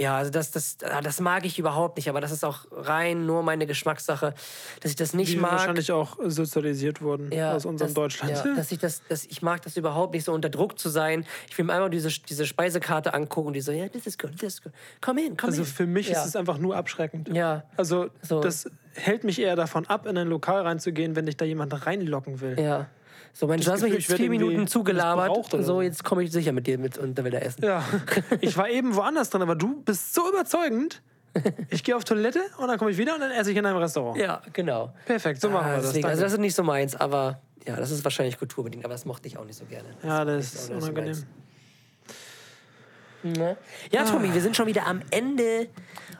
[0.00, 3.26] Ja, also das, das, ah, das mag ich überhaupt nicht, aber das ist auch rein
[3.26, 4.34] nur meine Geschmackssache,
[4.80, 5.52] dass ich das nicht Die mag.
[5.52, 8.32] wahrscheinlich auch sozialisiert wurden aus unserem das, Deutschland.
[8.32, 11.24] Ja, dass ich das, dass ich mag das überhaupt nicht so unter Druck zu sein.
[11.48, 14.32] Ich will mir einmal diese, diese Speisekarte angucken und die so, ja, das ist gut,
[14.34, 14.72] das ist gut.
[15.00, 15.72] Komm hin, komm also hin.
[15.72, 16.20] für mich ja.
[16.20, 17.28] ist es einfach nur abschreckend.
[17.28, 17.62] Ja.
[17.76, 18.40] Also So.
[18.40, 22.40] das hält mich eher davon ab, in ein Lokal reinzugehen, wenn dich da jemand reinlocken
[22.40, 22.58] will.
[22.58, 22.88] Ja.
[23.36, 25.64] So, Mensch, Das du hast mich Gefühl, jetzt ich werd vier Minuten zugelabert.
[25.64, 27.64] So, jetzt komme ich sicher mit dir mit und da will er essen.
[27.64, 27.82] Ja,
[28.40, 31.02] ich war eben woanders drin, aber du bist so überzeugend.
[31.68, 33.78] Ich gehe auf Toilette und dann komme ich wieder und dann esse ich in einem
[33.78, 34.16] Restaurant.
[34.16, 34.94] Ja, genau.
[35.04, 35.86] Perfekt, so machen Ah, wir das.
[35.88, 39.04] deswegen, also das ist nicht so meins, aber ja, das ist wahrscheinlich kulturbedingt, aber das
[39.04, 39.88] mochte ich auch nicht so gerne.
[40.04, 41.24] ja, das ist so unangenehm.
[43.24, 43.56] Ne?
[43.90, 45.68] Ja, Tommy, wir sind schon wieder am Ende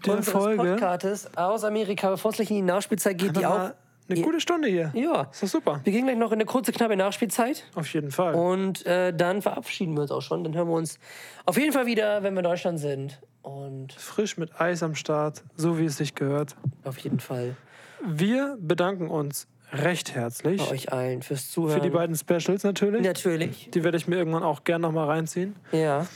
[0.06, 0.62] Der unseres Folge.
[0.76, 3.72] Podcasts aus Amerika, bevor es gleich in die Nachspielzeit geht, die auch.
[4.08, 4.90] Eine gute Stunde hier.
[4.94, 5.28] Ja.
[5.30, 5.80] Ist doch super.
[5.84, 7.64] Wir gehen gleich noch in eine kurze, knappe Nachspielzeit.
[7.74, 8.34] Auf jeden Fall.
[8.34, 10.44] Und äh, dann verabschieden wir uns auch schon.
[10.44, 10.98] Dann hören wir uns
[11.46, 13.20] auf jeden Fall wieder, wenn wir in Deutschland sind.
[13.42, 16.56] Und Frisch mit Eis am Start, so wie es sich gehört.
[16.84, 17.56] auf jeden Fall
[18.02, 21.74] Wir bedanken uns recht herzlich bei euch allen fürs Zuhören.
[21.80, 23.02] für die beiden Specials natürlich.
[23.02, 23.68] Natürlich.
[23.72, 25.56] Die werde ich mir irgendwann auch gern nochmal reinziehen.
[25.72, 26.06] Ja.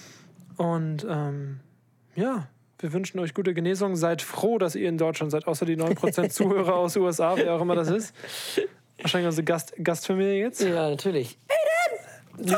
[0.57, 1.61] Und ähm,
[2.15, 3.97] ja, wir wünschen euch gute Genesung.
[3.97, 7.61] Seid froh, dass ihr in Deutschland seid, außer die 9% Zuhörer aus USA, wer auch
[7.61, 8.15] immer das ist.
[9.01, 10.61] Wahrscheinlich unsere Gast Gastfamilie jetzt.
[10.61, 11.39] Ja, natürlich.
[11.49, 12.57] Aiden!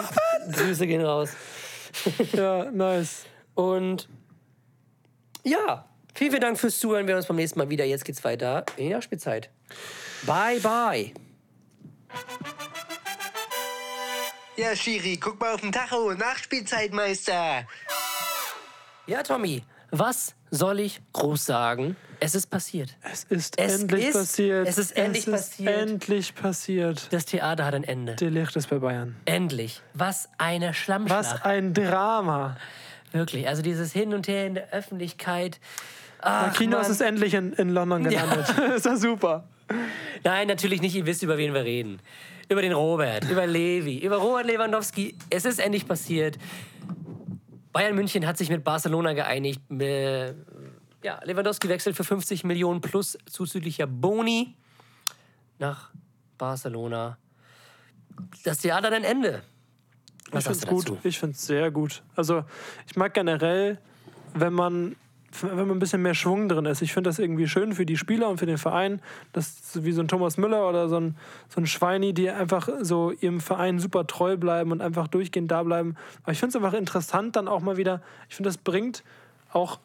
[0.53, 1.31] Grüße gehen raus.
[2.33, 3.25] Ja, nice.
[3.55, 4.09] Und
[5.45, 7.07] ja, vielen, vielen Dank fürs Zuhören.
[7.07, 7.85] Wir hören uns beim nächsten Mal wieder.
[7.85, 9.51] Jetzt geht's weiter in die Nachspielzeit.
[10.27, 11.13] Bye, bye.
[14.57, 16.13] Ja, Schiri, guck mal auf den Tacho.
[16.13, 17.67] Nachspielzeitmeister.
[19.07, 21.97] Ja, Tommy, was soll ich groß sagen?
[22.23, 22.95] Es ist passiert.
[23.03, 24.69] Es ist Es endlich ist- passiert.
[24.69, 25.77] es ist endlich es passiert.
[25.89, 27.09] endlich passiert.
[27.13, 28.15] Das Theater hat ein Ende.
[28.17, 29.17] Der Licht ist bei Bayern.
[29.25, 29.81] Endlich.
[29.95, 31.35] Was eine Schlammschlacht.
[31.35, 32.57] Was ein Drama.
[33.13, 33.49] Wirklich.
[33.49, 35.59] Also dieses Hin und Her in der Öffentlichkeit.
[36.21, 36.91] Ach, Kinos Mann.
[36.93, 38.47] ist endlich in, in London gelandet.
[38.77, 39.45] ist doch super.
[40.23, 40.95] Nein, natürlich nicht.
[40.95, 42.01] Ihr wisst, über wen wir reden.
[42.51, 45.17] Über den Robert, über Levi, über Robert Lewandowski.
[45.31, 46.37] Es ist endlich passiert.
[47.73, 49.61] Bayern München hat sich mit Barcelona geeinigt.
[49.71, 50.35] Äh,
[51.03, 54.55] Ja, Lewandowski wechselt für 50 Millionen plus zuzüglicher Boni
[55.59, 55.91] nach
[56.37, 57.17] Barcelona.
[58.45, 59.43] Das Theater hat ein Ende.
[60.31, 60.99] Was ich finde es gut.
[61.05, 62.03] Ich finde es sehr gut.
[62.17, 62.45] Also
[62.87, 63.79] ich mag generell,
[64.35, 64.97] wenn man
[65.43, 66.83] wenn man ein bisschen mehr Schwung drin ist.
[66.83, 69.01] Ich finde das irgendwie schön für die Spieler und für den Verein.
[69.33, 71.17] Das ist so wie so ein Thomas Müller oder so ein,
[71.49, 75.63] so ein Schweini, die einfach so ihrem Verein super treu bleiben und einfach durchgehend da
[75.63, 75.97] bleiben.
[76.23, 79.05] Aber ich finde es einfach interessant, dann auch mal wieder, ich finde, das bringt
[79.53, 79.79] auch,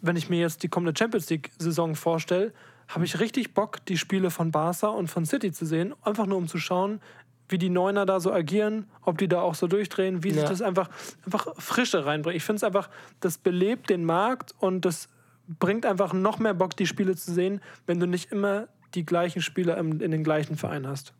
[0.00, 2.52] wenn ich mir jetzt die kommende Champions League-Saison vorstelle,
[2.88, 5.94] habe ich richtig Bock, die Spiele von Barca und von City zu sehen.
[6.02, 7.00] Einfach nur um zu schauen,
[7.54, 10.48] wie die Neuner da so agieren, ob die da auch so durchdrehen, wie sich Ja.
[10.48, 10.88] das einfach,
[11.24, 12.36] einfach Frische reinbringt.
[12.36, 12.90] Ich finde es einfach,
[13.20, 15.06] das belebt den Markt und das
[15.46, 19.40] bringt einfach noch mehr Bock, die Spiele zu sehen, wenn du nicht immer die gleichen
[19.40, 21.12] Spieler in den gleichen Verein hast.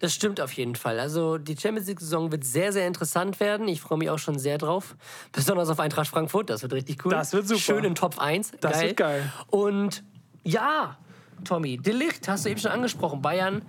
[0.00, 1.00] Das stimmt auf jeden Fall.
[1.00, 3.66] Also die Champions League-Saison wird sehr, sehr interessant werden.
[3.66, 4.94] Ich freue mich auch schon sehr drauf.
[5.32, 6.50] Besonders auf Eintracht Frankfurt.
[6.50, 7.12] Das wird richtig cool.
[7.12, 7.60] Das wird super.
[7.60, 8.52] Schön in Top 1.
[8.60, 8.82] Das geil.
[8.88, 9.32] wird geil.
[9.48, 10.04] Und
[10.44, 10.98] ja,
[11.44, 13.22] Tommy, Delicht hast du eben schon angesprochen.
[13.22, 13.62] Bayern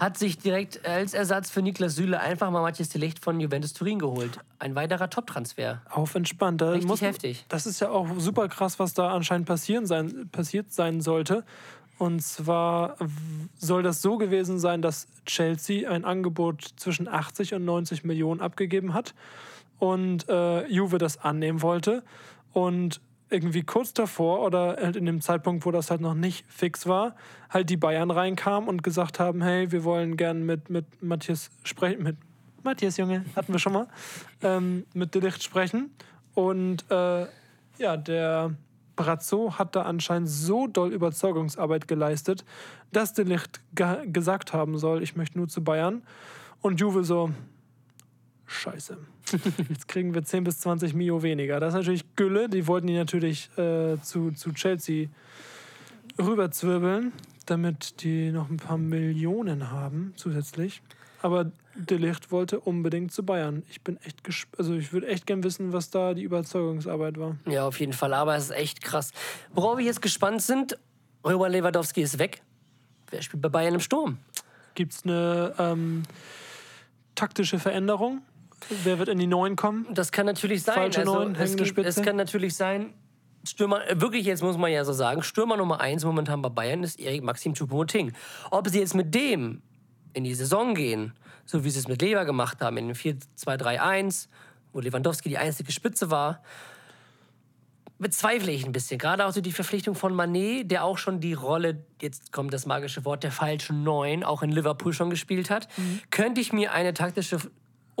[0.00, 3.98] hat sich direkt als Ersatz für Niklas Süle einfach mal Matthias Delicht von Juventus Turin
[3.98, 4.38] geholt.
[4.58, 5.82] Ein weiterer Top-Transfer.
[5.90, 6.62] Auf entspannt.
[6.62, 7.44] Da Richtig heftig.
[7.48, 11.44] Das ist ja auch super krass, was da anscheinend passieren sein, passiert sein sollte.
[11.98, 12.96] Und zwar
[13.58, 18.94] soll das so gewesen sein, dass Chelsea ein Angebot zwischen 80 und 90 Millionen abgegeben
[18.94, 19.14] hat
[19.78, 22.02] und äh, Juve das annehmen wollte.
[22.54, 26.86] Und irgendwie kurz davor oder halt in dem Zeitpunkt, wo das halt noch nicht fix
[26.86, 27.14] war,
[27.48, 32.02] halt die Bayern reinkamen und gesagt haben, hey, wir wollen gern mit, mit Matthias sprechen,
[32.02, 32.16] mit
[32.62, 33.88] Matthias Junge, hatten wir schon mal,
[34.42, 35.90] ähm, mit Delicht sprechen.
[36.34, 37.26] Und äh,
[37.78, 38.54] ja, der
[38.96, 42.44] Brazzo hat da anscheinend so doll Überzeugungsarbeit geleistet,
[42.92, 46.02] dass Delicht ge gesagt haben soll, ich möchte nur zu Bayern.
[46.60, 47.30] Und Juve so,
[48.46, 48.98] scheiße.
[49.68, 51.60] Jetzt kriegen wir 10 bis 20 Mio weniger.
[51.60, 52.48] Das ist natürlich Gülle.
[52.48, 55.08] Die wollten die natürlich äh, zu, zu Chelsea
[56.18, 57.12] rüberzwirbeln,
[57.46, 60.82] damit die noch ein paar Millionen haben zusätzlich.
[61.22, 63.62] Aber Delicht wollte unbedingt zu Bayern.
[63.68, 67.36] Ich bin echt gesp also ich würde echt gern wissen, was da die Überzeugungsarbeit war.
[67.46, 68.14] Ja, auf jeden Fall.
[68.14, 69.12] Aber es ist echt krass.
[69.52, 70.78] Worauf wir jetzt gespannt sind,
[71.24, 72.42] Robert Lewandowski ist weg.
[73.10, 74.18] Wer spielt bei Bayern im Sturm?
[74.74, 76.04] Gibt es eine ähm,
[77.14, 78.22] taktische Veränderung?
[78.84, 79.86] Wer wird in die Neuen kommen?
[79.92, 80.74] Das kann natürlich sein.
[80.74, 82.92] Falsche also, Neun, es, gibt, es kann natürlich sein,
[83.44, 86.82] Stürmer, äh, wirklich jetzt muss man ja so sagen, Stürmer Nummer eins momentan bei Bayern
[86.82, 88.12] ist Erik Maxim Choupo-Moting.
[88.50, 89.62] Ob sie jetzt mit dem
[90.12, 91.12] in die Saison gehen,
[91.46, 94.28] so wie sie es mit Lever gemacht haben, in dem 4-2-3-1,
[94.72, 96.42] wo Lewandowski die einzige Spitze war,
[97.98, 98.98] bezweifle ich ein bisschen.
[98.98, 102.66] Gerade auch so die Verpflichtung von Manet, der auch schon die Rolle, jetzt kommt das
[102.66, 105.68] magische Wort, der falschen Neun, auch in Liverpool schon gespielt hat,
[106.10, 107.38] könnte ich mir eine taktische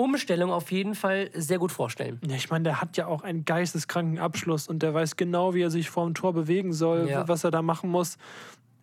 [0.00, 2.20] Umstellung auf jeden Fall sehr gut vorstellen.
[2.26, 5.62] Ja, ich meine, der hat ja auch einen geisteskranken Abschluss und der weiß genau, wie
[5.62, 7.28] er sich vor dem Tor bewegen soll, Ja.
[7.28, 8.16] was er da machen muss.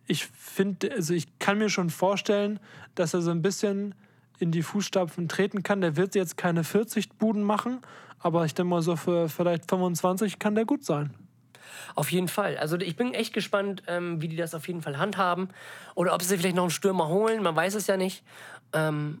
[0.06, 2.60] Ich finde, also ich kann mir schon vorstellen,
[2.94, 3.94] dass er so ein bisschen
[4.38, 5.80] in die Fußstapfen treten kann.
[5.80, 7.80] Der wird jetzt keine 40 Buden machen,
[8.20, 11.12] aber ich denke mal so für vielleicht 25 kann der gut sein.
[11.94, 12.56] Auf jeden Fall.
[12.56, 15.48] Also ich bin echt gespannt, ähm, wie die das auf jeden Fall handhaben.
[15.94, 18.22] Oder ob sie vielleicht noch einen Stürmer holen, man weiß es ja nicht.
[18.72, 19.20] Ähm,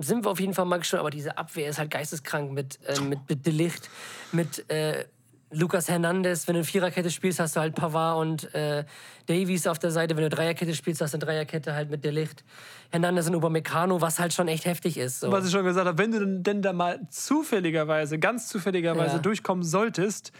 [0.00, 1.00] sind wir auf jeden Fall mal gespannt.
[1.00, 3.88] Aber diese Abwehr ist halt geisteskrank mit, äh, mit, mit De Licht,
[4.32, 5.04] mit äh,
[5.52, 6.46] Lucas Hernandez.
[6.46, 8.84] Wenn du eine Viererkette spielst, hast du halt Pavard und äh,
[9.26, 10.16] Davies auf der Seite.
[10.16, 12.44] Wenn du Dreierkette spielst, hast du eine Dreierkette halt mit De Licht.
[12.90, 15.20] Hernandez und Upamecano, was halt schon echt heftig ist.
[15.20, 15.32] So.
[15.32, 19.22] Was ich schon gesagt habe, wenn du denn, denn da mal zufälligerweise, ganz zufälligerweise Ja.
[19.22, 20.32] durchkommen solltest,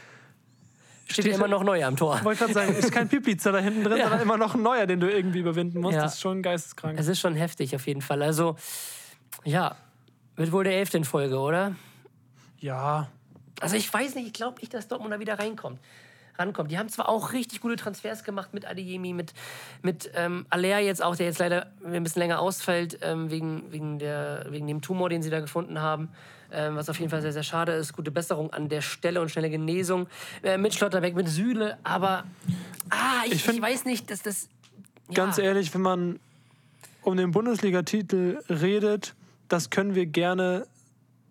[1.09, 2.21] Steht immer noch neu am Tor.
[2.23, 4.05] wollte gerade sagen, ist kein Piplizer da hinten drin, Ja.
[4.05, 5.97] sondern immer noch ein neuer, den du irgendwie überwinden musst.
[5.97, 6.03] Ja.
[6.03, 6.97] Das ist schon geisteskrank.
[7.01, 8.23] Es ist schon heftig auf jeden Fall.
[8.23, 8.55] Also,
[9.45, 9.77] ja,
[10.37, 11.75] wird wohl der elfte in Folge, oder?
[12.61, 13.09] Ja,
[13.61, 15.79] Also ich weiß nicht, ich glaube nicht, dass Dortmund da wieder reinkommt.
[16.39, 16.71] Rankommt.
[16.71, 19.35] Die haben zwar auch richtig gute Transfers gemacht mit Adeyemi, mit,
[19.83, 23.99] mit ähm, Aller jetzt auch, der jetzt leider ein bisschen länger ausfällt, ähm, wegen, wegen,
[23.99, 26.09] der, wegen dem Tumor, den sie da gefunden haben.
[26.53, 27.93] Ähm, was auf jeden Fall sehr, sehr schade ist.
[27.93, 30.09] Gute Besserung an der Stelle und schnelle Genesung.
[30.43, 32.25] Äh, mit Schlotterbeck, mit Süle, aber
[32.89, 34.49] ah, ich, Ich ich, find- weiß nicht, dass das.
[35.09, 36.19] Ja, ganz ehrlich, wenn man
[37.03, 39.15] um den Bundesliga-Titel redet,
[39.51, 40.67] das können wir gerne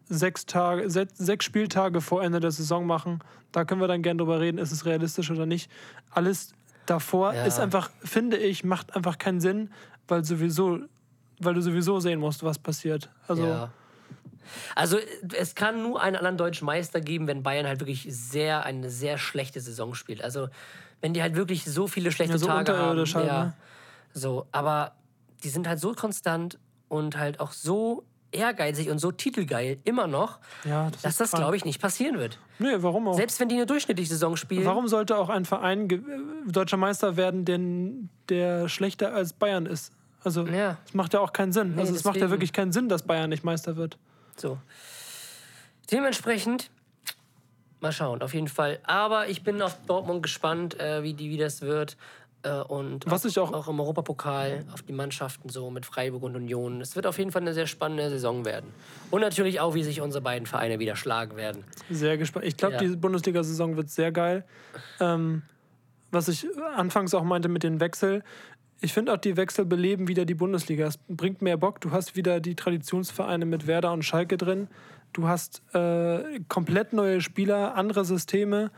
[0.08, 3.20] sechs, Tage, se- sechs Spieltage vor Ende der Saison machen.
[3.52, 5.72] Da können wir dann gerne drüber reden, ist es realistisch oder nicht.
[6.12, 6.54] Alles
[6.86, 7.46] davor Ja.
[7.46, 9.72] ist einfach, finde ich, macht einfach keinen Sinn,
[10.08, 10.80] weil sowieso,
[11.40, 13.10] weil du sowieso sehen musst, was passiert.
[13.28, 13.72] Also Ja.
[14.76, 14.98] Also
[15.38, 19.20] es kann nur einen anderen deutschen Meister geben, wenn Bayern halt wirklich sehr eine sehr
[19.20, 20.24] schlechte Saison spielt.
[20.24, 20.50] Also
[21.02, 22.98] wenn die halt wirklich so viele schlechte Ja, so Tage haben.
[22.98, 23.54] halt, ja, ne?
[24.12, 24.94] So, aber
[25.44, 26.58] die sind halt so konstant
[26.88, 31.56] und halt auch so ehrgeizig und so titelgeil immer noch, ja, das dass das glaube
[31.58, 32.38] ich nicht passieren wird.
[32.60, 33.16] Nee, warum auch?
[33.16, 34.66] Selbst wenn die eine durchschnittliche Saison spielen.
[34.66, 36.00] Warum sollte auch ein Verein äh,
[36.52, 39.94] deutscher Meister werden, den, der schlechter als Bayern ist?
[40.24, 40.78] Also, Ja.
[40.84, 41.76] das macht ja auch keinen Sinn.
[41.76, 43.98] Nee, also, es macht ja wirklich keinen Sinn, dass Bayern nicht Meister wird.
[44.36, 44.58] So.
[45.92, 46.70] Dementsprechend,
[47.80, 48.80] mal schauen, auf jeden Fall.
[48.84, 51.98] Aber ich bin auf Dortmund gespannt, äh, wie, die, wie das wird.
[52.44, 56.36] Äh, und Was ich auch- auch im Europapokal auf die Mannschaften so mit Freiburg und
[56.38, 56.80] Union.
[56.80, 58.72] Es wird auf jeden Fall eine sehr spannende Saison werden.
[59.12, 61.66] Und natürlich auch, wie sich unsere beiden Vereine wieder schlagen werden.
[61.90, 62.46] Sehr gespannt.
[62.46, 62.80] Ich glaube, Ja.
[62.80, 64.46] die Bundesliga-Saison wird sehr geil.
[65.02, 65.42] Ähm,
[66.12, 68.24] was ich anfangs auch meinte mit den Wechsel.
[68.82, 70.88] Ich finde auch, die Wechsel beleben wieder die Bundesliga.
[70.88, 71.82] Es bringt mehr Bock.
[71.82, 74.70] Du hast wieder die Traditionsvereine mit Werder und Schalke drin.
[75.12, 78.72] Du hast äh, komplett neue Spieler, andere Systeme.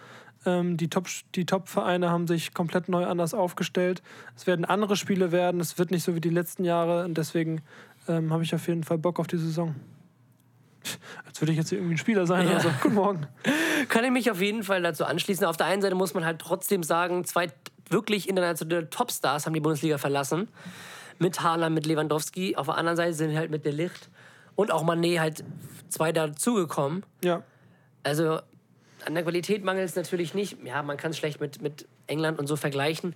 [0.45, 4.01] Ähm, die Top- die Top-Vereine haben sich komplett neu anders aufgestellt.
[4.35, 5.61] Es werden andere Spiele werden.
[5.61, 7.05] Es wird nicht so wie die letzten Jahre.
[7.05, 7.61] Und deswegen
[8.07, 9.75] ähm, habe ich auf jeden Fall Bock auf die Saison.
[11.27, 12.47] Als würde ich jetzt irgendwie ein Spieler sein.
[12.47, 12.55] Ja.
[12.55, 13.27] Also, guten Morgen.
[13.89, 15.45] Kann ich mich auf jeden Fall dazu anschließen.
[15.45, 17.47] Auf der einen Seite muss man halt trotzdem sagen, zwei
[17.89, 20.47] wirklich internationale Topstars haben die Bundesliga verlassen.
[21.19, 22.55] Mit Haaland, mit Lewandowski.
[22.55, 24.09] Auf der anderen Seite sind halt mit der Licht
[24.55, 25.43] und auch Mané halt
[25.89, 27.05] zwei dazugekommen.
[27.23, 27.43] Ja.
[28.03, 28.39] Also
[29.05, 30.57] an der Qualität mangelt es natürlich nicht.
[30.63, 33.15] Ja, man kann es schlecht mit, mit England und so vergleichen.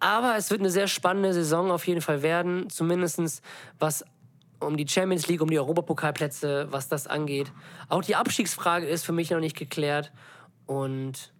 [0.00, 2.68] Aber es wird eine sehr spannende Saison auf jeden Fall werden.
[2.70, 3.42] Zumindest
[3.78, 4.04] was
[4.58, 7.52] um die Champions League, um die Europapokalplätze, was das angeht.
[7.88, 10.12] Auch die Abstiegsfrage ist für mich noch nicht geklärt.
[10.66, 11.32] Und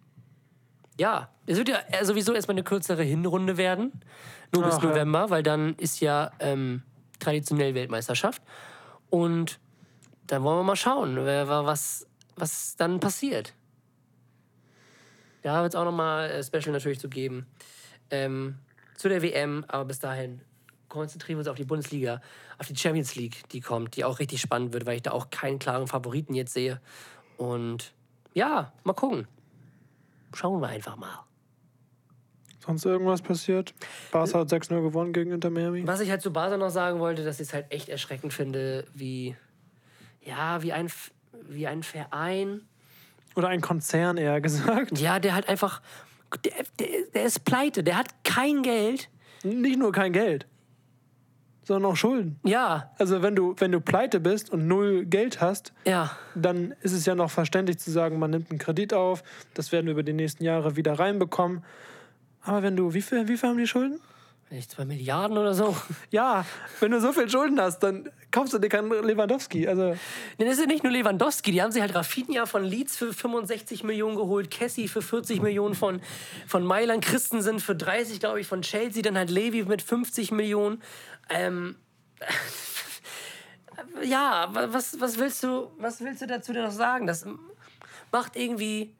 [0.99, 3.91] ja, es wird ja sowieso erstmal eine kürzere Hinrunde werden.
[4.53, 4.89] Nur bis Ach, ja.
[4.89, 6.83] November, weil dann ist ja ähm,
[7.19, 8.41] traditionell Weltmeisterschaft.
[9.09, 9.59] Und
[10.27, 13.53] dann wollen wir mal schauen, was, was dann passiert.
[15.43, 17.45] Da wird es auch nochmal äh, Special natürlich zu geben.
[18.09, 18.55] Ähm,
[18.95, 20.41] zu der WM, aber bis dahin
[20.89, 22.21] konzentrieren wir uns auf die Bundesliga,
[22.57, 25.29] auf die Champions League, die kommt, die auch richtig spannend wird, weil ich da auch
[25.29, 26.79] keinen klaren Favoriten jetzt sehe.
[27.37, 27.93] Und
[28.33, 29.27] ja, mal gucken.
[30.33, 31.25] Schauen wir einfach mal.
[32.59, 33.73] Sonst irgendwas passiert?
[34.11, 35.85] Barca hat 6-0 gewonnen gegen Inter Miami.
[35.85, 38.87] Was ich halt zu Basel noch sagen wollte, dass ich es halt echt erschreckend finde,
[38.93, 39.35] wie,
[40.21, 40.89] ja, wie ein,
[41.41, 42.61] wie ein Verein,
[43.35, 44.99] Oder ein Konzern eher gesagt.
[44.99, 45.81] ja, der halt einfach,
[46.43, 49.09] der, der, der ist pleite, der hat kein Geld.
[49.43, 50.45] Nicht nur kein Geld,
[51.63, 52.39] sondern auch Schulden.
[52.43, 56.93] Ja, Also wenn du, wenn du pleite bist und null Geld hast, ja, dann ist
[56.93, 59.23] es ja noch verständlich zu sagen, man nimmt einen Kredit auf,
[59.53, 61.63] das werden wir über die nächsten Jahre wieder reinbekommen.
[62.41, 63.99] Aber wenn du, wie viel, wie viel haben die Schulden?
[64.53, 65.75] Nicht zwei Milliarden oder so.
[66.11, 66.45] Ja,
[66.79, 69.67] wenn du so viel Schulden hast, dann kaufst du dir keinen Lewandowski.
[69.67, 69.95] Also,
[70.37, 73.13] Nee, das ist ja nicht nur Lewandowski, die haben sich halt Rafinha von Leeds für
[73.13, 76.01] 65 Millionen geholt, Cassie für 40 Millionen von,
[76.47, 80.83] von Mailand, Christensen für 30, glaube ich, von Chelsea, dann halt Levy mit 50 Millionen.
[81.31, 81.75] Ähm,
[84.03, 87.07] ja, wa- was, was, willst du, was willst du dazu denn noch sagen?
[87.07, 87.25] Das
[88.11, 88.95] macht irgendwie,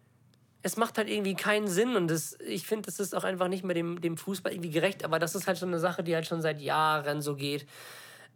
[0.64, 3.64] es macht halt irgendwie keinen Sinn und das, ich finde, das ist auch einfach nicht
[3.64, 6.26] mehr dem, dem Fußball irgendwie gerecht, aber das ist halt schon eine Sache, die halt
[6.26, 7.68] schon seit Jahren so geht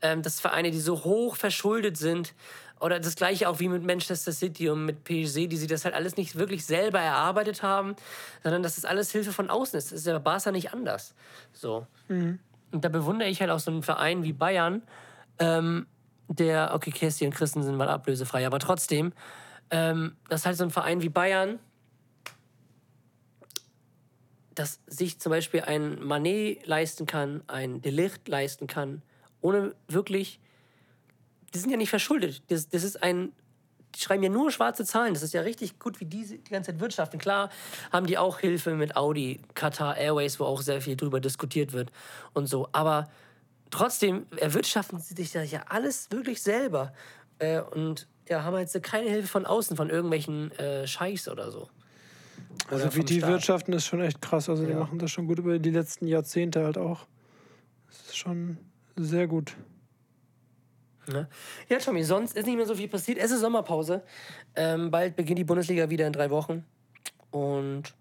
[0.01, 2.33] ähm, dass Vereine, die so hoch verschuldet sind,
[2.79, 5.95] oder das gleiche auch wie mit Manchester City und mit PSG, die sie das halt
[5.95, 7.95] alles nicht wirklich selber erarbeitet haben,
[8.43, 9.91] sondern dass das alles Hilfe von außen ist.
[9.91, 11.15] Das ist ja bei Barca nicht anders.
[11.53, 11.87] So.
[12.71, 14.83] Und da bewundere ich halt auch so einen Verein wie Bayern,
[15.39, 15.87] ähm,
[16.27, 19.11] der, okay, Kessi und Christen sind mal ablösefrei, aber trotzdem,
[19.71, 21.57] ähm, dass halt so ein Verein wie Bayern,
[24.57, 29.03] dass sich zum Beispiel ein Manet leisten kann, ein Delicht leisten kann,
[29.41, 30.39] ohne wirklich.
[31.53, 32.41] Die sind ja nicht verschuldet.
[32.49, 33.31] Das, das ist ein.
[33.95, 35.13] Die schreiben ja nur schwarze Zahlen.
[35.13, 37.19] Das ist ja richtig gut, wie die die ganze Zeit wirtschaften.
[37.19, 37.49] Klar
[37.91, 41.91] haben die auch Hilfe mit Audi, Qatar Airways, wo auch sehr viel drüber diskutiert wird
[42.33, 42.67] und so.
[42.73, 43.09] Aber
[43.69, 46.93] trotzdem erwirtschaften sie sich ja alles wirklich selber.
[47.39, 51.69] Äh, und ja, haben jetzt keine Hilfe von außen, von irgendwelchen äh, Scheichs oder so.
[52.69, 53.29] Also wie die Staat.
[53.29, 54.49] wirtschaften, ist schon echt krass.
[54.49, 54.79] Also die Ja.
[54.79, 57.05] machen das schon gut über die letzten Jahrzehnte halt auch.
[57.87, 58.57] Das ist schon
[58.95, 59.55] sehr gut.
[61.07, 61.29] Ne?
[61.69, 63.17] Ja, Tommy, sonst ist nicht mehr so viel passiert.
[63.17, 64.03] Es ist Sommerpause.
[64.55, 66.65] Ähm, bald beginnt die Bundesliga wieder in drei Wochen.
[67.31, 67.95] Und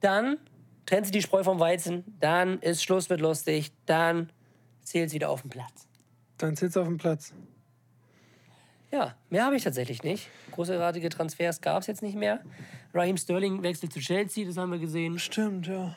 [0.00, 0.36] dann
[0.84, 2.04] trennt sich die Spreu vom Weizen.
[2.20, 3.72] Dann ist Schluss, wird lustig.
[3.86, 4.30] Dann
[4.82, 5.88] zählt es wieder auf den Platz.
[6.36, 7.32] Dann sitzt auf dem Platz.
[8.92, 10.28] Ja, mehr habe ich tatsächlich nicht.
[10.52, 12.40] Großartige Transfers gab es jetzt nicht mehr.
[12.92, 15.18] Raheem Sterling wechselt zu Chelsea, das haben wir gesehen.
[15.18, 15.96] Stimmt, ja.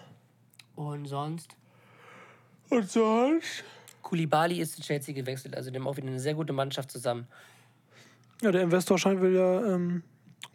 [0.75, 1.55] Und sonst?
[2.69, 3.63] Und sonst?
[4.01, 7.27] Koulibaly ist zu Chelsea gewechselt, also dem auch wieder eine sehr gute Mannschaft zusammen.
[8.41, 10.03] Ja, der Investor scheint wieder ähm,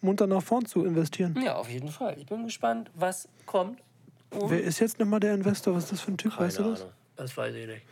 [0.00, 1.36] munter nach vorn zu investieren.
[1.42, 2.16] Ja, auf jeden Fall.
[2.18, 3.80] Ich bin gespannt, was kommt.
[4.30, 5.74] Und Wer ist jetzt nochmal der Investor?
[5.74, 6.38] Was ist das für ein Typ?
[6.38, 6.82] weißt du das?
[6.82, 6.92] Ahnung.
[7.16, 7.82] Das weiß ich nicht.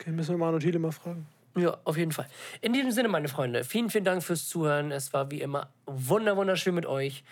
[0.00, 1.26] Okay, müssen wir Manu Thiele mal fragen.
[1.56, 2.26] Ja, auf jeden Fall.
[2.60, 4.92] In diesem Sinne, meine Freunde, vielen, vielen Dank fürs Zuhören.
[4.92, 7.24] Es war wie immer wunder, wunderschön mit euch.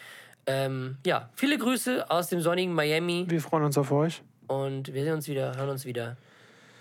[0.47, 4.23] Ähm, ja, viele Grüße aus dem sonnigen Miami Wir freuen uns auf euch.
[4.47, 6.17] und wir sehen uns wieder, hören uns wieder,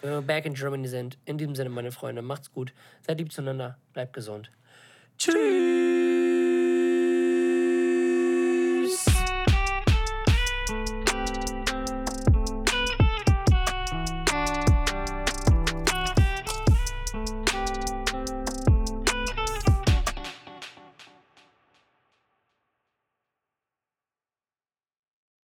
[0.01, 1.17] wenn wir back in Germany sind.
[1.25, 2.73] In diesem Sinne, meine Freunde, macht's gut,
[3.05, 4.51] seid lieb zueinander, bleibt gesund.
[5.17, 6.12] Tschüss!